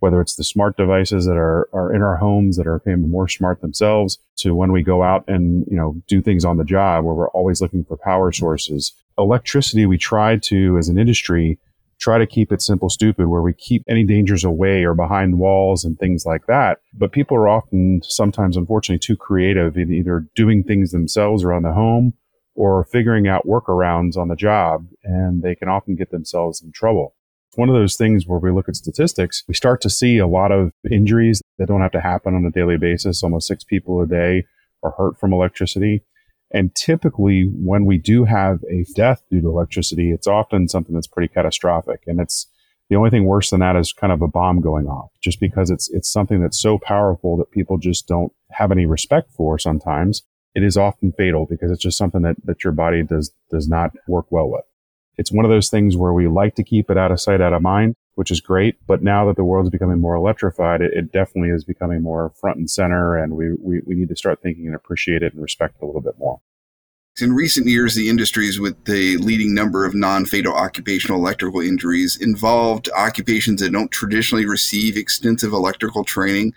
Whether 0.00 0.20
it's 0.20 0.34
the 0.34 0.42
smart 0.42 0.76
devices 0.76 1.26
that 1.26 1.36
are, 1.36 1.68
are 1.72 1.94
in 1.94 2.02
our 2.02 2.16
homes 2.16 2.56
that 2.56 2.66
are 2.66 2.80
becoming 2.80 3.08
more 3.08 3.28
smart 3.28 3.60
themselves 3.60 4.18
to 4.38 4.52
when 4.52 4.72
we 4.72 4.82
go 4.82 5.04
out 5.04 5.22
and, 5.28 5.64
you 5.70 5.76
know, 5.76 5.94
do 6.08 6.20
things 6.20 6.44
on 6.44 6.56
the 6.56 6.64
job 6.64 7.04
where 7.04 7.14
we're 7.14 7.30
always 7.30 7.60
looking 7.60 7.84
for 7.84 7.96
power 7.96 8.32
sources. 8.32 8.94
Electricity, 9.16 9.86
we 9.86 9.96
try 9.96 10.38
to, 10.38 10.76
as 10.76 10.88
an 10.88 10.98
industry, 10.98 11.56
try 11.98 12.18
to 12.18 12.26
keep 12.26 12.52
it 12.52 12.62
simple, 12.62 12.88
stupid, 12.88 13.26
where 13.26 13.42
we 13.42 13.52
keep 13.52 13.82
any 13.88 14.04
dangers 14.04 14.44
away 14.44 14.84
or 14.84 14.94
behind 14.94 15.38
walls 15.38 15.84
and 15.84 15.98
things 15.98 16.24
like 16.26 16.46
that. 16.46 16.78
But 16.92 17.12
people 17.12 17.36
are 17.36 17.48
often, 17.48 18.00
sometimes 18.02 18.56
unfortunately, 18.56 19.00
too 19.00 19.16
creative 19.16 19.76
in 19.76 19.92
either 19.92 20.26
doing 20.34 20.62
things 20.62 20.92
themselves 20.92 21.44
around 21.44 21.62
the 21.62 21.72
home 21.72 22.14
or 22.54 22.84
figuring 22.84 23.26
out 23.26 23.46
workarounds 23.46 24.16
on 24.16 24.28
the 24.28 24.36
job, 24.36 24.86
and 25.02 25.42
they 25.42 25.54
can 25.54 25.68
often 25.68 25.96
get 25.96 26.10
themselves 26.10 26.62
in 26.62 26.70
trouble. 26.72 27.14
It's 27.48 27.58
one 27.58 27.68
of 27.68 27.74
those 27.74 27.96
things 27.96 28.26
where 28.26 28.38
we 28.38 28.50
look 28.50 28.68
at 28.68 28.76
statistics, 28.76 29.44
we 29.46 29.54
start 29.54 29.80
to 29.82 29.90
see 29.90 30.18
a 30.18 30.26
lot 30.26 30.52
of 30.52 30.72
injuries 30.90 31.40
that 31.58 31.68
don't 31.68 31.82
have 31.82 31.92
to 31.92 32.00
happen 32.00 32.34
on 32.34 32.44
a 32.44 32.50
daily 32.50 32.76
basis. 32.76 33.22
Almost 33.22 33.48
six 33.48 33.64
people 33.64 34.00
a 34.00 34.06
day 34.06 34.44
are 34.82 34.92
hurt 34.96 35.18
from 35.18 35.32
electricity. 35.32 36.02
And 36.54 36.72
typically, 36.76 37.50
when 37.52 37.84
we 37.84 37.98
do 37.98 38.24
have 38.24 38.60
a 38.70 38.86
death 38.94 39.24
due 39.28 39.40
to 39.40 39.48
electricity, 39.48 40.12
it's 40.12 40.28
often 40.28 40.68
something 40.68 40.94
that's 40.94 41.08
pretty 41.08 41.26
catastrophic. 41.26 42.04
And 42.06 42.20
it's 42.20 42.46
the 42.88 42.94
only 42.94 43.10
thing 43.10 43.24
worse 43.24 43.50
than 43.50 43.58
that 43.58 43.74
is 43.74 43.92
kind 43.92 44.12
of 44.12 44.22
a 44.22 44.28
bomb 44.28 44.60
going 44.60 44.86
off, 44.86 45.10
just 45.20 45.40
because 45.40 45.68
it's 45.68 45.90
it's 45.90 46.10
something 46.10 46.40
that's 46.40 46.60
so 46.60 46.78
powerful 46.78 47.36
that 47.38 47.50
people 47.50 47.76
just 47.76 48.06
don't 48.06 48.32
have 48.52 48.70
any 48.70 48.86
respect 48.86 49.32
for. 49.32 49.58
Sometimes 49.58 50.22
it 50.54 50.62
is 50.62 50.76
often 50.76 51.12
fatal 51.12 51.44
because 51.44 51.72
it's 51.72 51.82
just 51.82 51.98
something 51.98 52.22
that 52.22 52.36
that 52.44 52.62
your 52.62 52.72
body 52.72 53.02
does 53.02 53.32
does 53.50 53.68
not 53.68 53.90
work 54.06 54.26
well 54.30 54.48
with. 54.48 54.64
It's 55.16 55.32
one 55.32 55.44
of 55.44 55.50
those 55.50 55.70
things 55.70 55.96
where 55.96 56.12
we 56.12 56.28
like 56.28 56.54
to 56.54 56.62
keep 56.62 56.88
it 56.88 56.96
out 56.96 57.10
of 57.10 57.20
sight, 57.20 57.40
out 57.40 57.52
of 57.52 57.62
mind, 57.62 57.96
which 58.14 58.30
is 58.30 58.40
great. 58.40 58.76
But 58.86 59.02
now 59.02 59.26
that 59.26 59.36
the 59.36 59.44
world's 59.44 59.70
becoming 59.70 60.00
more 60.00 60.14
electrified, 60.14 60.80
it, 60.80 60.92
it 60.94 61.12
definitely 61.12 61.50
is 61.50 61.64
becoming 61.64 62.02
more 62.02 62.30
front 62.40 62.58
and 62.58 62.70
center. 62.70 63.16
And 63.16 63.34
we, 63.34 63.52
we, 63.60 63.80
we 63.86 63.94
need 63.94 64.08
to 64.08 64.16
start 64.16 64.40
thinking 64.42 64.66
and 64.66 64.74
appreciate 64.74 65.22
it 65.22 65.32
and 65.32 65.42
respect 65.42 65.76
it 65.76 65.84
a 65.84 65.86
little 65.86 66.00
bit 66.00 66.18
more. 66.18 66.40
In 67.20 67.32
recent 67.32 67.68
years, 67.68 67.94
the 67.94 68.08
industries 68.08 68.58
with 68.58 68.86
the 68.86 69.16
leading 69.18 69.54
number 69.54 69.84
of 69.84 69.94
non 69.94 70.26
fatal 70.26 70.52
occupational 70.52 71.20
electrical 71.20 71.60
injuries 71.60 72.18
involved 72.20 72.90
occupations 72.96 73.60
that 73.60 73.70
don't 73.70 73.92
traditionally 73.92 74.46
receive 74.46 74.96
extensive 74.96 75.52
electrical 75.52 76.02
training. 76.02 76.54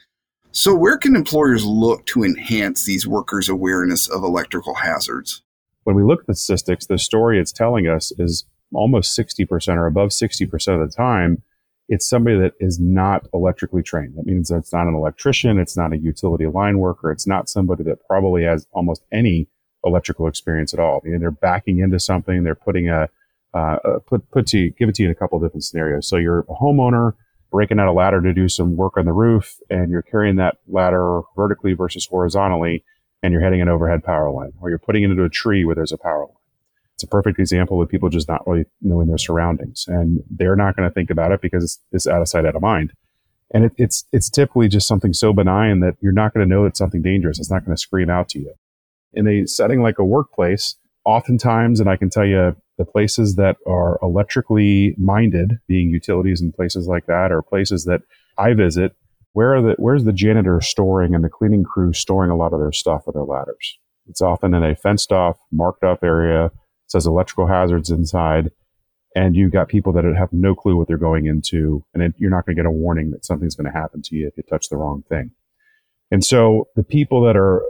So, 0.51 0.73
where 0.73 0.97
can 0.97 1.15
employers 1.15 1.63
look 1.63 2.07
to 2.07 2.23
enhance 2.23 2.85
these 2.85 3.05
workers' 3.05 3.49
awareness 3.49 4.09
of 4.09 4.23
electrical 4.23 4.73
hazards? 4.73 5.43
When 5.83 5.95
we 5.95 6.01
look 6.01 6.21
at 6.21 6.27
the 6.27 6.33
statistics, 6.33 6.87
the 6.87 6.97
story 6.97 7.39
it's 7.39 7.51
telling 7.51 7.85
us 7.85 8.11
is 8.17 8.45
almost 8.73 9.17
60% 9.17 9.75
or 9.77 9.85
above 9.85 10.09
60% 10.09 10.81
of 10.81 10.89
the 10.89 10.95
time, 10.95 11.43
it's 11.89 12.07
somebody 12.07 12.37
that 12.37 12.53
is 12.59 12.79
not 12.79 13.27
electrically 13.33 13.81
trained. 13.81 14.15
That 14.17 14.25
means 14.25 14.51
it's 14.51 14.73
not 14.73 14.87
an 14.87 14.93
electrician, 14.93 15.57
it's 15.57 15.77
not 15.77 15.93
a 15.93 15.97
utility 15.97 16.45
line 16.45 16.79
worker, 16.79 17.11
it's 17.11 17.27
not 17.27 17.49
somebody 17.49 17.83
that 17.83 18.05
probably 18.07 18.43
has 18.43 18.67
almost 18.71 19.03
any 19.11 19.47
electrical 19.85 20.27
experience 20.27 20.73
at 20.73 20.79
all. 20.79 21.01
Mean, 21.03 21.19
they're 21.19 21.31
backing 21.31 21.79
into 21.79 21.99
something, 21.99 22.43
they're 22.43 22.55
putting 22.55 22.89
a, 22.89 23.09
uh, 23.53 23.77
put, 24.05 24.29
put 24.31 24.47
to 24.47 24.69
give 24.71 24.89
it 24.89 24.95
to 24.95 25.03
you 25.03 25.09
in 25.09 25.11
a 25.11 25.15
couple 25.15 25.37
of 25.37 25.43
different 25.43 25.63
scenarios. 25.63 26.07
So 26.07 26.17
you're 26.17 26.39
a 26.39 26.55
homeowner 26.61 27.13
breaking 27.51 27.79
out 27.79 27.87
a 27.87 27.93
ladder 27.93 28.21
to 28.21 28.33
do 28.33 28.49
some 28.49 28.75
work 28.75 28.97
on 28.97 29.05
the 29.05 29.13
roof 29.13 29.57
and 29.69 29.89
you're 29.89 30.01
carrying 30.01 30.35
that 30.35 30.57
ladder 30.67 31.21
vertically 31.35 31.73
versus 31.73 32.05
horizontally 32.05 32.83
and 33.23 33.31
you're 33.31 33.41
heading 33.41 33.61
an 33.61 33.69
overhead 33.69 34.03
power 34.03 34.29
line 34.29 34.51
or 34.61 34.69
you're 34.69 34.77
putting 34.77 35.03
it 35.03 35.09
into 35.09 35.23
a 35.23 35.29
tree 35.29 35.63
where 35.63 35.75
there's 35.75 35.93
a 35.93 35.97
power 35.97 36.25
line. 36.25 36.36
It's 36.97 37.03
a 37.03 37.07
perfect 37.07 37.39
example 37.39 37.81
of 37.81 37.89
people 37.89 38.09
just 38.09 38.27
not 38.27 38.45
really 38.47 38.65
knowing 38.81 39.07
their 39.07 39.17
surroundings 39.17 39.85
and 39.87 40.23
they're 40.29 40.55
not 40.55 40.75
going 40.75 40.89
to 40.89 40.93
think 40.93 41.09
about 41.09 41.31
it 41.31 41.41
because 41.41 41.63
it's, 41.63 41.79
it's 41.91 42.07
out 42.07 42.21
of 42.21 42.27
sight, 42.27 42.45
out 42.45 42.55
of 42.55 42.61
mind. 42.61 42.91
And 43.53 43.65
it, 43.65 43.71
it's, 43.77 44.03
it's 44.11 44.29
typically 44.29 44.67
just 44.67 44.87
something 44.87 45.13
so 45.13 45.31
benign 45.31 45.79
that 45.81 45.95
you're 46.01 46.11
not 46.11 46.33
going 46.33 46.47
to 46.47 46.49
know 46.49 46.65
it's 46.65 46.79
something 46.79 47.01
dangerous. 47.01 47.39
It's 47.39 47.51
not 47.51 47.63
going 47.63 47.75
to 47.75 47.79
scream 47.81 48.09
out 48.09 48.29
to 48.29 48.39
you 48.39 48.53
in 49.13 49.27
a 49.27 49.45
setting 49.45 49.81
like 49.81 49.99
a 49.99 50.05
workplace, 50.05 50.75
oftentimes, 51.05 51.79
and 51.79 51.89
I 51.89 51.95
can 51.95 52.09
tell 52.09 52.25
you 52.25 52.55
the 52.77 52.85
places 52.85 53.35
that 53.35 53.57
are 53.65 53.97
electrically 54.01 54.95
minded, 54.97 55.59
being 55.67 55.89
utilities 55.89 56.41
and 56.41 56.53
places 56.53 56.87
like 56.87 57.07
that, 57.07 57.31
or 57.31 57.41
places 57.41 57.85
that 57.85 58.01
I 58.37 58.53
visit, 58.53 58.95
where 59.33 59.55
are 59.55 59.61
the 59.61 59.75
where's 59.77 60.03
the 60.03 60.13
janitor 60.13 60.61
storing 60.61 61.15
and 61.15 61.23
the 61.23 61.29
cleaning 61.29 61.63
crew 61.63 61.93
storing 61.93 62.31
a 62.31 62.35
lot 62.35 62.53
of 62.53 62.59
their 62.59 62.71
stuff 62.71 63.03
with 63.05 63.15
their 63.15 63.23
ladders? 63.23 63.77
It's 64.07 64.21
often 64.21 64.53
in 64.53 64.63
a 64.63 64.75
fenced 64.75 65.11
off, 65.11 65.37
marked 65.51 65.83
up 65.83 66.03
area. 66.03 66.51
Says 66.87 67.05
electrical 67.05 67.47
hazards 67.47 67.89
inside, 67.89 68.51
and 69.15 69.35
you've 69.35 69.51
got 69.51 69.67
people 69.67 69.93
that 69.93 70.05
have 70.05 70.31
no 70.31 70.55
clue 70.55 70.77
what 70.77 70.87
they're 70.87 70.97
going 70.97 71.25
into, 71.25 71.83
and 71.93 72.03
it, 72.03 72.13
you're 72.17 72.31
not 72.31 72.45
going 72.45 72.55
to 72.55 72.61
get 72.61 72.67
a 72.67 72.71
warning 72.71 73.11
that 73.11 73.25
something's 73.25 73.55
going 73.55 73.71
to 73.71 73.77
happen 73.77 74.01
to 74.03 74.15
you 74.15 74.27
if 74.27 74.37
you 74.37 74.43
touch 74.43 74.69
the 74.69 74.77
wrong 74.77 75.03
thing. 75.09 75.31
And 76.11 76.23
so 76.23 76.67
the 76.75 76.83
people 76.83 77.21
that 77.23 77.35
are 77.35 77.61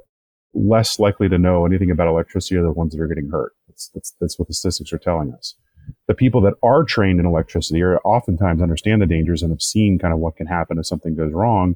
less 0.53 0.99
likely 0.99 1.29
to 1.29 1.37
know 1.37 1.65
anything 1.65 1.91
about 1.91 2.07
electricity 2.07 2.55
are 2.57 2.63
the 2.63 2.71
ones 2.71 2.93
that 2.93 3.01
are 3.01 3.07
getting 3.07 3.29
hurt. 3.29 3.53
That's, 3.67 3.89
that's, 3.93 4.13
that's 4.19 4.39
what 4.39 4.47
the 4.47 4.53
statistics 4.53 4.93
are 4.93 4.97
telling 4.97 5.33
us. 5.33 5.55
The 6.07 6.13
people 6.13 6.41
that 6.41 6.55
are 6.63 6.83
trained 6.83 7.19
in 7.19 7.25
electricity 7.25 7.81
are 7.81 7.99
oftentimes 7.99 8.61
understand 8.61 9.01
the 9.01 9.05
dangers 9.05 9.41
and 9.41 9.51
have 9.51 9.61
seen 9.61 9.99
kind 9.99 10.13
of 10.13 10.19
what 10.19 10.35
can 10.35 10.47
happen 10.47 10.77
if 10.77 10.85
something 10.85 11.15
goes 11.15 11.31
wrong. 11.31 11.75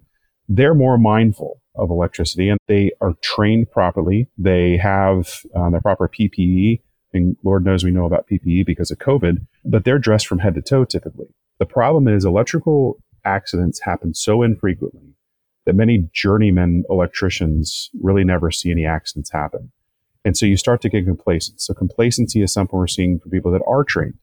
They're 0.49 0.75
more 0.75 0.97
mindful 0.97 1.62
of 1.75 1.89
electricity 1.89 2.49
and 2.49 2.60
they 2.67 2.91
are 2.99 3.13
trained 3.21 3.71
properly. 3.71 4.27
They 4.38 4.77
have 4.77 5.30
um, 5.56 5.71
their 5.71 5.82
proper 5.82 6.10
PPE. 6.10 6.82
And 7.13 7.36
Lord 7.43 7.65
knows 7.65 7.84
we 7.84 7.91
know 7.91 8.06
about 8.06 8.28
PPE 8.28 8.65
because 8.65 8.91
of 8.91 9.00
COVID, 9.00 9.45
but 9.65 9.84
they're 9.84 10.00
dressed 10.00 10.28
from 10.28 10.39
head 10.39 10.56
to 10.56 10.62
toe 10.62 10.86
typically. 10.86 11.28
The 11.60 11.65
problem 11.65 12.08
is 12.08 12.26
electrical 12.26 12.97
accidents 13.26 13.82
happen 13.82 14.13
so 14.13 14.41
infrequently 14.41 15.15
that 15.65 15.76
many 15.76 16.10
journeyman 16.13 16.84
electricians 16.89 17.89
really 18.02 18.24
never 18.24 18.50
see 18.50 18.71
any 18.71 18.86
accidents 18.86 19.32
happen. 19.32 19.71
And 20.24 20.38
so 20.38 20.45
you 20.45 20.58
start 20.58 20.82
to 20.82 20.89
get 20.89 21.06
complacent. 21.06 21.62
So 21.62 21.74
complacency 21.74 22.41
is 22.41 22.54
something 22.54 22.78
we're 22.78 22.88
seeing 22.88 23.19
for 23.19 23.30
people 23.30 23.52
that 23.52 23.62
are 23.67 23.84
trained. 23.84 24.15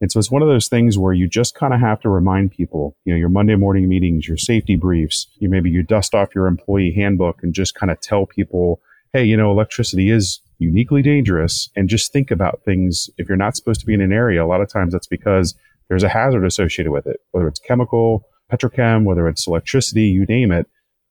And 0.00 0.12
so 0.12 0.18
it's 0.18 0.30
one 0.30 0.42
of 0.42 0.48
those 0.48 0.68
things 0.68 0.98
where 0.98 1.14
you 1.14 1.26
just 1.26 1.54
kind 1.54 1.72
of 1.72 1.80
have 1.80 2.00
to 2.00 2.08
remind 2.08 2.50
people, 2.50 2.96
you 3.04 3.12
know, 3.12 3.18
your 3.18 3.30
Monday 3.30 3.54
morning 3.54 3.88
meetings, 3.88 4.28
your 4.28 4.36
safety 4.36 4.76
briefs, 4.76 5.26
you 5.38 5.48
maybe 5.48 5.70
you 5.70 5.82
dust 5.82 6.14
off 6.14 6.34
your 6.34 6.46
employee 6.46 6.92
handbook 6.92 7.42
and 7.42 7.54
just 7.54 7.74
kind 7.74 7.90
of 7.90 8.00
tell 8.00 8.26
people, 8.26 8.80
hey, 9.12 9.24
you 9.24 9.36
know, 9.36 9.50
electricity 9.50 10.10
is 10.10 10.40
uniquely 10.58 11.02
dangerous. 11.02 11.68
And 11.76 11.88
just 11.88 12.12
think 12.12 12.30
about 12.30 12.62
things. 12.64 13.10
If 13.18 13.28
you're 13.28 13.36
not 13.36 13.56
supposed 13.56 13.80
to 13.80 13.86
be 13.86 13.94
in 13.94 14.00
an 14.00 14.12
area, 14.12 14.44
a 14.44 14.46
lot 14.46 14.60
of 14.60 14.70
times 14.70 14.92
that's 14.92 15.06
because 15.06 15.54
there's 15.88 16.02
a 16.02 16.08
hazard 16.08 16.44
associated 16.44 16.90
with 16.90 17.06
it, 17.06 17.20
whether 17.30 17.48
it's 17.48 17.60
chemical, 17.60 18.24
petrochem, 18.52 19.04
whether 19.04 19.28
it's 19.28 19.46
electricity, 19.46 20.04
you 20.04 20.24
name 20.24 20.52
it 20.52 20.66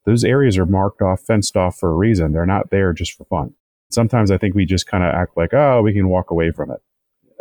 those 0.05 0.23
areas 0.23 0.57
are 0.57 0.65
marked 0.65 1.01
off, 1.01 1.21
fenced 1.21 1.57
off 1.57 1.77
for 1.77 1.89
a 1.89 1.95
reason. 1.95 2.31
They're 2.31 2.45
not 2.45 2.69
there 2.69 2.93
just 2.93 3.13
for 3.13 3.25
fun. 3.25 3.53
Sometimes 3.89 4.31
I 4.31 4.37
think 4.37 4.55
we 4.55 4.65
just 4.65 4.87
kind 4.87 5.03
of 5.03 5.13
act 5.13 5.35
like, 5.35 5.53
oh, 5.53 5.81
we 5.81 5.93
can 5.93 6.09
walk 6.09 6.31
away 6.31 6.51
from 6.51 6.71
it. 6.71 6.79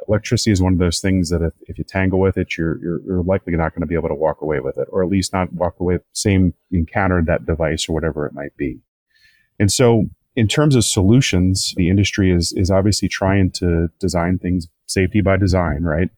Electricity 0.09 0.51
is 0.51 0.61
one 0.61 0.75
of 0.75 0.79
those 0.79 1.01
things 1.01 1.31
that 1.31 1.43
if, 1.43 1.53
if 1.63 1.79
you 1.79 1.85
tangle 1.85 2.21
with 2.21 2.37
it, 2.37 2.59
you're, 2.59 2.79
you're, 2.83 3.01
you're 3.07 3.23
likely 3.23 3.55
not 3.57 3.73
going 3.73 3.81
to 3.81 3.87
be 3.87 3.95
able 3.95 4.09
to 4.09 4.15
walk 4.15 4.43
away 4.43 4.61
with 4.61 4.77
it, 4.77 4.89
or 4.91 5.03
at 5.03 5.09
least 5.09 5.33
not 5.33 5.53
walk 5.53 5.81
away 5.81 5.99
same 6.13 6.53
encountered 6.71 7.27
that 7.27 7.47
device 7.47 7.89
or 7.89 7.93
whatever 7.93 8.27
it 8.27 8.35
might 8.35 8.55
be. 8.57 8.81
And 9.59 9.71
so 9.73 10.07
in 10.37 10.49
terms 10.49 10.75
of 10.75 10.85
solutions, 10.85 11.75
the 11.77 11.89
industry 11.89 12.33
is, 12.33 12.53
is 12.57 12.71
obviously 12.71 13.09
trying 13.09 13.51
to 13.53 13.89
design 14.01 14.39
things 14.39 14.67
safety 14.87 15.21
by 15.21 15.37
design, 15.37 15.83
right? 15.83 16.11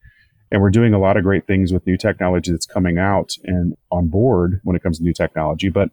And 0.50 0.62
we're 0.62 0.70
doing 0.70 0.94
a 0.94 0.98
lot 0.98 1.16
of 1.16 1.24
great 1.24 1.46
things 1.46 1.72
with 1.72 1.86
new 1.86 1.96
technology 1.96 2.50
that's 2.50 2.66
coming 2.66 2.98
out 2.98 3.32
and 3.44 3.74
on 3.90 4.08
board 4.08 4.60
when 4.62 4.76
it 4.76 4.82
comes 4.82 4.98
to 4.98 5.04
new 5.04 5.12
technology. 5.12 5.68
But 5.68 5.90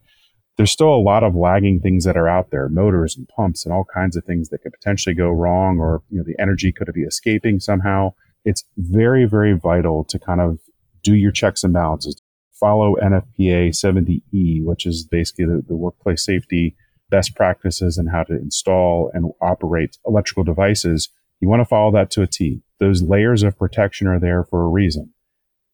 there's 0.57 0.71
still 0.71 0.93
a 0.93 1.01
lot 1.01 1.23
of 1.23 1.36
lagging 1.36 1.79
things 1.79 2.05
that 2.05 2.15
are 2.15 2.29
out 2.29 2.51
there, 2.51 2.69
motors 2.69 3.17
and 3.17 3.27
pumps 3.27 3.65
and 3.65 3.73
all 3.73 3.86
kinds 3.91 4.15
of 4.15 4.23
things 4.23 4.49
that 4.49 4.62
could 4.62 4.73
potentially 4.73 5.15
go 5.15 5.29
wrong, 5.29 5.79
or 5.79 6.03
you 6.09 6.17
know, 6.17 6.23
the 6.23 6.39
energy 6.39 6.71
could 6.71 6.91
be 6.93 7.01
escaping 7.01 7.59
somehow. 7.59 8.13
It's 8.45 8.63
very, 8.77 9.25
very 9.25 9.53
vital 9.53 10.03
to 10.05 10.19
kind 10.19 10.39
of 10.39 10.59
do 11.01 11.15
your 11.15 11.31
checks 11.31 11.63
and 11.63 11.73
balances, 11.73 12.21
follow 12.51 12.95
NFPA 13.01 13.69
70E, 13.69 14.63
which 14.63 14.86
is 14.86 15.03
basically 15.03 15.45
the, 15.45 15.63
the 15.67 15.75
workplace 15.75 16.23
safety 16.23 16.75
best 17.13 17.36
practices 17.36 17.99
and 17.99 18.10
how 18.10 18.23
to 18.23 18.34
install 18.34 19.12
and 19.13 19.32
operate 19.39 19.99
electrical 20.04 20.43
devices, 20.43 21.10
you 21.39 21.47
want 21.47 21.60
to 21.60 21.65
follow 21.65 21.91
that 21.91 22.10
to 22.10 22.23
a 22.23 22.28
T. 22.28 22.63
Those 22.80 23.04
layers 23.04 23.43
of 23.43 23.56
protection 23.56 24.08
are 24.08 24.19
there 24.19 24.43
for 24.43 24.63
a 24.63 24.67
reason. 24.67 25.13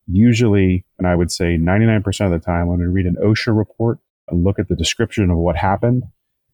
Usually, 0.05 0.83
and 0.97 1.07
I 1.07 1.15
would 1.15 1.31
say 1.31 1.55
99% 1.57 2.25
of 2.25 2.31
the 2.31 2.45
time, 2.45 2.67
when 2.67 2.79
we 2.79 2.87
read 2.87 3.05
an 3.05 3.15
OSHA 3.23 3.57
report 3.57 3.99
and 4.27 4.43
look 4.43 4.59
at 4.59 4.67
the 4.67 4.75
description 4.75 5.29
of 5.29 5.37
what 5.37 5.55
happened, 5.55 6.03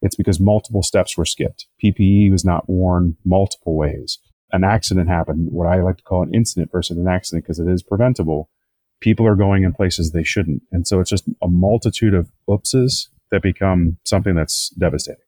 it's 0.03 0.15
because 0.15 0.39
multiple 0.39 0.83
steps 0.83 1.17
were 1.17 1.25
skipped. 1.25 1.65
PPE 1.83 2.31
was 2.31 2.45
not 2.45 2.69
worn 2.69 3.17
multiple 3.25 3.75
ways. 3.75 4.19
An 4.51 4.63
accident 4.63 5.09
happened, 5.09 5.51
what 5.51 5.67
I 5.67 5.81
like 5.81 5.97
to 5.97 6.03
call 6.03 6.21
an 6.21 6.35
incident 6.35 6.71
versus 6.71 6.95
an 6.95 7.07
accident 7.07 7.45
because 7.45 7.57
it 7.57 7.67
is 7.67 7.81
preventable. 7.81 8.51
People 8.99 9.25
are 9.25 9.35
going 9.35 9.63
in 9.63 9.73
places 9.73 10.11
they 10.11 10.23
shouldn't. 10.23 10.61
And 10.71 10.85
so 10.85 10.99
it's 10.99 11.09
just 11.09 11.27
a 11.41 11.47
multitude 11.47 12.13
of 12.13 12.29
oopses 12.47 13.07
that 13.31 13.41
become 13.41 13.97
something 14.05 14.35
that's 14.35 14.69
devastating. 14.69 15.21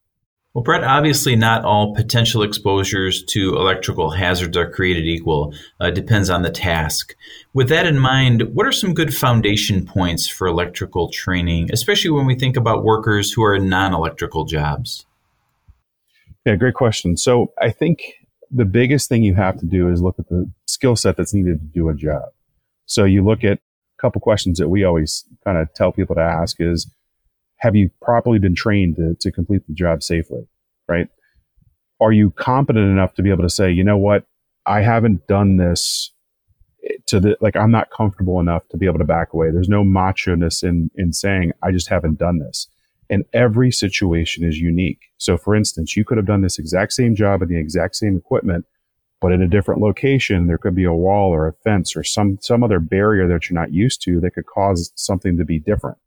Well, 0.54 0.64
Brett, 0.64 0.82
obviously 0.82 1.36
not 1.36 1.64
all 1.64 1.94
potential 1.94 2.42
exposures 2.42 3.22
to 3.26 3.54
electrical 3.56 4.10
hazards 4.10 4.56
are 4.56 4.68
created 4.68 5.04
equal. 5.04 5.54
Uh, 5.78 5.90
depends 5.90 6.30
on 6.30 6.42
the 6.42 6.50
task. 6.50 7.14
With 7.52 7.68
that 7.68 7.86
in 7.86 7.98
mind, 7.98 8.42
what 8.54 8.66
are 8.66 8.72
some 8.72 8.94
good 8.94 9.14
foundation 9.14 9.86
points 9.86 10.26
for 10.26 10.46
electrical 10.48 11.10
training, 11.10 11.70
especially 11.72 12.10
when 12.10 12.26
we 12.26 12.34
think 12.34 12.56
about 12.56 12.82
workers 12.82 13.30
who 13.30 13.44
are 13.44 13.54
in 13.54 13.68
non 13.68 13.94
electrical 13.94 14.46
jobs? 14.46 15.06
Yeah, 16.44 16.56
great 16.56 16.74
question. 16.74 17.16
So 17.16 17.52
I 17.60 17.70
think 17.70 18.14
the 18.50 18.64
biggest 18.64 19.08
thing 19.08 19.22
you 19.22 19.34
have 19.34 19.58
to 19.60 19.66
do 19.66 19.90
is 19.90 20.00
look 20.00 20.18
at 20.18 20.28
the 20.28 20.50
skill 20.66 20.96
set 20.96 21.16
that's 21.16 21.34
needed 21.34 21.60
to 21.60 21.66
do 21.66 21.88
a 21.88 21.94
job. 21.94 22.22
So 22.86 23.04
you 23.04 23.22
look 23.22 23.44
at 23.44 23.58
a 23.58 24.00
couple 24.00 24.20
questions 24.22 24.58
that 24.58 24.68
we 24.68 24.82
always 24.82 25.24
kind 25.44 25.58
of 25.58 25.72
tell 25.74 25.92
people 25.92 26.14
to 26.16 26.22
ask 26.22 26.56
is, 26.58 26.90
have 27.58 27.76
you 27.76 27.90
properly 28.02 28.38
been 28.38 28.54
trained 28.54 28.96
to, 28.96 29.16
to 29.20 29.32
complete 29.32 29.66
the 29.66 29.74
job 29.74 30.02
safely? 30.02 30.48
Right? 30.88 31.08
Are 32.00 32.12
you 32.12 32.30
competent 32.30 32.88
enough 32.90 33.14
to 33.14 33.22
be 33.22 33.30
able 33.30 33.42
to 33.42 33.50
say, 33.50 33.70
you 33.70 33.84
know 33.84 33.96
what, 33.96 34.24
I 34.66 34.82
haven't 34.82 35.26
done 35.26 35.56
this 35.56 36.12
to 37.06 37.20
the 37.20 37.36
like 37.40 37.56
I'm 37.56 37.70
not 37.70 37.90
comfortable 37.90 38.40
enough 38.40 38.68
to 38.68 38.76
be 38.76 38.86
able 38.86 38.98
to 38.98 39.04
back 39.04 39.32
away. 39.32 39.50
There's 39.50 39.68
no 39.68 39.84
macho 39.84 40.34
ness 40.34 40.62
in 40.62 40.90
in 40.94 41.12
saying 41.12 41.52
I 41.62 41.72
just 41.72 41.88
haven't 41.88 42.18
done 42.18 42.38
this. 42.38 42.68
And 43.10 43.24
every 43.32 43.72
situation 43.72 44.44
is 44.44 44.58
unique. 44.58 45.00
So 45.16 45.38
for 45.38 45.54
instance, 45.54 45.96
you 45.96 46.04
could 46.04 46.18
have 46.18 46.26
done 46.26 46.42
this 46.42 46.58
exact 46.58 46.92
same 46.92 47.14
job 47.14 47.40
in 47.40 47.48
the 47.48 47.58
exact 47.58 47.96
same 47.96 48.16
equipment, 48.16 48.66
but 49.20 49.32
in 49.32 49.40
a 49.40 49.48
different 49.48 49.80
location, 49.80 50.46
there 50.46 50.58
could 50.58 50.74
be 50.74 50.84
a 50.84 50.92
wall 50.92 51.30
or 51.30 51.46
a 51.46 51.54
fence 51.64 51.96
or 51.96 52.04
some 52.04 52.38
some 52.40 52.62
other 52.62 52.80
barrier 52.80 53.26
that 53.26 53.48
you're 53.48 53.58
not 53.58 53.72
used 53.72 54.02
to 54.02 54.20
that 54.20 54.32
could 54.32 54.46
cause 54.46 54.92
something 54.94 55.36
to 55.38 55.44
be 55.44 55.58
different. 55.58 55.98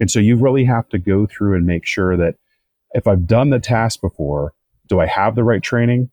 And 0.00 0.10
so 0.10 0.20
you 0.20 0.36
really 0.36 0.64
have 0.64 0.88
to 0.90 0.98
go 0.98 1.26
through 1.26 1.56
and 1.56 1.66
make 1.66 1.86
sure 1.86 2.16
that 2.16 2.36
if 2.92 3.06
I've 3.06 3.26
done 3.26 3.50
the 3.50 3.58
task 3.58 4.00
before, 4.00 4.54
do 4.86 5.00
I 5.00 5.06
have 5.06 5.34
the 5.34 5.44
right 5.44 5.62
training? 5.62 6.10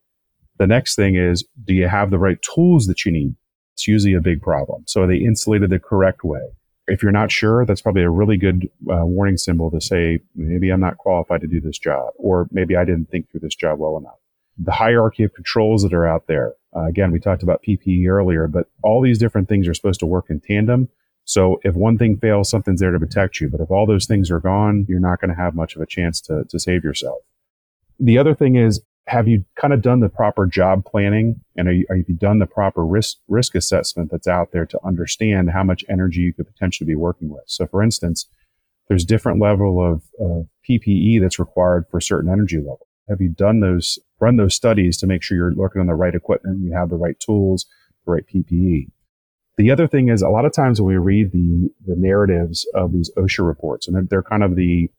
The 0.58 0.68
next 0.68 0.96
thing 0.96 1.16
is, 1.16 1.44
do 1.66 1.74
you 1.74 1.88
have 1.88 2.12
the 2.12 2.20
right 2.20 2.42
tools 2.42 2.88
that 2.88 3.06
you 3.06 3.12
need? 3.12 3.36
It's 3.74 3.88
usually 3.88 4.14
a 4.14 4.22
big 4.22 4.42
problem. 4.42 4.84
So 4.88 5.04
are 5.04 5.08
they 5.08 5.18
insulated 5.18 5.70
the 5.70 5.80
correct 5.80 6.24
way? 6.24 6.42
If 6.88 7.02
you're 7.02 7.12
not 7.12 7.32
sure, 7.32 7.66
that's 7.66 7.82
probably 7.82 8.04
a 8.04 8.10
really 8.10 8.38
good 8.38 8.70
uh, 8.90 9.06
warning 9.06 9.38
symbol 9.38 9.72
to 9.72 9.82
say, 9.82 10.20
maybe 10.36 10.70
I'm 10.70 10.80
not 10.80 10.98
qualified 10.98 11.42
to 11.42 11.48
do 11.48 11.60
this 11.60 11.80
job, 11.80 12.14
or 12.16 12.48
maybe 12.52 12.76
I 12.76 12.86
didn't 12.86 13.10
think 13.10 13.30
through 13.30 13.42
this 13.42 13.56
job 13.56 13.80
well 13.80 13.98
enough. 13.98 14.20
The 14.58 14.72
hierarchy 14.72 15.24
of 15.24 15.34
controls 15.34 15.84
that 15.84 15.94
are 15.94 16.06
out 16.06 16.28
there. 16.28 16.54
Uh, 16.76 16.86
again, 16.86 17.12
we 17.12 17.20
talked 17.20 17.44
about 17.44 17.64
PPE 17.68 18.08
earlier, 18.08 18.48
but 18.48 18.68
all 18.84 19.02
these 19.02 19.18
different 19.18 19.50
things 19.50 19.68
are 19.68 19.74
supposed 19.74 20.00
to 20.02 20.06
work 20.06 20.26
in 20.30 20.40
tandem. 20.40 20.88
So 21.26 21.60
if 21.64 21.76
one 21.76 21.98
thing 21.98 22.18
fails, 22.18 22.50
something's 22.50 22.80
there 22.80 22.92
to 22.92 23.00
protect 23.00 23.42
you. 23.42 23.50
But 23.50 23.62
if 23.62 23.72
all 23.72 23.86
those 23.86 24.06
things 24.06 24.32
are 24.32 24.40
gone, 24.40 24.86
you're 24.88 25.00
not 25.00 25.20
going 25.20 25.30
to 25.30 25.42
have 25.42 25.56
much 25.56 25.76
of 25.76 25.82
a 25.82 25.86
chance 25.86 26.22
to, 26.22 26.44
to 26.50 26.60
save 26.60 26.84
yourself. 26.84 27.18
The 28.00 28.18
other 28.18 28.36
thing 28.36 28.56
is, 28.56 28.82
have 29.08 29.28
you 29.28 29.46
kind 29.56 29.74
of 29.74 29.82
done 29.82 30.00
the 30.00 30.10
proper 30.10 30.46
job 30.46 30.84
planning 30.86 31.40
and 31.56 31.68
are 31.68 31.72
you, 31.74 31.86
are 31.90 31.96
you 31.96 32.06
done 32.16 32.40
the 32.40 32.48
proper 32.48 32.86
risk 32.86 33.18
risk 33.28 33.54
assessment 33.54 34.10
that's 34.12 34.28
out 34.28 34.52
there 34.52 34.66
to 34.66 34.80
understand 34.84 35.52
how 35.52 35.64
much 35.64 35.86
energy 35.90 36.22
you 36.22 36.34
could 36.34 36.48
potentially 36.48 36.88
be 36.88 36.96
working 36.96 37.30
with? 37.30 37.44
So 37.46 37.68
for 37.68 37.84
instance, 37.84 38.28
there's 38.88 39.06
different 39.06 39.40
level 39.40 39.84
of, 39.84 40.04
of 40.20 40.48
PPE 40.68 41.22
that's 41.22 41.40
required 41.40 41.86
for 41.90 42.02
certain 42.02 42.32
energy 42.32 42.58
level. 42.58 42.88
Have 43.08 43.22
you 43.22 43.30
done 43.30 43.60
those, 43.60 44.00
run 44.20 44.38
those 44.38 44.56
studies 44.56 44.98
to 44.98 45.08
make 45.08 45.22
sure 45.22 45.38
you're 45.38 45.54
working 45.54 45.82
on 45.82 45.88
the 45.88 45.96
right 45.96 46.16
equipment, 46.16 46.62
you 46.62 46.74
have 46.74 46.90
the 46.90 46.96
right 46.96 47.20
tools, 47.20 47.68
the 48.06 48.12
right 48.12 48.24
PPE? 48.28 48.88
The 49.58 49.72
other 49.72 49.88
thing 49.88 50.10
is 50.10 50.22
a 50.22 50.30
lot 50.30 50.46
of 50.46 50.52
times 50.52 50.82
when 50.82 50.88
we 50.88 50.98
read 50.98 51.32
the, 51.32 51.70
the 51.86 51.96
narratives 51.96 52.68
of 52.74 52.92
these 52.92 53.10
OSHA 53.18 53.48
reports, 53.48 53.88
and 53.88 53.96
they're, 53.96 54.04
they're 54.10 54.24
kind 54.24 54.44
of 54.44 54.56
the, 54.56 54.90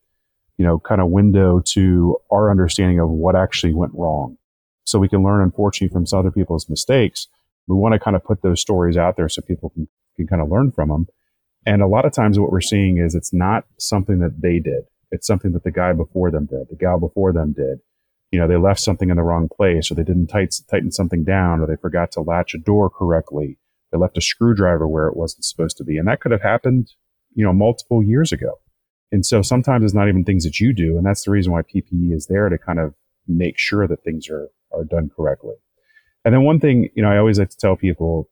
you 0.56 0.64
know, 0.64 0.78
kind 0.78 1.00
of 1.00 1.08
window 1.08 1.60
to 1.72 2.16
our 2.30 2.50
understanding 2.50 2.98
of 2.98 3.10
what 3.10 3.36
actually 3.36 3.74
went 3.74 3.92
wrong. 3.94 4.38
So 4.84 4.98
we 4.98 5.08
can 5.08 5.22
learn, 5.22 5.42
unfortunately, 5.42 5.92
from 5.92 6.18
other 6.18 6.30
people's 6.30 6.70
mistakes. 6.70 7.26
We 7.66 7.76
want 7.76 7.92
to 7.92 7.98
kind 7.98 8.16
of 8.16 8.24
put 8.24 8.42
those 8.42 8.60
stories 8.60 8.96
out 8.96 9.16
there 9.16 9.28
so 9.28 9.42
people 9.42 9.70
can, 9.70 9.88
can 10.16 10.26
kind 10.26 10.40
of 10.40 10.48
learn 10.48 10.72
from 10.72 10.88
them. 10.88 11.08
And 11.66 11.82
a 11.82 11.88
lot 11.88 12.06
of 12.06 12.12
times 12.12 12.38
what 12.38 12.52
we're 12.52 12.60
seeing 12.60 12.96
is 12.96 13.14
it's 13.14 13.34
not 13.34 13.64
something 13.78 14.20
that 14.20 14.40
they 14.40 14.60
did. 14.60 14.84
It's 15.10 15.26
something 15.26 15.52
that 15.52 15.64
the 15.64 15.72
guy 15.72 15.92
before 15.92 16.30
them 16.30 16.46
did, 16.46 16.68
the 16.70 16.76
gal 16.76 16.98
before 16.98 17.32
them 17.32 17.52
did. 17.52 17.80
You 18.30 18.38
know, 18.38 18.48
they 18.48 18.56
left 18.56 18.80
something 18.80 19.10
in 19.10 19.16
the 19.16 19.22
wrong 19.22 19.48
place 19.54 19.90
or 19.90 19.94
they 19.94 20.04
didn't 20.04 20.28
tight, 20.28 20.54
tighten 20.70 20.92
something 20.92 21.24
down 21.24 21.60
or 21.60 21.66
they 21.66 21.76
forgot 21.76 22.12
to 22.12 22.20
latch 22.20 22.54
a 22.54 22.58
door 22.58 22.88
correctly 22.88 23.58
they 23.90 23.98
left 23.98 24.18
a 24.18 24.20
screwdriver 24.20 24.86
where 24.86 25.06
it 25.06 25.16
wasn't 25.16 25.44
supposed 25.44 25.76
to 25.78 25.84
be. 25.84 25.98
And 25.98 26.08
that 26.08 26.20
could 26.20 26.32
have 26.32 26.42
happened, 26.42 26.92
you 27.34 27.44
know, 27.44 27.52
multiple 27.52 28.02
years 28.02 28.32
ago. 28.32 28.58
And 29.12 29.24
so 29.24 29.42
sometimes 29.42 29.84
it's 29.84 29.94
not 29.94 30.08
even 30.08 30.24
things 30.24 30.44
that 30.44 30.60
you 30.60 30.72
do. 30.72 30.96
And 30.96 31.06
that's 31.06 31.24
the 31.24 31.30
reason 31.30 31.52
why 31.52 31.62
PPE 31.62 32.12
is 32.12 32.26
there 32.26 32.48
to 32.48 32.58
kind 32.58 32.80
of 32.80 32.94
make 33.28 33.58
sure 33.58 33.86
that 33.86 34.02
things 34.02 34.28
are, 34.28 34.48
are 34.72 34.84
done 34.84 35.10
correctly. 35.14 35.54
And 36.24 36.34
then 36.34 36.42
one 36.42 36.58
thing, 36.58 36.88
you 36.94 37.02
know, 37.02 37.10
I 37.10 37.18
always 37.18 37.38
like 37.38 37.50
to 37.50 37.56
tell 37.56 37.76
people, 37.76 38.28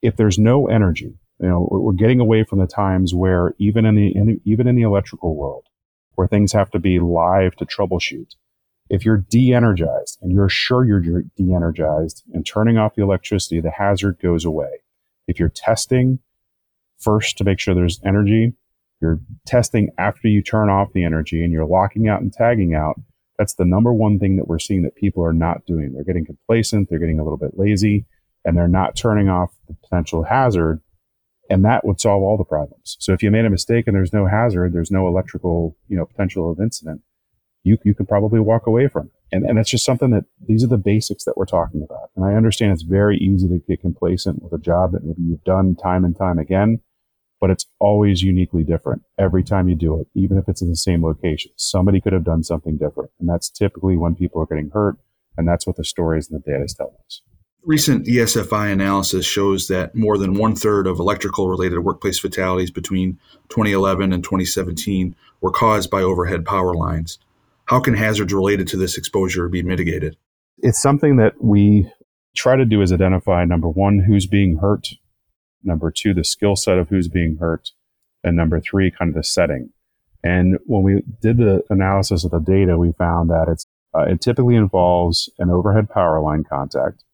if 0.00 0.16
there's 0.16 0.38
no 0.38 0.68
energy, 0.68 1.18
you 1.40 1.48
know, 1.48 1.68
we're 1.70 1.92
getting 1.92 2.20
away 2.20 2.44
from 2.44 2.60
the 2.60 2.66
times 2.66 3.14
where 3.14 3.54
even 3.58 3.84
in 3.84 3.96
the, 3.96 4.14
in, 4.14 4.40
even 4.44 4.68
in 4.68 4.76
the 4.76 4.82
electrical 4.82 5.34
world, 5.34 5.66
where 6.14 6.28
things 6.28 6.52
have 6.52 6.70
to 6.70 6.78
be 6.78 7.00
live 7.00 7.56
to 7.56 7.66
troubleshoot, 7.66 8.34
if 8.90 9.04
you're 9.04 9.24
de-energized 9.30 10.18
and 10.20 10.32
you're 10.32 10.48
sure 10.48 10.84
you're 10.84 11.22
de-energized 11.36 12.24
and 12.34 12.44
turning 12.44 12.76
off 12.76 12.96
the 12.96 13.02
electricity, 13.02 13.60
the 13.60 13.70
hazard 13.70 14.18
goes 14.20 14.44
away. 14.44 14.82
If 15.28 15.38
you're 15.38 15.48
testing 15.48 16.18
first 16.98 17.38
to 17.38 17.44
make 17.44 17.60
sure 17.60 17.72
there's 17.72 18.00
energy, 18.04 18.52
you're 19.00 19.20
testing 19.46 19.90
after 19.96 20.26
you 20.26 20.42
turn 20.42 20.68
off 20.68 20.92
the 20.92 21.04
energy 21.04 21.42
and 21.42 21.52
you're 21.52 21.64
locking 21.64 22.08
out 22.08 22.20
and 22.20 22.32
tagging 22.32 22.74
out. 22.74 23.00
That's 23.38 23.54
the 23.54 23.64
number 23.64 23.92
one 23.92 24.18
thing 24.18 24.36
that 24.36 24.48
we're 24.48 24.58
seeing 24.58 24.82
that 24.82 24.96
people 24.96 25.24
are 25.24 25.32
not 25.32 25.64
doing. 25.66 25.92
They're 25.92 26.04
getting 26.04 26.26
complacent. 26.26 26.90
They're 26.90 26.98
getting 26.98 27.20
a 27.20 27.22
little 27.22 27.38
bit 27.38 27.56
lazy 27.56 28.06
and 28.44 28.56
they're 28.56 28.68
not 28.68 28.96
turning 28.96 29.28
off 29.28 29.54
the 29.68 29.74
potential 29.74 30.24
hazard. 30.24 30.80
And 31.48 31.64
that 31.64 31.86
would 31.86 32.00
solve 32.00 32.22
all 32.22 32.36
the 32.36 32.44
problems. 32.44 32.96
So 32.98 33.12
if 33.12 33.22
you 33.22 33.30
made 33.30 33.44
a 33.44 33.50
mistake 33.50 33.86
and 33.86 33.96
there's 33.96 34.12
no 34.12 34.26
hazard, 34.26 34.72
there's 34.72 34.90
no 34.90 35.06
electrical, 35.06 35.76
you 35.88 35.96
know, 35.96 36.06
potential 36.06 36.50
of 36.50 36.60
incident, 36.60 37.02
you, 37.62 37.78
you 37.84 37.94
could 37.94 38.08
probably 38.08 38.40
walk 38.40 38.66
away 38.66 38.88
from. 38.88 39.06
it. 39.06 39.12
And, 39.32 39.44
and 39.44 39.58
it's 39.58 39.70
just 39.70 39.84
something 39.84 40.10
that 40.10 40.24
these 40.46 40.64
are 40.64 40.68
the 40.68 40.76
basics 40.76 41.24
that 41.24 41.36
we're 41.36 41.44
talking 41.44 41.82
about. 41.82 42.10
And 42.16 42.24
I 42.24 42.34
understand 42.34 42.72
it's 42.72 42.82
very 42.82 43.16
easy 43.18 43.48
to 43.48 43.58
get 43.58 43.80
complacent 43.80 44.42
with 44.42 44.52
a 44.52 44.62
job 44.62 44.92
that 44.92 45.04
maybe 45.04 45.22
you've 45.22 45.44
done 45.44 45.76
time 45.76 46.04
and 46.04 46.16
time 46.16 46.38
again, 46.38 46.80
but 47.40 47.50
it's 47.50 47.66
always 47.78 48.22
uniquely 48.22 48.64
different 48.64 49.02
every 49.18 49.44
time 49.44 49.68
you 49.68 49.76
do 49.76 50.00
it, 50.00 50.08
even 50.14 50.36
if 50.36 50.48
it's 50.48 50.62
in 50.62 50.68
the 50.68 50.76
same 50.76 51.04
location. 51.04 51.52
Somebody 51.56 52.00
could 52.00 52.12
have 52.12 52.24
done 52.24 52.42
something 52.42 52.76
different. 52.76 53.10
And 53.20 53.28
that's 53.28 53.48
typically 53.48 53.96
when 53.96 54.16
people 54.16 54.42
are 54.42 54.46
getting 54.46 54.70
hurt. 54.70 54.96
And 55.36 55.46
that's 55.46 55.66
what 55.66 55.76
the 55.76 55.84
stories 55.84 56.28
and 56.28 56.42
the 56.42 56.50
data 56.50 56.64
is 56.64 56.74
telling 56.74 56.96
us. 57.06 57.22
Recent 57.62 58.06
ESFI 58.06 58.72
analysis 58.72 59.26
shows 59.26 59.68
that 59.68 59.94
more 59.94 60.16
than 60.16 60.34
one 60.34 60.56
third 60.56 60.86
of 60.86 60.98
electrical 60.98 61.48
related 61.48 61.80
workplace 61.80 62.18
fatalities 62.18 62.70
between 62.70 63.18
2011 63.50 64.14
and 64.14 64.24
2017 64.24 65.14
were 65.42 65.50
caused 65.50 65.90
by 65.90 66.00
overhead 66.00 66.46
power 66.46 66.74
lines. 66.74 67.18
How 67.70 67.78
can 67.78 67.94
hazards 67.94 68.32
related 68.32 68.66
to 68.68 68.76
this 68.76 68.98
exposure 68.98 69.48
be 69.48 69.62
mitigated? 69.62 70.16
It's 70.58 70.82
something 70.82 71.18
that 71.18 71.34
we 71.40 71.88
try 72.34 72.56
to 72.56 72.64
do 72.64 72.82
is 72.82 72.92
identify 72.92 73.44
number 73.44 73.68
one, 73.68 74.00
who's 74.00 74.26
being 74.26 74.56
hurt, 74.56 74.88
number 75.62 75.92
two, 75.92 76.12
the 76.12 76.24
skill 76.24 76.56
set 76.56 76.78
of 76.78 76.88
who's 76.88 77.06
being 77.06 77.36
hurt, 77.36 77.70
and 78.24 78.36
number 78.36 78.60
three, 78.60 78.90
kind 78.90 79.10
of 79.10 79.14
the 79.14 79.22
setting. 79.22 79.70
And 80.24 80.58
when 80.66 80.82
we 80.82 81.04
did 81.22 81.36
the 81.36 81.62
analysis 81.70 82.24
of 82.24 82.32
the 82.32 82.40
data, 82.40 82.76
we 82.76 82.90
found 82.90 83.30
that 83.30 83.46
it's 83.46 83.64
uh, 83.96 84.00
it 84.00 84.20
typically 84.20 84.56
involves 84.56 85.30
an 85.38 85.48
overhead 85.48 85.88
power 85.88 86.20
line 86.20 86.42
contact. 86.42 87.04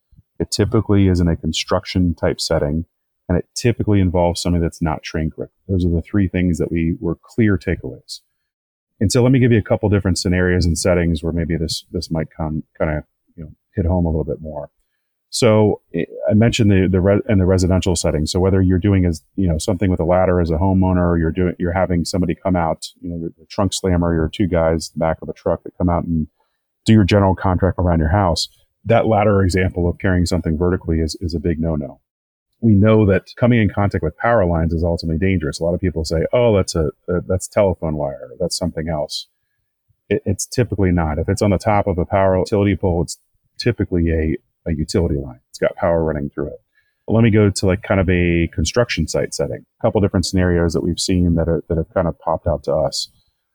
It 0.41 0.51
typically 0.51 1.09
is 1.09 1.21
in 1.21 1.29
a 1.29 1.37
construction 1.37 2.15
type 2.15 2.41
setting, 2.41 2.87
and 3.29 3.37
it 3.37 3.47
typically 3.55 4.01
involves 4.01 4.41
somebody 4.41 4.63
that's 4.63 4.81
not 4.81 5.03
trained 5.03 5.35
correctly. 5.35 5.61
Those 5.69 5.85
are 5.85 5.91
the 5.91 6.01
three 6.01 6.29
things 6.29 6.57
that 6.57 6.73
we 6.73 6.97
were 6.99 7.15
clear 7.15 7.59
takeaways. 7.59 8.21
And 9.01 9.13
so 9.13 9.23
let 9.23 9.33
me 9.33 9.39
give 9.39 9.53
you 9.53 9.59
a 9.59 9.63
couple 9.63 9.89
different 9.89 10.19
scenarios 10.19 10.65
and 10.65 10.79
settings 10.79 11.23
where 11.23 11.33
maybe 11.33 11.57
this 11.57 11.85
this 11.93 12.11
might 12.11 12.29
come 12.35 12.63
kind 12.79 12.97
of 12.97 13.05
you 13.37 13.45
know 13.45 13.51
hit 13.75 13.87
home 13.87 14.07
a 14.07 14.09
little 14.09 14.25
bit 14.25 14.41
more. 14.41 14.71
So 15.31 15.83
eh, 15.95 16.05
I 16.31 16.35
mentioned 16.35 16.71
the 16.71 16.89
the 16.91 17.01
re- 17.01 17.21
in 17.29 17.39
the 17.39 17.47
residential 17.47 17.95
setting. 17.95 18.27
So 18.27 18.41
whether 18.41 18.63
you're 18.63 18.79
doing 18.79 19.05
as 19.05 19.23
you 19.37 19.49
know 19.49 19.59
something 19.59 19.91
with 19.91 20.01
a 20.01 20.05
ladder 20.05 20.41
as 20.41 20.51
a 20.51 20.55
homeowner, 20.55 21.11
or 21.11 21.19
you're 21.19 21.33
doing 21.33 21.55
you're 21.59 21.73
having 21.73 22.05
somebody 22.05 22.35
come 22.35 22.57
out, 22.57 22.87
you 23.01 23.11
know, 23.11 23.19
the 23.19 23.47
trunk 23.47 23.73
slammer, 23.73 24.15
you're 24.15 24.29
two 24.29 24.47
guys 24.47 24.91
the 24.91 24.99
back 24.99 25.19
of 25.23 25.29
a 25.29 25.35
truck 25.35 25.63
that 25.65 25.77
come 25.77 25.89
out 25.89 26.05
and 26.05 26.29
do 26.85 26.93
your 26.93 27.05
general 27.05 27.35
contract 27.35 27.79
around 27.79 27.99
your 27.99 28.09
house. 28.09 28.49
That 28.85 29.07
latter 29.07 29.43
example 29.43 29.89
of 29.89 29.99
carrying 29.99 30.27
something 30.27 30.57
vertically 30.57 31.01
is 31.01 31.17
is 31.21 31.35
a 31.35 31.41
big 31.41 31.61
no 31.61 31.77
no. 31.77 32.01
We 32.61 32.73
know 32.73 33.07
that 33.07 33.27
coming 33.37 33.61
in 33.61 33.69
contact 33.69 34.03
with 34.03 34.17
power 34.17 34.47
lines 34.47 34.73
is 34.73 34.83
ultimately 34.83 35.19
dangerous. 35.19 35.61
A 35.61 35.65
lot 35.65 35.75
of 35.75 35.81
people 35.81 36.05
say, 36.05 36.27
"Oh, 36.33 36.57
that's 36.57 36.75
a, 36.75 36.91
a 37.09 37.21
that's 37.27 37.49
telephone 37.49 37.97
wire. 37.97 38.31
That's 38.41 38.57
something 38.57 38.89
else." 38.89 39.29
It, 40.09 40.23
it's 40.25 40.47
typically 40.47 40.91
not. 40.91 41.19
If 41.19 41.29
it's 41.29 41.43
on 41.43 41.51
the 41.51 41.59
top 41.59 41.87
of 41.87 41.99
a 41.99 42.07
power 42.07 42.39
utility 42.39 42.77
pole, 42.77 43.03
it's 43.03 43.19
typically 43.59 44.11
a 44.11 44.37
a 44.69 44.75
utility 44.75 45.17
line. 45.17 45.41
It's 45.51 45.59
got 45.59 45.77
power 45.77 46.03
running 46.03 46.31
through 46.31 46.49
it. 46.49 46.61
Let 47.09 47.23
me 47.23 47.31
go 47.31 47.51
to 47.51 47.67
like 47.67 47.83
kind 47.83 48.01
of 48.01 48.09
a 48.11 48.49
construction 48.53 49.07
site 49.07 49.33
setting. 49.33 49.65
A 49.79 49.83
couple 49.83 50.01
different 50.01 50.27
scenarios 50.27 50.73
that 50.73 50.83
we've 50.83 50.99
seen 50.99 51.37
that 51.37 51.49
are, 51.49 51.63
that 51.69 51.77
have 51.77 51.93
kind 51.95 52.09
of 52.09 52.19
popped 52.19 52.49
out 52.49 52.65
to 52.65 52.75
us. 52.75 53.09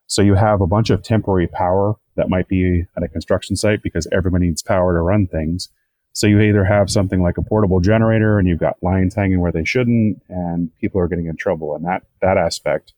So 0.07 0.21
you 0.21 0.35
have 0.35 0.61
a 0.61 0.67
bunch 0.67 0.89
of 0.89 1.03
temporary 1.03 1.47
power 1.47 1.95
that 2.15 2.29
might 2.29 2.47
be 2.47 2.83
at 2.95 3.03
a 3.03 3.09
construction 3.09 3.55
site 3.55 3.83
because 3.83 4.07
everybody 4.11 4.45
needs 4.45 4.61
power 4.61 4.93
to 4.93 5.01
run 5.01 5.27
things. 5.27 5.69
So 6.13 6.27
you 6.27 6.41
either 6.41 6.65
have 6.65 6.89
something 6.89 7.21
like 7.21 7.37
a 7.37 7.41
portable 7.41 7.79
generator 7.79 8.37
and 8.37 8.47
you've 8.47 8.59
got 8.59 8.81
lines 8.81 9.15
hanging 9.15 9.39
where 9.39 9.51
they 9.51 9.63
shouldn't 9.63 10.21
and 10.29 10.69
people 10.79 10.99
are 10.99 11.07
getting 11.07 11.27
in 11.27 11.37
trouble 11.37 11.75
in 11.75 11.83
that, 11.83 12.03
that 12.21 12.37
aspect. 12.37 12.93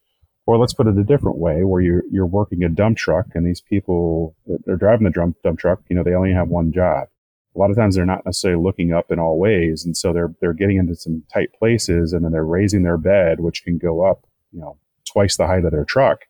Or 0.46 0.58
let's 0.58 0.74
put 0.74 0.86
it 0.86 0.98
a 0.98 1.04
different 1.04 1.38
way 1.38 1.64
where 1.64 1.80
you're, 1.80 2.02
you're 2.10 2.26
working 2.26 2.64
a 2.64 2.68
dump 2.68 2.98
truck 2.98 3.26
and 3.34 3.46
these 3.46 3.60
people 3.60 4.34
are 4.68 4.76
driving 4.76 5.04
the 5.04 5.10
dump, 5.10 5.36
dump 5.42 5.58
truck, 5.58 5.80
you 5.88 5.96
know, 5.96 6.02
they 6.02 6.14
only 6.14 6.32
have 6.32 6.48
one 6.48 6.72
job 6.72 7.08
a 7.54 7.58
lot 7.58 7.70
of 7.70 7.76
times 7.76 7.94
they're 7.94 8.04
not 8.04 8.24
necessarily 8.24 8.62
looking 8.62 8.92
up 8.92 9.10
in 9.10 9.18
all 9.18 9.38
ways. 9.38 9.84
And 9.84 9.96
so 9.96 10.12
they're, 10.12 10.34
they're 10.40 10.52
getting 10.52 10.76
into 10.76 10.96
some 10.96 11.22
tight 11.32 11.52
places 11.58 12.12
and 12.12 12.24
then 12.24 12.32
they're 12.32 12.44
raising 12.44 12.82
their 12.82 12.96
bed, 12.96 13.40
which 13.40 13.62
can 13.62 13.78
go 13.78 14.04
up, 14.04 14.26
you 14.52 14.60
know, 14.60 14.76
twice 15.04 15.36
the 15.36 15.46
height 15.46 15.64
of 15.64 15.70
their 15.70 15.84
truck 15.84 16.22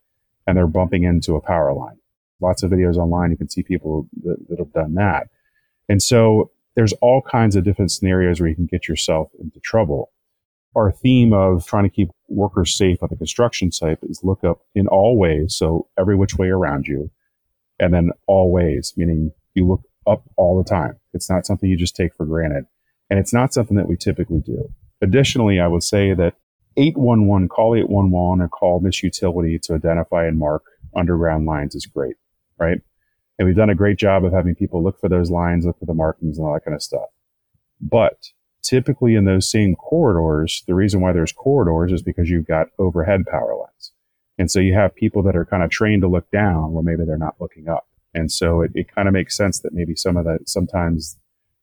and 0.45 0.55
they're 0.55 0.67
bumping 0.67 1.03
into 1.03 1.35
a 1.35 1.41
power 1.41 1.73
line. 1.73 1.97
Lots 2.39 2.61
of 2.61 2.71
videos 2.71 2.97
online. 2.97 3.31
You 3.31 3.37
can 3.37 3.49
see 3.49 3.63
people 3.63 4.07
that, 4.23 4.37
that 4.49 4.59
have 4.59 4.73
done 4.73 4.93
that. 4.95 5.29
And 5.89 6.01
so 6.01 6.51
there's 6.75 6.93
all 6.93 7.21
kinds 7.21 7.55
of 7.55 7.63
different 7.63 7.91
scenarios 7.91 8.39
where 8.39 8.49
you 8.49 8.55
can 8.55 8.65
get 8.65 8.87
yourself 8.87 9.29
into 9.39 9.59
trouble. 9.61 10.11
Our 10.75 10.91
theme 10.91 11.31
of 11.31 11.65
trying 11.65 11.83
to 11.83 11.89
keep 11.89 12.09
workers 12.27 12.75
safe 12.75 13.01
on 13.01 13.09
the 13.09 13.15
construction 13.15 13.71
site 13.71 13.99
is 14.03 14.23
look 14.23 14.43
up 14.43 14.59
in 14.75 14.87
all 14.87 15.17
ways. 15.17 15.55
So 15.55 15.87
every 15.97 16.15
which 16.15 16.35
way 16.35 16.49
around 16.49 16.87
you. 16.87 17.11
And 17.79 17.93
then 17.93 18.11
all 18.27 18.51
ways, 18.51 18.93
meaning 18.97 19.31
you 19.53 19.67
look 19.67 19.81
up 20.05 20.23
all 20.35 20.57
the 20.57 20.69
time. 20.69 20.97
It's 21.13 21.29
not 21.29 21.45
something 21.45 21.69
you 21.69 21.77
just 21.77 21.95
take 21.95 22.13
for 22.13 22.25
granted. 22.25 22.65
And 23.09 23.19
it's 23.19 23.33
not 23.33 23.53
something 23.53 23.77
that 23.77 23.87
we 23.87 23.95
typically 23.95 24.39
do. 24.39 24.69
Additionally, 25.01 25.59
I 25.59 25.67
would 25.67 25.83
say 25.83 26.13
that 26.13 26.35
811, 26.77 27.47
call 27.47 27.75
811 27.75 28.41
or 28.41 28.49
call 28.49 28.79
Miss 28.81 29.01
Utility 29.01 29.59
to 29.63 29.75
identify 29.75 30.25
and 30.25 30.37
mark 30.37 30.63
underground 30.95 31.45
lines 31.45 31.75
is 31.75 31.85
great, 31.85 32.15
right? 32.57 32.81
And 33.37 33.47
we've 33.47 33.55
done 33.55 33.69
a 33.69 33.75
great 33.75 33.97
job 33.97 34.23
of 34.23 34.31
having 34.31 34.55
people 34.55 34.81
look 34.83 34.99
for 34.99 35.09
those 35.09 35.29
lines, 35.29 35.65
look 35.65 35.79
for 35.79 35.85
the 35.85 35.93
markings 35.93 36.37
and 36.37 36.47
all 36.47 36.53
that 36.53 36.63
kind 36.63 36.75
of 36.75 36.81
stuff. 36.81 37.09
But 37.81 38.29
typically 38.63 39.15
in 39.15 39.25
those 39.25 39.49
same 39.49 39.75
corridors, 39.75 40.63
the 40.67 40.75
reason 40.75 41.01
why 41.01 41.13
there's 41.13 41.31
corridors 41.31 41.91
is 41.91 42.01
because 42.01 42.29
you've 42.29 42.47
got 42.47 42.67
overhead 42.79 43.25
power 43.29 43.55
lines. 43.55 43.91
And 44.37 44.49
so 44.49 44.59
you 44.59 44.73
have 44.73 44.95
people 44.95 45.23
that 45.23 45.35
are 45.35 45.45
kind 45.45 45.63
of 45.63 45.69
trained 45.69 46.01
to 46.01 46.07
look 46.07 46.29
down 46.31 46.73
where 46.73 46.83
maybe 46.83 47.05
they're 47.05 47.17
not 47.17 47.39
looking 47.39 47.69
up. 47.69 47.87
And 48.13 48.31
so 48.31 48.61
it, 48.61 48.71
it 48.73 48.93
kind 48.93 49.07
of 49.07 49.13
makes 49.13 49.35
sense 49.35 49.59
that 49.59 49.73
maybe 49.73 49.95
some 49.95 50.17
of 50.17 50.25
that 50.25 50.47
sometimes 50.47 51.17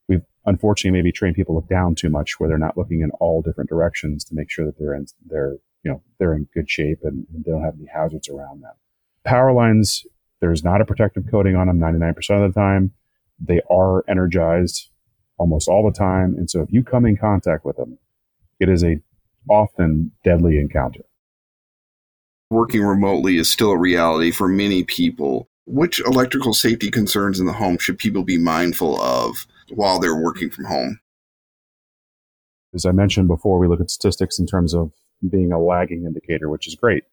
we've 0.07 0.23
unfortunately 0.45 0.97
maybe 0.97 1.11
trained 1.11 1.35
people 1.35 1.55
look 1.55 1.67
down 1.67 1.95
too 1.95 2.09
much 2.09 2.39
where 2.39 2.47
they're 2.47 2.57
not 2.57 2.77
looking 2.77 3.01
in 3.01 3.09
all 3.19 3.41
different 3.41 3.69
directions 3.69 4.23
to 4.25 4.35
make 4.35 4.49
sure 4.49 4.65
that 4.65 4.77
they're 4.77 4.93
in 4.93 5.07
they're 5.25 5.57
you 5.83 5.91
know 5.91 6.01
they're 6.19 6.33
in 6.33 6.47
good 6.53 6.69
shape 6.69 6.99
and, 7.03 7.25
and 7.33 7.43
they 7.43 7.51
don't 7.51 7.63
have 7.63 7.75
any 7.77 7.87
hazards 7.93 8.29
around 8.29 8.61
them. 8.61 8.73
Power 9.23 9.53
lines, 9.53 10.05
there's 10.43 10.61
not 10.61 10.81
a 10.81 10.85
protective 10.85 11.23
coating 11.31 11.55
on 11.55 11.67
them 11.67 11.79
99% 11.79 12.17
of 12.45 12.53
the 12.53 12.59
time. 12.59 12.91
They 13.39 13.61
are 13.71 14.03
energized 14.09 14.89
almost 15.37 15.69
all 15.69 15.89
the 15.89 15.97
time. 15.97 16.35
And 16.37 16.49
so 16.49 16.61
if 16.61 16.69
you 16.69 16.83
come 16.83 17.05
in 17.05 17.15
contact 17.15 17.63
with 17.63 17.77
them, 17.77 17.97
it 18.59 18.67
is 18.67 18.83
a 18.83 18.99
often 19.49 20.11
deadly 20.25 20.57
encounter. 20.57 21.05
Working 22.49 22.83
remotely 22.83 23.37
is 23.37 23.49
still 23.49 23.71
a 23.71 23.77
reality 23.77 24.31
for 24.31 24.49
many 24.49 24.83
people. 24.83 25.49
Which 25.65 26.01
electrical 26.01 26.53
safety 26.53 26.91
concerns 26.91 27.39
in 27.39 27.45
the 27.45 27.53
home 27.53 27.77
should 27.77 27.97
people 27.97 28.25
be 28.25 28.37
mindful 28.37 29.01
of 29.01 29.47
while 29.69 29.97
they're 29.97 30.21
working 30.21 30.49
from 30.49 30.65
home? 30.65 30.99
As 32.73 32.85
I 32.85 32.91
mentioned 32.91 33.29
before, 33.29 33.59
we 33.59 33.67
look 33.69 33.79
at 33.79 33.89
statistics 33.89 34.39
in 34.39 34.45
terms 34.45 34.73
of 34.73 34.91
being 35.27 35.53
a 35.53 35.59
lagging 35.59 36.03
indicator, 36.03 36.49
which 36.49 36.67
is 36.67 36.75
great. 36.75 37.05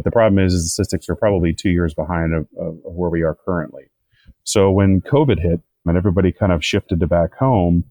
But 0.00 0.04
the 0.04 0.12
problem 0.12 0.42
is, 0.42 0.54
is 0.54 0.64
the 0.64 0.68
statistics 0.70 1.10
are 1.10 1.14
probably 1.14 1.52
two 1.52 1.68
years 1.68 1.92
behind 1.92 2.32
of, 2.32 2.48
of, 2.58 2.78
of 2.86 2.94
where 2.94 3.10
we 3.10 3.20
are 3.20 3.36
currently. 3.44 3.82
So 4.44 4.70
when 4.70 5.02
COVID 5.02 5.38
hit 5.38 5.60
and 5.84 5.96
everybody 5.98 6.32
kind 6.32 6.52
of 6.52 6.64
shifted 6.64 7.00
to 7.00 7.06
back 7.06 7.34
home, 7.34 7.84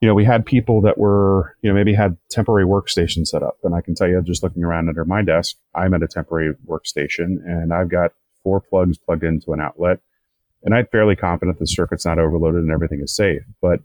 you 0.00 0.08
know, 0.08 0.14
we 0.14 0.24
had 0.24 0.46
people 0.46 0.80
that 0.80 0.96
were, 0.96 1.54
you 1.60 1.68
know, 1.68 1.74
maybe 1.74 1.92
had 1.92 2.16
temporary 2.30 2.64
workstations 2.64 3.26
set 3.26 3.42
up. 3.42 3.58
And 3.64 3.74
I 3.74 3.82
can 3.82 3.94
tell 3.94 4.08
you, 4.08 4.22
just 4.22 4.42
looking 4.42 4.64
around 4.64 4.88
under 4.88 5.04
my 5.04 5.20
desk, 5.20 5.56
I'm 5.74 5.92
at 5.92 6.02
a 6.02 6.08
temporary 6.08 6.54
workstation 6.66 7.36
and 7.44 7.74
I've 7.74 7.90
got 7.90 8.12
four 8.42 8.62
plugs 8.62 8.96
plugged 8.96 9.22
into 9.22 9.52
an 9.52 9.60
outlet. 9.60 9.98
And 10.62 10.74
I'm 10.74 10.86
fairly 10.86 11.16
confident 11.16 11.58
the 11.58 11.66
circuit's 11.66 12.06
not 12.06 12.18
overloaded 12.18 12.62
and 12.62 12.72
everything 12.72 13.02
is 13.02 13.14
safe. 13.14 13.42
But 13.60 13.80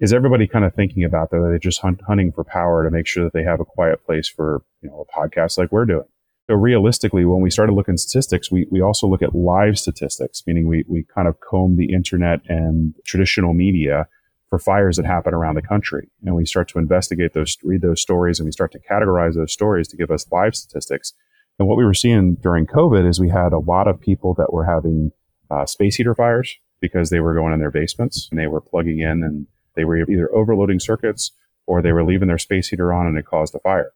is 0.00 0.12
everybody 0.12 0.48
kind 0.48 0.64
of 0.64 0.74
thinking 0.74 1.04
about 1.04 1.30
that? 1.30 1.36
Are 1.36 1.52
they 1.52 1.60
just 1.60 1.80
hunt, 1.80 2.00
hunting 2.08 2.32
for 2.32 2.42
power 2.42 2.82
to 2.82 2.90
make 2.90 3.06
sure 3.06 3.22
that 3.22 3.34
they 3.34 3.44
have 3.44 3.60
a 3.60 3.64
quiet 3.64 4.04
place 4.04 4.28
for, 4.28 4.64
you 4.82 4.90
know, 4.90 5.06
a 5.08 5.16
podcast 5.16 5.58
like 5.58 5.70
we're 5.70 5.86
doing? 5.86 6.02
So 6.48 6.54
realistically, 6.54 7.24
when 7.26 7.42
we 7.42 7.50
started 7.50 7.72
looking 7.72 7.92
at 7.92 7.98
statistics, 7.98 8.50
we, 8.50 8.66
we 8.70 8.80
also 8.80 9.06
look 9.06 9.22
at 9.22 9.34
live 9.34 9.78
statistics, 9.78 10.42
meaning 10.46 10.66
we, 10.66 10.84
we 10.88 11.04
kind 11.14 11.28
of 11.28 11.40
comb 11.40 11.76
the 11.76 11.92
internet 11.92 12.40
and 12.48 12.94
traditional 13.04 13.52
media 13.52 14.06
for 14.48 14.58
fires 14.58 14.96
that 14.96 15.04
happen 15.04 15.34
around 15.34 15.56
the 15.56 15.62
country. 15.62 16.08
And 16.24 16.34
we 16.34 16.46
start 16.46 16.68
to 16.68 16.78
investigate 16.78 17.34
those, 17.34 17.58
read 17.62 17.82
those 17.82 18.00
stories, 18.00 18.40
and 18.40 18.46
we 18.46 18.52
start 18.52 18.72
to 18.72 18.78
categorize 18.78 19.34
those 19.34 19.52
stories 19.52 19.88
to 19.88 19.96
give 19.96 20.10
us 20.10 20.26
live 20.32 20.54
statistics 20.54 21.12
and 21.58 21.66
what 21.66 21.76
we 21.76 21.84
were 21.84 21.94
seeing 21.94 22.36
during 22.36 22.66
COVID 22.66 23.08
is 23.08 23.18
we 23.18 23.30
had 23.30 23.52
a 23.52 23.58
lot 23.58 23.88
of 23.88 24.00
people 24.00 24.34
that 24.34 24.52
were 24.52 24.64
having 24.64 25.10
uh, 25.50 25.66
space 25.66 25.96
heater 25.96 26.14
fires 26.14 26.56
because 26.80 27.10
they 27.10 27.20
were 27.20 27.34
going 27.34 27.52
in 27.52 27.58
their 27.58 27.70
basements 27.70 28.28
and 28.30 28.38
they 28.38 28.46
were 28.46 28.60
plugging 28.60 29.00
in 29.00 29.24
and 29.24 29.46
they 29.74 29.84
were 29.84 29.98
either 29.98 30.32
overloading 30.32 30.78
circuits 30.78 31.32
or 31.66 31.82
they 31.82 31.92
were 31.92 32.04
leaving 32.04 32.28
their 32.28 32.38
space 32.38 32.68
heater 32.68 32.92
on 32.92 33.06
and 33.06 33.18
it 33.18 33.26
caused 33.26 33.54
a 33.54 33.58
fire. 33.60 33.92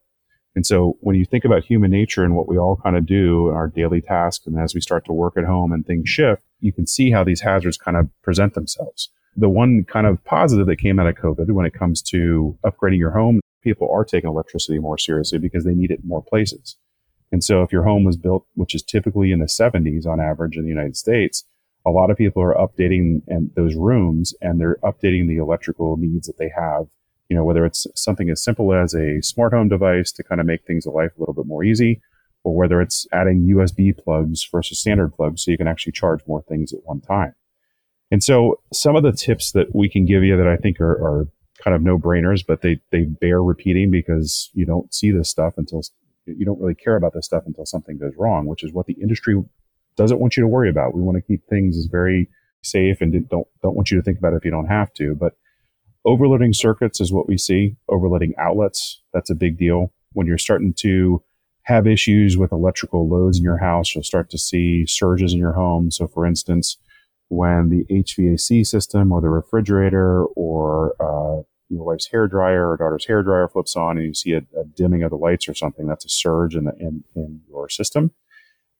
And 0.55 0.65
so 0.65 0.97
when 1.01 1.15
you 1.15 1.25
think 1.25 1.45
about 1.45 1.63
human 1.63 1.91
nature 1.91 2.23
and 2.23 2.35
what 2.35 2.47
we 2.47 2.57
all 2.57 2.79
kind 2.81 2.95
of 2.95 3.05
do 3.05 3.49
in 3.49 3.55
our 3.55 3.67
daily 3.67 4.01
tasks, 4.01 4.45
and 4.45 4.59
as 4.59 4.75
we 4.75 4.81
start 4.81 5.05
to 5.05 5.13
work 5.13 5.35
at 5.35 5.45
home 5.45 5.71
and 5.71 5.85
things 5.85 6.09
shift, 6.09 6.43
you 6.59 6.71
can 6.71 6.85
see 6.85 7.11
how 7.11 7.23
these 7.23 7.41
hazards 7.41 7.77
kind 7.77 7.97
of 7.97 8.09
present 8.21 8.53
themselves. 8.53 9.09
The 9.35 9.49
one 9.49 9.83
kind 9.85 10.05
of 10.05 10.23
positive 10.25 10.67
that 10.67 10.77
came 10.77 10.99
out 10.99 11.07
of 11.07 11.15
COVID 11.15 11.51
when 11.51 11.65
it 11.65 11.73
comes 11.73 12.01
to 12.03 12.57
upgrading 12.63 12.99
your 12.99 13.11
home, 13.11 13.39
people 13.63 13.89
are 13.91 14.05
taking 14.05 14.29
electricity 14.29 14.77
more 14.77 14.97
seriously 14.97 15.39
because 15.39 15.63
they 15.63 15.73
need 15.73 15.89
it 15.89 16.01
in 16.01 16.07
more 16.07 16.21
places. 16.21 16.77
And 17.31 17.43
so 17.43 17.63
if 17.63 17.71
your 17.71 17.83
home 17.83 18.03
was 18.03 18.15
built, 18.15 18.45
which 18.53 18.75
is 18.75 18.83
typically 18.83 19.31
in 19.31 19.39
the 19.39 19.45
70s 19.45 20.05
on 20.05 20.19
average 20.19 20.55
in 20.55 20.63
the 20.63 20.69
United 20.69 20.95
States, 20.95 21.45
a 21.83 21.89
lot 21.89 22.11
of 22.11 22.17
people 22.17 22.43
are 22.43 22.53
updating 22.53 23.23
and 23.27 23.49
those 23.55 23.75
rooms 23.75 24.35
and 24.39 24.59
they're 24.59 24.77
updating 24.83 25.27
the 25.27 25.37
electrical 25.37 25.97
needs 25.97 26.27
that 26.27 26.37
they 26.37 26.51
have. 26.55 26.85
You 27.29 27.37
know, 27.37 27.43
whether 27.43 27.65
it's 27.65 27.87
something 27.95 28.29
as 28.29 28.43
simple 28.43 28.73
as 28.73 28.93
a 28.93 29.21
smart 29.21 29.53
home 29.53 29.69
device 29.69 30.11
to 30.13 30.23
kind 30.23 30.41
of 30.41 30.47
make 30.47 30.65
things 30.65 30.85
in 30.85 30.93
life 30.93 31.11
a 31.15 31.19
little 31.19 31.33
bit 31.33 31.45
more 31.45 31.63
easy, 31.63 32.01
or 32.43 32.55
whether 32.55 32.81
it's 32.81 33.07
adding 33.11 33.43
USB 33.43 33.97
plugs 33.97 34.47
versus 34.51 34.79
standard 34.79 35.13
plugs 35.13 35.43
so 35.43 35.51
you 35.51 35.57
can 35.57 35.67
actually 35.67 35.93
charge 35.93 36.21
more 36.27 36.43
things 36.43 36.73
at 36.73 36.79
one 36.83 37.01
time. 37.01 37.33
And 38.11 38.21
so 38.23 38.59
some 38.71 38.95
of 38.95 39.03
the 39.03 39.11
tips 39.11 39.53
that 39.53 39.73
we 39.73 39.89
can 39.89 40.05
give 40.05 40.23
you 40.23 40.37
that 40.37 40.47
I 40.47 40.57
think 40.57 40.79
are, 40.79 40.91
are 40.91 41.27
kind 41.63 41.75
of 41.75 41.81
no 41.81 41.97
brainers, 41.97 42.43
but 42.45 42.61
they, 42.61 42.79
they 42.91 43.03
bear 43.03 43.41
repeating 43.41 43.89
because 43.89 44.49
you 44.53 44.65
don't 44.65 44.93
see 44.93 45.11
this 45.11 45.29
stuff 45.29 45.53
until 45.57 45.81
you 46.25 46.45
don't 46.45 46.59
really 46.59 46.75
care 46.75 46.95
about 46.95 47.13
this 47.13 47.25
stuff 47.25 47.43
until 47.45 47.65
something 47.65 47.97
goes 47.97 48.13
wrong, 48.17 48.45
which 48.45 48.63
is 48.63 48.73
what 48.73 48.85
the 48.85 48.97
industry 49.01 49.41
doesn't 49.95 50.19
want 50.19 50.37
you 50.37 50.41
to 50.41 50.47
worry 50.47 50.69
about. 50.69 50.93
We 50.93 51.01
want 51.01 51.17
to 51.17 51.21
keep 51.21 51.47
things 51.47 51.77
as 51.77 51.85
very 51.85 52.29
safe 52.61 53.01
and 53.01 53.27
don't 53.29 53.47
don't 53.61 53.75
want 53.75 53.91
you 53.91 53.97
to 53.97 54.03
think 54.03 54.17
about 54.17 54.33
it 54.33 54.37
if 54.37 54.45
you 54.45 54.51
don't 54.51 54.67
have 54.67 54.93
to. 54.93 55.15
But 55.15 55.33
overloading 56.05 56.53
circuits 56.53 56.99
is 56.99 57.11
what 57.11 57.27
we 57.27 57.37
see. 57.37 57.75
Overloading 57.89 58.33
outlets, 58.37 59.01
that's 59.13 59.29
a 59.29 59.35
big 59.35 59.57
deal. 59.57 59.91
When 60.13 60.27
you're 60.27 60.37
starting 60.37 60.73
to 60.79 61.23
have 61.63 61.87
issues 61.87 62.37
with 62.37 62.51
electrical 62.51 63.07
loads 63.07 63.37
in 63.37 63.43
your 63.43 63.57
house, 63.57 63.95
you'll 63.95 64.03
start 64.03 64.29
to 64.31 64.37
see 64.37 64.85
surges 64.85 65.33
in 65.33 65.39
your 65.39 65.53
home. 65.53 65.91
So 65.91 66.07
for 66.07 66.25
instance, 66.25 66.77
when 67.29 67.69
the 67.69 67.85
HVAC 67.89 68.65
system 68.65 69.11
or 69.11 69.21
the 69.21 69.29
refrigerator 69.29 70.25
or 70.25 70.93
uh, 70.99 71.43
your 71.69 71.85
wife's 71.85 72.07
hair 72.07 72.27
dryer 72.27 72.69
or 72.69 72.77
daughter's 72.77 73.05
hair 73.05 73.23
dryer 73.23 73.47
flips 73.47 73.75
on 73.75 73.97
and 73.97 74.05
you 74.05 74.13
see 74.13 74.33
a, 74.33 74.39
a 74.59 74.65
dimming 74.75 75.03
of 75.03 75.09
the 75.09 75.15
lights 75.17 75.47
or 75.47 75.53
something, 75.53 75.87
that's 75.87 76.05
a 76.05 76.09
surge 76.09 76.55
in, 76.55 76.65
the, 76.65 76.73
in, 76.79 77.03
in 77.15 77.41
your 77.49 77.69
system. 77.69 78.11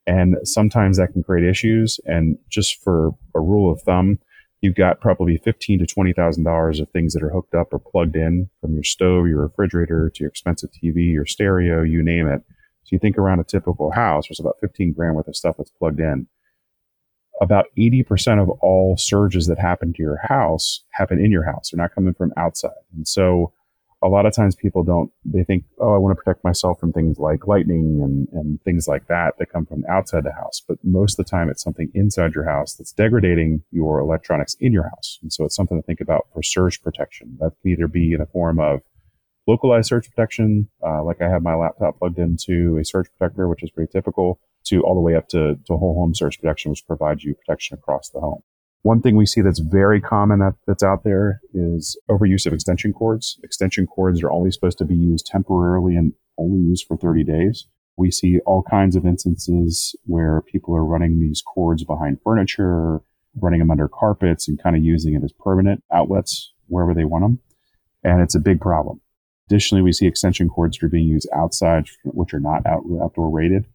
And 0.06 0.36
sometimes 0.44 0.98
that 0.98 1.14
can 1.14 1.24
create 1.24 1.48
issues. 1.48 2.00
And 2.06 2.38
just 2.50 2.82
for 2.84 3.12
a 3.34 3.40
rule 3.40 3.72
of 3.72 3.82
thumb, 3.82 4.20
you've 4.64 4.76
got 4.76 5.02
probably 5.02 5.38
fifteen 5.38 5.78
to 5.80 5.86
twenty 5.86 6.14
thousand 6.14 6.44
dollars 6.46 6.80
of 6.80 6.90
things 6.90 7.14
that 7.14 7.24
are 7.24 7.30
hooked 7.30 7.54
up 7.54 7.74
or 7.74 7.80
plugged 7.80 8.16
in 8.16 8.50
from 8.62 8.74
your 8.74 8.84
stove, 8.84 9.28
your 9.28 9.42
refrigerator, 9.42 10.10
to 10.10 10.24
your 10.24 10.30
expensive 10.30 10.72
TV, 10.72 11.12
your 11.12 11.26
stereo, 11.26 11.84
you 11.84 12.02
name 12.02 12.28
it. 12.28 12.42
So 12.84 12.90
you 12.94 13.00
think 13.00 13.18
around 13.18 13.40
a 13.40 13.44
typical 13.44 13.92
house, 13.92 14.28
there's 14.28 14.40
about 14.40 14.58
fifteen 14.62 14.94
grand 14.94 15.16
worth 15.16 15.28
of 15.28 15.36
stuff 15.36 15.58
that's 15.58 15.72
plugged 15.72 16.00
in. 16.00 16.28
About 17.42 17.66
eighty 17.78 18.04
percent 18.04 18.40
of 18.40 18.50
all 18.62 18.96
surges 18.98 19.48
that 19.48 19.60
happen 19.60 19.94
to 19.94 20.02
your 20.02 20.20
house 20.28 20.84
happen 20.92 21.20
in 21.20 21.32
your 21.32 21.44
house. 21.44 21.70
They're 21.70 21.82
not 21.82 21.94
coming 21.94 22.14
from 22.14 22.34
outside, 22.38 22.72
and 22.96 23.08
so 23.08 23.52
a 24.04 24.10
lot 24.10 24.26
of 24.26 24.34
times 24.34 24.56
people 24.56 24.84
don't 24.84 25.12
they 25.24 25.44
think 25.44 25.64
oh 25.80 25.94
i 25.94 25.98
want 25.98 26.16
to 26.16 26.22
protect 26.22 26.44
myself 26.44 26.80
from 26.80 26.92
things 26.92 27.18
like 27.18 27.48
lightning 27.48 28.02
and, 28.04 28.28
and 28.34 28.62
things 28.64 28.88
like 28.88 29.08
that 29.08 29.38
that 29.38 29.52
come 29.52 29.66
from 29.66 29.84
outside 29.90 30.24
the 30.24 30.34
house. 30.34 30.62
But 30.68 30.78
most 30.84 31.20
of 31.20 31.26
the 31.26 31.30
time 31.30 31.50
it's 31.50 31.64
something 31.64 31.90
inside 31.94 32.34
your 32.34 32.46
house 32.46 32.76
that's 32.76 32.94
degrading 32.94 33.64
your 33.72 34.00
electronics 34.00 34.56
in 34.60 34.74
your 34.74 34.84
house. 34.84 35.20
And 35.22 35.32
so 35.32 35.46
it's 35.46 35.56
something 35.56 35.80
to 35.80 35.86
think 35.86 36.02
about 36.02 36.28
for 36.34 36.44
surge 36.44 36.82
protection. 36.82 37.38
That 37.40 37.54
can 37.62 37.72
either 37.72 37.88
be 37.88 38.14
in 38.14 38.22
a 38.22 38.26
form 38.26 38.60
of 38.60 38.82
localized 39.48 39.90
surge 39.90 40.10
protection 40.10 40.70
uh, 40.86 41.04
like 41.04 41.22
i 41.22 41.28
have 41.28 41.44
my 41.44 41.54
laptop 41.54 42.00
plugged 42.00 42.18
into 42.18 42.78
a 42.78 42.86
surge 42.86 43.08
protector 43.18 43.50
which 43.50 43.62
is 43.62 43.70
pretty 43.70 43.92
typical 43.92 44.40
to 44.64 44.82
all 44.84 44.96
the 44.96 45.02
way 45.02 45.16
up 45.16 45.28
to, 45.28 45.60
to 45.68 45.76
whole 45.76 45.96
home 45.96 46.16
surge 46.16 46.40
protection 46.40 46.72
which 46.72 46.88
provides 46.88 47.26
you 47.26 47.36
protection 47.36 47.78
across 47.78 48.08
the 48.08 48.22
home 48.22 48.42
one 48.84 49.02
thing 49.02 49.16
we 49.16 49.26
see 49.26 49.42
that's 49.42 49.60
very 49.60 50.02
common 50.02 50.40
that, 50.40 50.56
that's 50.68 50.84
out 50.84 51.04
there 51.04 51.42
is 51.54 51.98
overuse 52.10 52.46
of 52.46 52.54
extension 52.54 52.92
cords. 52.92 53.40
Extension 53.42 53.88
cords 53.88 54.22
are 54.22 54.32
only 54.32 54.52
supposed 54.52 54.78
to 54.78 54.86
be 54.86 54.96
used 54.96 55.26
temporarily 55.26 55.96
and 55.96 56.14
only 56.38 56.60
used 56.60 56.86
for 56.86 56.98
30 56.98 57.24
days. 57.24 57.66
We 57.96 58.12
see 58.12 58.40
all 58.40 58.62
kinds 58.62 58.98
of 58.98 59.06
instances 59.06 59.96
where 60.06 60.42
people 60.42 60.76
are 60.76 60.84
running 60.84 61.20
these 61.20 61.42
cords 61.42 61.86
behind 61.86 62.20
furniture, 62.24 63.00
running 63.40 63.60
them 63.60 63.72
under 63.72 63.88
carpets 63.88 64.50
and 64.50 64.62
kind 64.62 64.76
of 64.76 64.84
using 64.84 65.14
it 65.14 65.24
as 65.24 65.32
permanent 65.32 65.82
outlets 65.92 66.52
wherever 66.68 66.94
they 66.94 67.06
want 67.06 67.24
them. 67.24 67.40
And 68.04 68.22
it's 68.22 68.36
a 68.36 68.40
big 68.40 68.60
problem. 68.60 69.00
Additionally, 69.48 69.82
we 69.82 69.94
see 69.94 70.08
extension 70.08 70.50
cords 70.50 70.78
that 70.78 70.86
are 70.86 70.90
being 70.90 71.08
used 71.08 71.30
outside, 71.34 71.86
which 72.04 72.34
are 72.34 72.40
not 72.40 72.66
out, 72.66 72.84
outdoor 73.02 73.30
rated. 73.30 73.66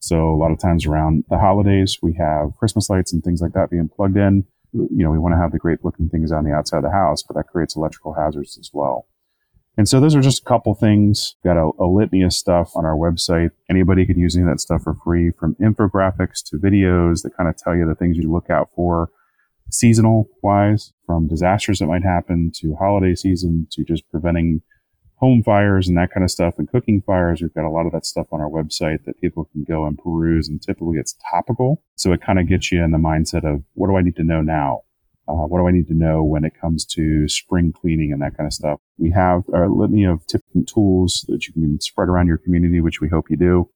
So 0.00 0.32
a 0.32 0.36
lot 0.36 0.50
of 0.50 0.58
times 0.58 0.86
around 0.86 1.24
the 1.30 1.38
holidays, 1.38 1.98
we 2.02 2.14
have 2.14 2.56
Christmas 2.58 2.90
lights 2.90 3.12
and 3.12 3.22
things 3.22 3.40
like 3.40 3.52
that 3.52 3.70
being 3.70 3.88
plugged 3.88 4.16
in 4.16 4.44
you 4.76 5.04
know, 5.04 5.10
we 5.10 5.18
want 5.18 5.34
to 5.34 5.38
have 5.38 5.52
the 5.52 5.58
great 5.58 5.84
looking 5.84 6.08
things 6.08 6.32
on 6.32 6.44
the 6.44 6.52
outside 6.52 6.78
of 6.78 6.84
the 6.84 6.90
house, 6.90 7.22
but 7.22 7.36
that 7.36 7.48
creates 7.48 7.76
electrical 7.76 8.14
hazards 8.14 8.58
as 8.58 8.70
well. 8.72 9.06
And 9.78 9.88
so 9.88 10.00
those 10.00 10.14
are 10.14 10.22
just 10.22 10.42
a 10.42 10.44
couple 10.44 10.74
things. 10.74 11.36
Got 11.44 11.58
a, 11.58 11.70
a, 11.78 11.84
litany 11.84 12.22
of 12.22 12.32
stuff 12.32 12.70
on 12.74 12.86
our 12.86 12.96
website. 12.96 13.50
Anybody 13.68 14.06
can 14.06 14.18
use 14.18 14.34
any 14.34 14.44
of 14.44 14.50
that 14.50 14.60
stuff 14.60 14.82
for 14.82 14.94
free 15.04 15.30
from 15.30 15.54
infographics 15.56 16.42
to 16.46 16.56
videos 16.56 17.22
that 17.22 17.36
kind 17.36 17.48
of 17.48 17.56
tell 17.56 17.76
you 17.76 17.86
the 17.86 17.94
things 17.94 18.16
you 18.16 18.32
look 18.32 18.48
out 18.48 18.70
for 18.74 19.10
seasonal 19.70 20.28
wise 20.42 20.92
from 21.04 21.26
disasters 21.26 21.80
that 21.80 21.86
might 21.86 22.04
happen 22.04 22.50
to 22.54 22.76
holiday 22.76 23.14
season 23.14 23.66
to 23.72 23.84
just 23.84 24.08
preventing 24.10 24.62
home 25.16 25.42
fires 25.42 25.88
and 25.88 25.96
that 25.96 26.10
kind 26.12 26.24
of 26.24 26.30
stuff 26.30 26.54
and 26.58 26.70
cooking 26.70 27.00
fires. 27.00 27.40
We've 27.40 27.54
got 27.54 27.64
a 27.64 27.70
lot 27.70 27.86
of 27.86 27.92
that 27.92 28.06
stuff 28.06 28.26
on 28.32 28.40
our 28.40 28.50
website 28.50 29.04
that 29.04 29.20
people 29.20 29.46
can 29.46 29.64
go 29.64 29.86
and 29.86 29.98
peruse 29.98 30.48
and 30.48 30.60
typically 30.60 30.98
it's 30.98 31.16
topical. 31.30 31.82
So 31.96 32.12
it 32.12 32.20
kind 32.20 32.38
of 32.38 32.48
gets 32.48 32.70
you 32.70 32.82
in 32.84 32.90
the 32.90 32.98
mindset 32.98 33.44
of 33.44 33.62
what 33.74 33.88
do 33.88 33.96
I 33.96 34.02
need 34.02 34.16
to 34.16 34.24
know 34.24 34.42
now? 34.42 34.82
Uh, 35.28 35.46
what 35.46 35.58
do 35.58 35.66
I 35.66 35.72
need 35.72 35.88
to 35.88 35.94
know 35.94 36.22
when 36.22 36.44
it 36.44 36.52
comes 36.60 36.84
to 36.84 37.28
spring 37.28 37.72
cleaning 37.72 38.12
and 38.12 38.22
that 38.22 38.36
kind 38.36 38.46
of 38.46 38.52
stuff? 38.52 38.78
We 38.96 39.10
have 39.10 39.42
a 39.52 39.66
litany 39.66 40.04
of 40.04 40.24
tips 40.26 40.44
and 40.54 40.68
tools 40.68 41.24
that 41.28 41.48
you 41.48 41.52
can 41.52 41.80
spread 41.80 42.08
around 42.08 42.28
your 42.28 42.38
community, 42.38 42.80
which 42.80 43.00
we 43.00 43.08
hope 43.08 43.28
you 43.28 43.36
do. 43.36 43.68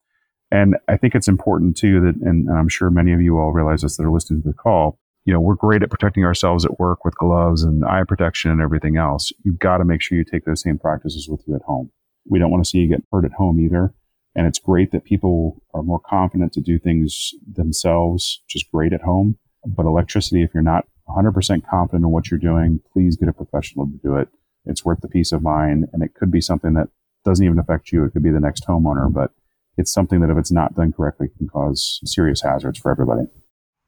And 0.52 0.76
I 0.86 0.96
think 0.96 1.14
it's 1.16 1.26
important 1.26 1.76
too 1.76 2.00
that, 2.02 2.14
and 2.22 2.48
I'm 2.48 2.68
sure 2.68 2.90
many 2.90 3.12
of 3.12 3.20
you 3.20 3.38
all 3.38 3.50
realize 3.50 3.82
this 3.82 3.96
that 3.96 4.04
are 4.04 4.12
listening 4.12 4.42
to 4.42 4.48
the 4.48 4.54
call, 4.54 4.99
you 5.24 5.32
know, 5.32 5.40
we're 5.40 5.54
great 5.54 5.82
at 5.82 5.90
protecting 5.90 6.24
ourselves 6.24 6.64
at 6.64 6.78
work 6.78 7.04
with 7.04 7.14
gloves 7.16 7.62
and 7.62 7.84
eye 7.84 8.04
protection 8.06 8.50
and 8.50 8.60
everything 8.60 8.96
else. 8.96 9.32
You've 9.44 9.58
got 9.58 9.78
to 9.78 9.84
make 9.84 10.00
sure 10.00 10.16
you 10.16 10.24
take 10.24 10.44
those 10.44 10.62
same 10.62 10.78
practices 10.78 11.28
with 11.28 11.42
you 11.46 11.54
at 11.54 11.62
home. 11.62 11.90
We 12.28 12.38
don't 12.38 12.50
want 12.50 12.64
to 12.64 12.68
see 12.68 12.78
you 12.78 12.88
get 12.88 13.04
hurt 13.12 13.24
at 13.24 13.32
home 13.32 13.60
either. 13.60 13.92
And 14.34 14.46
it's 14.46 14.58
great 14.58 14.92
that 14.92 15.04
people 15.04 15.62
are 15.74 15.82
more 15.82 16.00
confident 16.00 16.52
to 16.54 16.60
do 16.60 16.78
things 16.78 17.32
themselves, 17.52 18.40
which 18.44 18.56
is 18.56 18.68
great 18.72 18.92
at 18.92 19.02
home. 19.02 19.36
But 19.66 19.86
electricity, 19.86 20.42
if 20.42 20.50
you're 20.54 20.62
not 20.62 20.86
100% 21.08 21.66
confident 21.68 22.04
in 22.04 22.10
what 22.10 22.30
you're 22.30 22.38
doing, 22.40 22.80
please 22.92 23.16
get 23.16 23.28
a 23.28 23.32
professional 23.32 23.86
to 23.86 24.00
do 24.02 24.16
it. 24.16 24.28
It's 24.66 24.84
worth 24.84 25.00
the 25.00 25.08
peace 25.08 25.32
of 25.32 25.42
mind. 25.42 25.88
And 25.92 26.02
it 26.02 26.14
could 26.14 26.30
be 26.30 26.40
something 26.40 26.74
that 26.74 26.88
doesn't 27.24 27.44
even 27.44 27.58
affect 27.58 27.92
you. 27.92 28.04
It 28.04 28.12
could 28.12 28.22
be 28.22 28.30
the 28.30 28.40
next 28.40 28.66
homeowner, 28.66 29.12
but 29.12 29.32
it's 29.76 29.92
something 29.92 30.20
that 30.20 30.30
if 30.30 30.38
it's 30.38 30.52
not 30.52 30.74
done 30.74 30.92
correctly 30.92 31.28
can 31.36 31.48
cause 31.48 32.00
serious 32.04 32.42
hazards 32.42 32.78
for 32.78 32.90
everybody. 32.90 33.22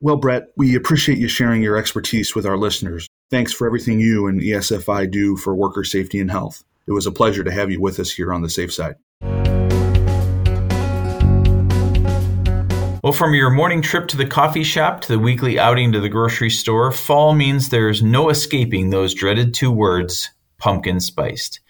Well, 0.04 0.16
Brett, 0.16 0.48
we 0.56 0.74
appreciate 0.74 1.18
you 1.18 1.28
sharing 1.28 1.62
your 1.62 1.76
expertise 1.76 2.34
with 2.34 2.44
our 2.44 2.56
listeners. 2.56 3.06
Thanks 3.30 3.52
for 3.52 3.68
everything 3.68 4.00
you 4.00 4.26
and 4.26 4.40
ESFI 4.40 5.08
do 5.08 5.36
for 5.36 5.54
worker 5.54 5.84
safety 5.84 6.18
and 6.18 6.28
health. 6.28 6.64
It 6.88 6.92
was 6.92 7.06
a 7.06 7.12
pleasure 7.12 7.44
to 7.44 7.52
have 7.52 7.70
you 7.70 7.80
with 7.80 8.00
us 8.00 8.10
here 8.10 8.32
on 8.32 8.42
the 8.42 8.50
Safe 8.50 8.72
Side. 8.72 8.96
Well, 13.04 13.12
from 13.12 13.34
your 13.34 13.50
morning 13.50 13.80
trip 13.80 14.08
to 14.08 14.16
the 14.16 14.26
coffee 14.26 14.64
shop 14.64 15.02
to 15.02 15.08
the 15.08 15.20
weekly 15.20 15.60
outing 15.60 15.92
to 15.92 16.00
the 16.00 16.08
grocery 16.08 16.50
store, 16.50 16.90
fall 16.90 17.32
means 17.32 17.68
there's 17.68 18.02
no 18.02 18.28
escaping 18.28 18.90
those 18.90 19.14
dreaded 19.14 19.54
two 19.54 19.70
words 19.70 20.30
pumpkin 20.58 20.98
spiced. 20.98 21.60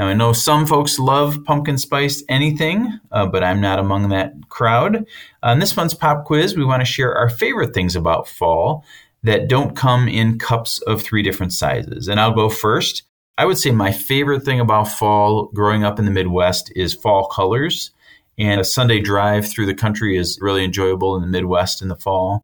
Now, 0.00 0.06
I 0.06 0.14
know 0.14 0.32
some 0.32 0.64
folks 0.64 0.98
love 0.98 1.44
pumpkin 1.44 1.76
spice 1.76 2.24
anything, 2.26 2.98
uh, 3.12 3.26
but 3.26 3.44
I'm 3.44 3.60
not 3.60 3.78
among 3.78 4.08
that 4.08 4.32
crowd. 4.48 5.04
On 5.42 5.58
this 5.58 5.76
month's 5.76 5.92
pop 5.92 6.24
quiz, 6.24 6.56
we 6.56 6.64
want 6.64 6.80
to 6.80 6.86
share 6.86 7.14
our 7.14 7.28
favorite 7.28 7.74
things 7.74 7.94
about 7.94 8.26
fall 8.26 8.82
that 9.24 9.46
don't 9.46 9.76
come 9.76 10.08
in 10.08 10.38
cups 10.38 10.78
of 10.86 11.02
three 11.02 11.22
different 11.22 11.52
sizes. 11.52 12.08
And 12.08 12.18
I'll 12.18 12.32
go 12.32 12.48
first. 12.48 13.02
I 13.36 13.44
would 13.44 13.58
say 13.58 13.72
my 13.72 13.92
favorite 13.92 14.42
thing 14.42 14.58
about 14.58 14.88
fall 14.88 15.50
growing 15.52 15.84
up 15.84 15.98
in 15.98 16.06
the 16.06 16.10
Midwest 16.10 16.72
is 16.74 16.94
fall 16.94 17.26
colors. 17.26 17.90
And 18.38 18.58
a 18.58 18.64
Sunday 18.64 19.00
drive 19.00 19.50
through 19.50 19.66
the 19.66 19.74
country 19.74 20.16
is 20.16 20.38
really 20.40 20.64
enjoyable 20.64 21.14
in 21.14 21.20
the 21.20 21.28
Midwest 21.28 21.82
in 21.82 21.88
the 21.88 21.94
fall. 21.96 22.42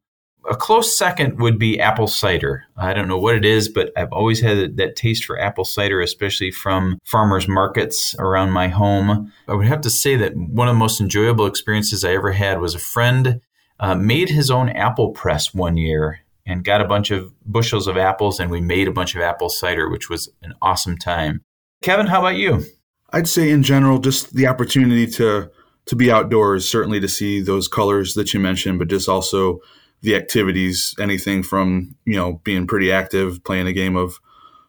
A 0.49 0.55
close 0.55 0.97
second 0.97 1.41
would 1.41 1.59
be 1.59 1.81
apple 1.81 2.07
cider. 2.07 2.65
I 2.77 2.93
don't 2.93 3.09
know 3.09 3.19
what 3.19 3.35
it 3.35 3.45
is, 3.45 3.69
but 3.69 3.91
I've 3.97 4.13
always 4.13 4.41
had 4.41 4.77
that 4.77 4.95
taste 4.95 5.25
for 5.25 5.41
apple 5.41 5.65
cider, 5.65 6.01
especially 6.01 6.53
from 6.53 6.99
farmers 7.05 7.49
markets 7.49 8.15
around 8.19 8.53
my 8.53 8.69
home. 8.69 9.33
I 9.49 9.55
would 9.55 9.67
have 9.67 9.81
to 9.81 9.91
say 9.91 10.15
that 10.17 10.37
one 10.37 10.69
of 10.69 10.75
the 10.75 10.79
most 10.79 11.01
enjoyable 11.01 11.47
experiences 11.47 12.05
I 12.05 12.13
ever 12.13 12.33
had 12.33 12.61
was 12.61 12.77
a 12.77 12.81
friend 12.81 13.41
uh, 13.81 13.97
made 13.97 14.29
his 14.29 14.51
own 14.51 14.69
apple 14.69 15.11
press 15.11 15.53
one 15.53 15.77
year 15.77 16.21
and 16.47 16.65
got 16.65 16.81
a 16.81 16.87
bunch 16.87 17.11
of 17.11 17.33
bushels 17.45 17.89
of 17.89 17.97
apples, 17.97 18.39
and 18.39 18.51
we 18.51 18.61
made 18.61 18.87
a 18.87 18.93
bunch 18.93 19.17
of 19.17 19.23
apple 19.23 19.49
cider, 19.49 19.89
which 19.91 20.09
was 20.09 20.29
an 20.43 20.55
awesome 20.63 20.97
time. 20.97 21.43
Kevin, 21.83 22.07
how 22.07 22.21
about 22.21 22.37
you? 22.37 22.65
I'd 23.13 23.29
say 23.29 23.51
in 23.51 23.65
general, 23.65 23.99
just 23.99 24.35
the 24.35 24.47
opportunity 24.47 25.07
to 25.09 25.51
to 25.87 25.97
be 25.97 26.11
outdoors, 26.11 26.69
certainly 26.69 26.99
to 26.99 27.09
see 27.09 27.41
those 27.41 27.69
colors 27.69 28.15
that 28.15 28.35
you 28.35 28.41
mentioned, 28.41 28.79
but 28.79 28.89
just 28.89 29.09
also 29.09 29.61
the 30.03 30.15
activities, 30.15 30.95
anything 31.01 31.43
from, 31.43 31.95
you 32.05 32.17
know, 32.17 32.41
being 32.45 32.67
pretty 32.67 32.93
active, 32.93 33.43
playing 33.45 33.67
a 33.67 33.73
game 33.73 33.97
of 33.97 34.21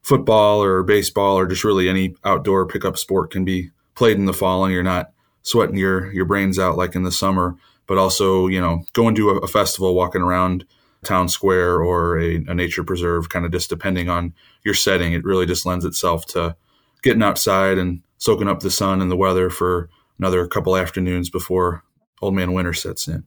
football 0.01 0.63
or 0.63 0.83
baseball 0.83 1.37
or 1.37 1.45
just 1.45 1.63
really 1.63 1.89
any 1.89 2.15
outdoor 2.23 2.65
pickup 2.65 2.97
sport 2.97 3.31
can 3.31 3.43
be 3.43 3.69
played 3.95 4.17
in 4.17 4.25
the 4.25 4.33
fall 4.33 4.63
and 4.63 4.73
you're 4.73 4.83
not 4.83 5.11
sweating 5.43 5.75
your, 5.77 6.11
your 6.13 6.25
brains 6.25 6.57
out 6.57 6.77
like 6.77 6.95
in 6.95 7.03
the 7.03 7.11
summer. 7.11 7.55
But 7.87 7.97
also, 7.97 8.47
you 8.47 8.59
know, 8.59 8.83
going 8.93 9.15
to 9.15 9.29
a, 9.29 9.37
a 9.39 9.47
festival, 9.47 9.95
walking 9.95 10.21
around 10.21 10.65
town 11.03 11.29
square 11.29 11.81
or 11.81 12.19
a, 12.19 12.35
a 12.47 12.53
nature 12.53 12.83
preserve, 12.83 13.29
kind 13.29 13.45
of 13.45 13.51
just 13.51 13.69
depending 13.69 14.09
on 14.09 14.33
your 14.63 14.73
setting, 14.73 15.13
it 15.13 15.23
really 15.23 15.45
just 15.45 15.65
lends 15.65 15.85
itself 15.85 16.25
to 16.27 16.55
getting 17.01 17.23
outside 17.23 17.77
and 17.77 18.01
soaking 18.17 18.47
up 18.47 18.59
the 18.59 18.71
sun 18.71 19.01
and 19.01 19.11
the 19.11 19.15
weather 19.15 19.49
for 19.49 19.89
another 20.19 20.47
couple 20.47 20.75
afternoons 20.75 21.29
before 21.29 21.83
old 22.21 22.33
man 22.33 22.53
winter 22.53 22.73
sets 22.73 23.07
in. 23.07 23.25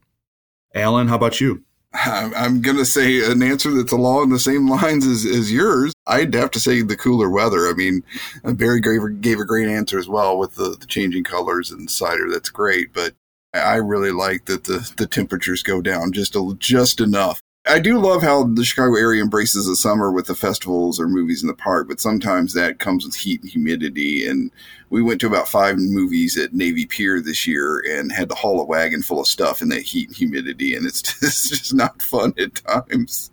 Alan, 0.75 1.09
how 1.09 1.17
about 1.17 1.41
you? 1.41 1.65
I'm 1.93 2.63
going 2.63 2.77
to 2.77 2.85
say 2.85 3.29
an 3.31 3.43
answer 3.43 3.71
that's 3.73 3.93
along 3.93 4.29
the 4.29 4.39
same 4.39 4.69
lines 4.69 5.07
as, 5.07 5.27
as 5.27 5.53
yours. 5.53 5.93
I'd 6.07 6.35
have 6.35 6.53
to 6.53 6.61
say 6.61 6.83
the 6.83 6.97
cooler 6.97 7.29
weather. 7.29 7.69
I 7.69 7.73
mean, 7.73 8.05
Barry 8.45 8.81
gave, 8.81 9.21
gave 9.21 9.41
a 9.41 9.45
great 9.45 9.69
answer 9.69 9.99
as 9.99 10.09
well 10.09 10.39
with 10.39 10.55
the, 10.55 10.77
the 10.79 10.87
changing 10.87 11.25
colors 11.25 11.71
and 11.71 11.91
cider. 11.91 12.31
That's 12.31 12.51
great. 12.51 12.93
But 12.93 13.15
I 13.53 13.77
really 13.77 14.13
like 14.13 14.45
that 14.45 14.65
the, 14.65 14.89
the 14.97 15.07
temperatures 15.07 15.63
go 15.65 15.83
down 15.83 16.13
just 16.13 16.37
a, 16.37 16.55
just 16.59 17.01
enough. 17.01 17.41
I 17.67 17.79
do 17.79 17.99
love 17.99 18.23
how 18.23 18.45
the 18.45 18.65
Chicago 18.65 18.97
area 18.97 19.23
embraces 19.23 19.67
the 19.67 19.77
summer 19.77 20.11
with 20.11 20.27
the 20.27 20.35
festivals 20.35 20.99
or 20.99 21.09
movies 21.09 21.43
in 21.43 21.49
the 21.49 21.55
park, 21.55 21.89
but 21.89 22.01
sometimes 22.01 22.55
that 22.55 22.79
comes 22.79 23.05
with 23.05 23.17
heat 23.17 23.43
and 23.43 23.51
humidity. 23.51 24.27
And 24.27 24.51
we 24.91 25.03
went 25.03 25.21
to 25.21 25.29
about 25.29 25.49
five 25.49 25.77
movies 25.79 26.37
at 26.37 26.53
Navy 26.53 26.85
Pier 26.85 27.23
this 27.23 27.47
year 27.47 27.83
and 27.89 28.11
had 28.11 28.29
to 28.29 28.35
haul 28.35 28.61
a 28.61 28.65
wagon 28.65 29.03
full 29.03 29.21
of 29.21 29.29
stuff 29.29 29.63
in 29.63 29.69
that 29.69 29.83
heat 29.83 30.09
and 30.09 30.17
humidity, 30.17 30.75
and 30.75 30.85
it's 30.85 31.01
just, 31.21 31.23
it's 31.23 31.49
just 31.49 31.75
not 31.75 32.03
fun 32.03 32.35
at 32.39 32.57
times. 32.57 33.31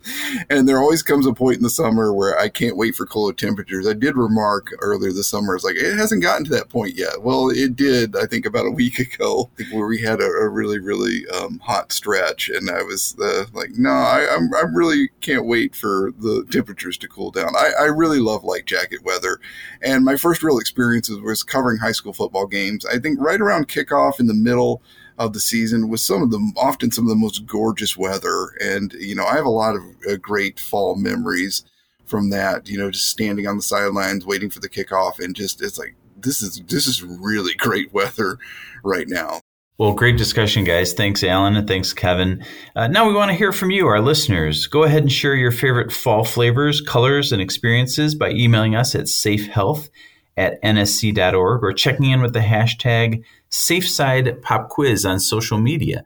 And 0.51 0.69
there 0.69 0.77
always 0.77 1.01
comes 1.01 1.25
a 1.25 1.33
point 1.33 1.57
in 1.57 1.63
the 1.63 1.69
summer 1.69 2.13
where 2.13 2.37
I 2.39 2.47
can't 2.47 2.77
wait 2.77 2.95
for 2.95 3.07
cooler 3.07 3.33
temperatures. 3.33 3.87
I 3.87 3.93
did 3.93 4.15
remark 4.15 4.71
earlier 4.79 5.11
this 5.11 5.27
summer, 5.27 5.55
it's 5.55 5.63
like 5.63 5.75
it 5.75 5.97
hasn't 5.97 6.21
gotten 6.21 6.45
to 6.45 6.51
that 6.51 6.69
point 6.69 6.95
yet. 6.95 7.23
Well, 7.23 7.49
it 7.49 7.75
did, 7.75 8.15
I 8.15 8.27
think, 8.27 8.45
about 8.45 8.67
a 8.67 8.71
week 8.71 8.99
ago, 9.15 9.49
where 9.71 9.87
we 9.87 9.99
had 9.99 10.21
a, 10.21 10.25
a 10.25 10.47
really, 10.47 10.79
really 10.79 11.27
um, 11.29 11.59
hot 11.59 11.91
stretch, 11.91 12.49
and 12.49 12.69
I 12.69 12.83
was 12.83 13.15
uh, 13.19 13.45
like, 13.53 13.71
no, 13.71 13.89
I, 13.89 14.27
I'm, 14.31 14.53
I 14.53 14.63
really 14.71 15.09
can't 15.21 15.47
wait 15.47 15.75
for 15.75 16.11
the 16.19 16.45
temperatures 16.51 16.99
to 16.99 17.07
cool 17.07 17.31
down. 17.31 17.55
I, 17.55 17.71
I 17.79 17.85
really 17.85 18.19
love 18.19 18.43
light 18.43 18.67
jacket 18.67 19.03
weather, 19.03 19.39
and 19.81 20.05
my 20.05 20.17
first 20.17 20.43
real 20.43 20.59
experiences 20.59 21.19
was 21.19 21.46
covering 21.47 21.77
high 21.77 21.91
school 21.91 22.13
football 22.13 22.47
games. 22.47 22.85
I 22.85 22.99
think 22.99 23.19
right 23.19 23.41
around 23.41 23.67
kickoff 23.67 24.19
in 24.19 24.27
the 24.27 24.33
middle 24.33 24.81
of 25.17 25.33
the 25.33 25.39
season 25.39 25.89
was 25.89 26.05
some 26.05 26.21
of 26.21 26.31
the 26.31 26.51
often 26.55 26.91
some 26.91 27.05
of 27.05 27.09
the 27.09 27.15
most 27.15 27.45
gorgeous 27.45 27.97
weather, 27.97 28.53
and 28.61 28.93
you 28.93 29.15
know 29.15 29.25
I 29.25 29.35
have 29.35 29.45
a 29.45 29.49
lot 29.49 29.75
of 29.75 29.81
uh, 30.09 30.17
great 30.17 30.59
fall 30.59 30.95
memories 30.95 31.65
from 32.05 32.29
that. 32.29 32.69
You 32.69 32.77
know, 32.77 32.91
just 32.91 33.09
standing 33.09 33.47
on 33.47 33.57
the 33.57 33.63
sidelines 33.63 34.25
waiting 34.25 34.49
for 34.49 34.59
the 34.59 34.69
kickoff, 34.69 35.19
and 35.19 35.35
just 35.35 35.61
it's 35.61 35.77
like 35.77 35.95
this 36.15 36.41
is 36.41 36.61
this 36.67 36.87
is 36.87 37.03
really 37.03 37.53
great 37.57 37.93
weather 37.93 38.37
right 38.83 39.07
now. 39.07 39.41
Well, 39.79 39.93
great 39.93 40.17
discussion, 40.17 40.63
guys. 40.63 40.93
Thanks, 40.93 41.23
Alan, 41.23 41.55
and 41.55 41.67
thanks, 41.67 41.93
Kevin. 41.93 42.43
Uh, 42.75 42.87
now 42.87 43.07
we 43.07 43.13
want 43.13 43.29
to 43.29 43.37
hear 43.37 43.51
from 43.51 43.69
you, 43.69 43.85
our 43.85 44.01
listeners. 44.01 44.65
Go 44.65 44.83
ahead 44.83 45.03
and 45.03 45.11
share 45.11 45.35
your 45.35 45.51
favorite 45.51 45.91
fall 45.91 46.25
flavors, 46.25 46.81
colors, 46.81 47.31
and 47.31 47.39
experiences 47.39 48.15
by 48.15 48.31
emailing 48.31 48.75
us 48.75 48.95
at 48.95 49.03
safehealth 49.03 49.89
at 50.37 50.61
nsc.org 50.61 51.63
or 51.63 51.73
checking 51.73 52.11
in 52.11 52.21
with 52.21 52.33
the 52.33 52.39
hashtag 52.39 53.23
SafeSidePopQuiz 53.51 55.09
on 55.09 55.19
social 55.19 55.57
media. 55.57 56.05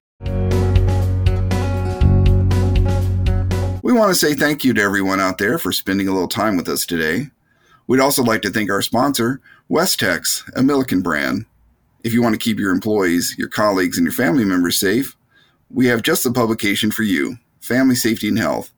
We 3.84 3.94
want 3.94 4.10
to 4.10 4.16
say 4.16 4.36
thank 4.36 4.64
you 4.64 4.74
to 4.74 4.82
everyone 4.82 5.20
out 5.20 5.38
there 5.38 5.58
for 5.58 5.72
spending 5.72 6.08
a 6.08 6.14
little 6.14 6.28
time 6.28 6.56
with 6.56 6.70
us 6.70 6.86
today. 6.86 7.28
We'd 7.88 8.00
also 8.00 8.24
like 8.24 8.42
to 8.44 8.50
thank 8.50 8.70
our 8.70 8.82
sponsor, 8.82 9.42
Westex, 9.70 10.50
a 10.56 10.64
Milliken 10.64 11.02
brand. 11.02 11.46
If 12.04 12.14
you 12.14 12.22
want 12.22 12.34
to 12.34 12.40
keep 12.40 12.58
your 12.58 12.72
employees, 12.72 13.36
your 13.38 13.50
colleagues, 13.50 13.98
and 13.98 14.06
your 14.06 14.14
family 14.14 14.46
members 14.46 14.80
safe, 14.80 15.18
we 15.70 15.88
have 15.88 16.04
just 16.04 16.24
the 16.24 16.32
publication 16.32 16.92
for 16.92 17.04
you 17.04 17.38
Family 17.60 17.96
Safety 17.96 18.28
and 18.28 18.40
Health. 18.40 18.72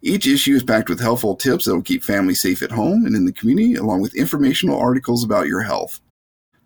Each 0.00 0.26
issue 0.26 0.54
is 0.54 0.62
packed 0.62 0.88
with 0.88 1.00
helpful 1.00 1.34
tips 1.34 1.64
that 1.64 1.74
will 1.74 1.82
keep 1.82 2.04
families 2.04 2.40
safe 2.40 2.62
at 2.62 2.70
home 2.70 3.04
and 3.04 3.16
in 3.16 3.24
the 3.24 3.32
community, 3.32 3.74
along 3.74 4.00
with 4.00 4.14
informational 4.14 4.78
articles 4.78 5.24
about 5.24 5.48
your 5.48 5.62
health. 5.62 6.00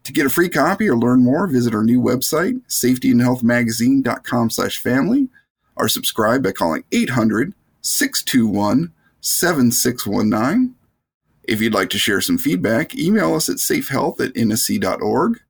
To 0.05 0.13
get 0.13 0.27
a 0.27 0.31
free 0.31 0.49
copy 0.49 0.89
or 0.89 0.97
learn 0.97 1.23
more, 1.23 1.47
visit 1.47 1.75
our 1.75 1.85
new 1.85 2.01
website, 2.01 2.61
safetyandhealthmagazine.com 2.69 4.51
slash 4.51 4.79
family, 4.79 5.29
or 5.77 5.89
subscribe 5.89 6.43
by 6.43 6.53
calling 6.53 6.85
800 6.93 7.55
621 7.81 8.93
7619. 9.21 10.75
If 11.45 11.61
you'd 11.61 11.75
like 11.75 11.91
to 11.91 11.99
share 11.99 12.21
some 12.21 12.39
feedback, 12.39 12.95
email 12.95 13.35
us 13.35 13.49
at 13.49 13.57
safehealth 13.57 14.21
at 14.21 14.35
nsc.org. 14.35 15.41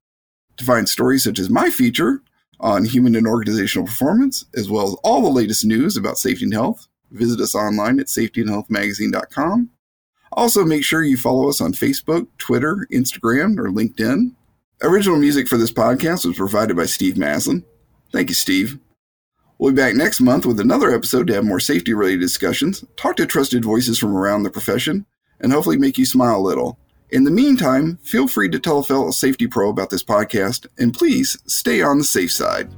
To 0.59 0.65
find 0.65 0.89
stories 0.89 1.25
such 1.25 1.39
as 1.39 1.51
my 1.51 1.71
feature 1.71 2.23
on 2.61 2.85
human 2.85 3.17
and 3.17 3.27
organizational 3.27 3.87
performance, 3.87 4.45
as 4.55 4.71
well 4.71 4.87
as 4.89 4.95
all 5.03 5.23
the 5.23 5.29
latest 5.29 5.65
news 5.65 5.97
about 5.97 6.19
safety 6.19 6.45
and 6.45 6.55
health, 6.55 6.87
visit 7.13 7.41
us 7.41 7.55
online 7.55 8.01
at 8.01 8.07
safetyandhealthmagazine.com. 8.07 9.71
Also, 10.33 10.65
make 10.65 10.85
sure 10.85 11.03
you 11.03 11.17
follow 11.17 11.49
us 11.49 11.61
on 11.61 11.73
Facebook, 11.73 12.27
Twitter, 12.39 12.87
Instagram, 12.91 13.59
or 13.59 13.69
LinkedIn. 13.69 14.35
Original 14.83 15.19
music 15.19 15.47
for 15.47 15.59
this 15.59 15.73
podcast 15.73 16.25
was 16.25 16.37
provided 16.37 16.77
by 16.77 16.87
Steve 16.87 17.15
Maslin. 17.15 17.65
Thank 18.13 18.31
you, 18.31 18.35
Steve. 18.35 18.79
We'll 19.59 19.73
be 19.73 19.77
back 19.77 19.95
next 19.95 20.21
month 20.21 20.45
with 20.45 20.59
another 20.59 20.93
episode 20.93 21.29
to 21.29 21.35
have 21.35 21.45
more 21.45 21.61
safety 21.61 21.95
related 21.95 22.21
discussions, 22.21 22.85
talk 22.97 23.17
to 23.17 23.27
trusted 23.27 23.65
voices 23.65 23.99
from 23.99 24.17
around 24.17 24.43
the 24.43 24.51
profession, 24.51 25.07
and 25.39 25.53
hopefully 25.53 25.77
make 25.77 25.99
you 25.99 26.07
smile 26.07 26.37
a 26.37 26.43
little. 26.43 26.79
In 27.11 27.25
the 27.25 27.31
meantime, 27.31 27.99
feel 28.03 28.27
free 28.27 28.49
to 28.49 28.59
tell 28.59 28.79
a 28.79 28.83
fellow 28.83 29.11
safety 29.11 29.47
pro 29.47 29.69
about 29.69 29.91
this 29.91 30.03
podcast, 30.03 30.67
and 30.79 30.95
please 30.95 31.39
stay 31.47 31.83
on 31.83 31.99
the 31.99 32.05
safe 32.05 32.33
side. 32.33 32.71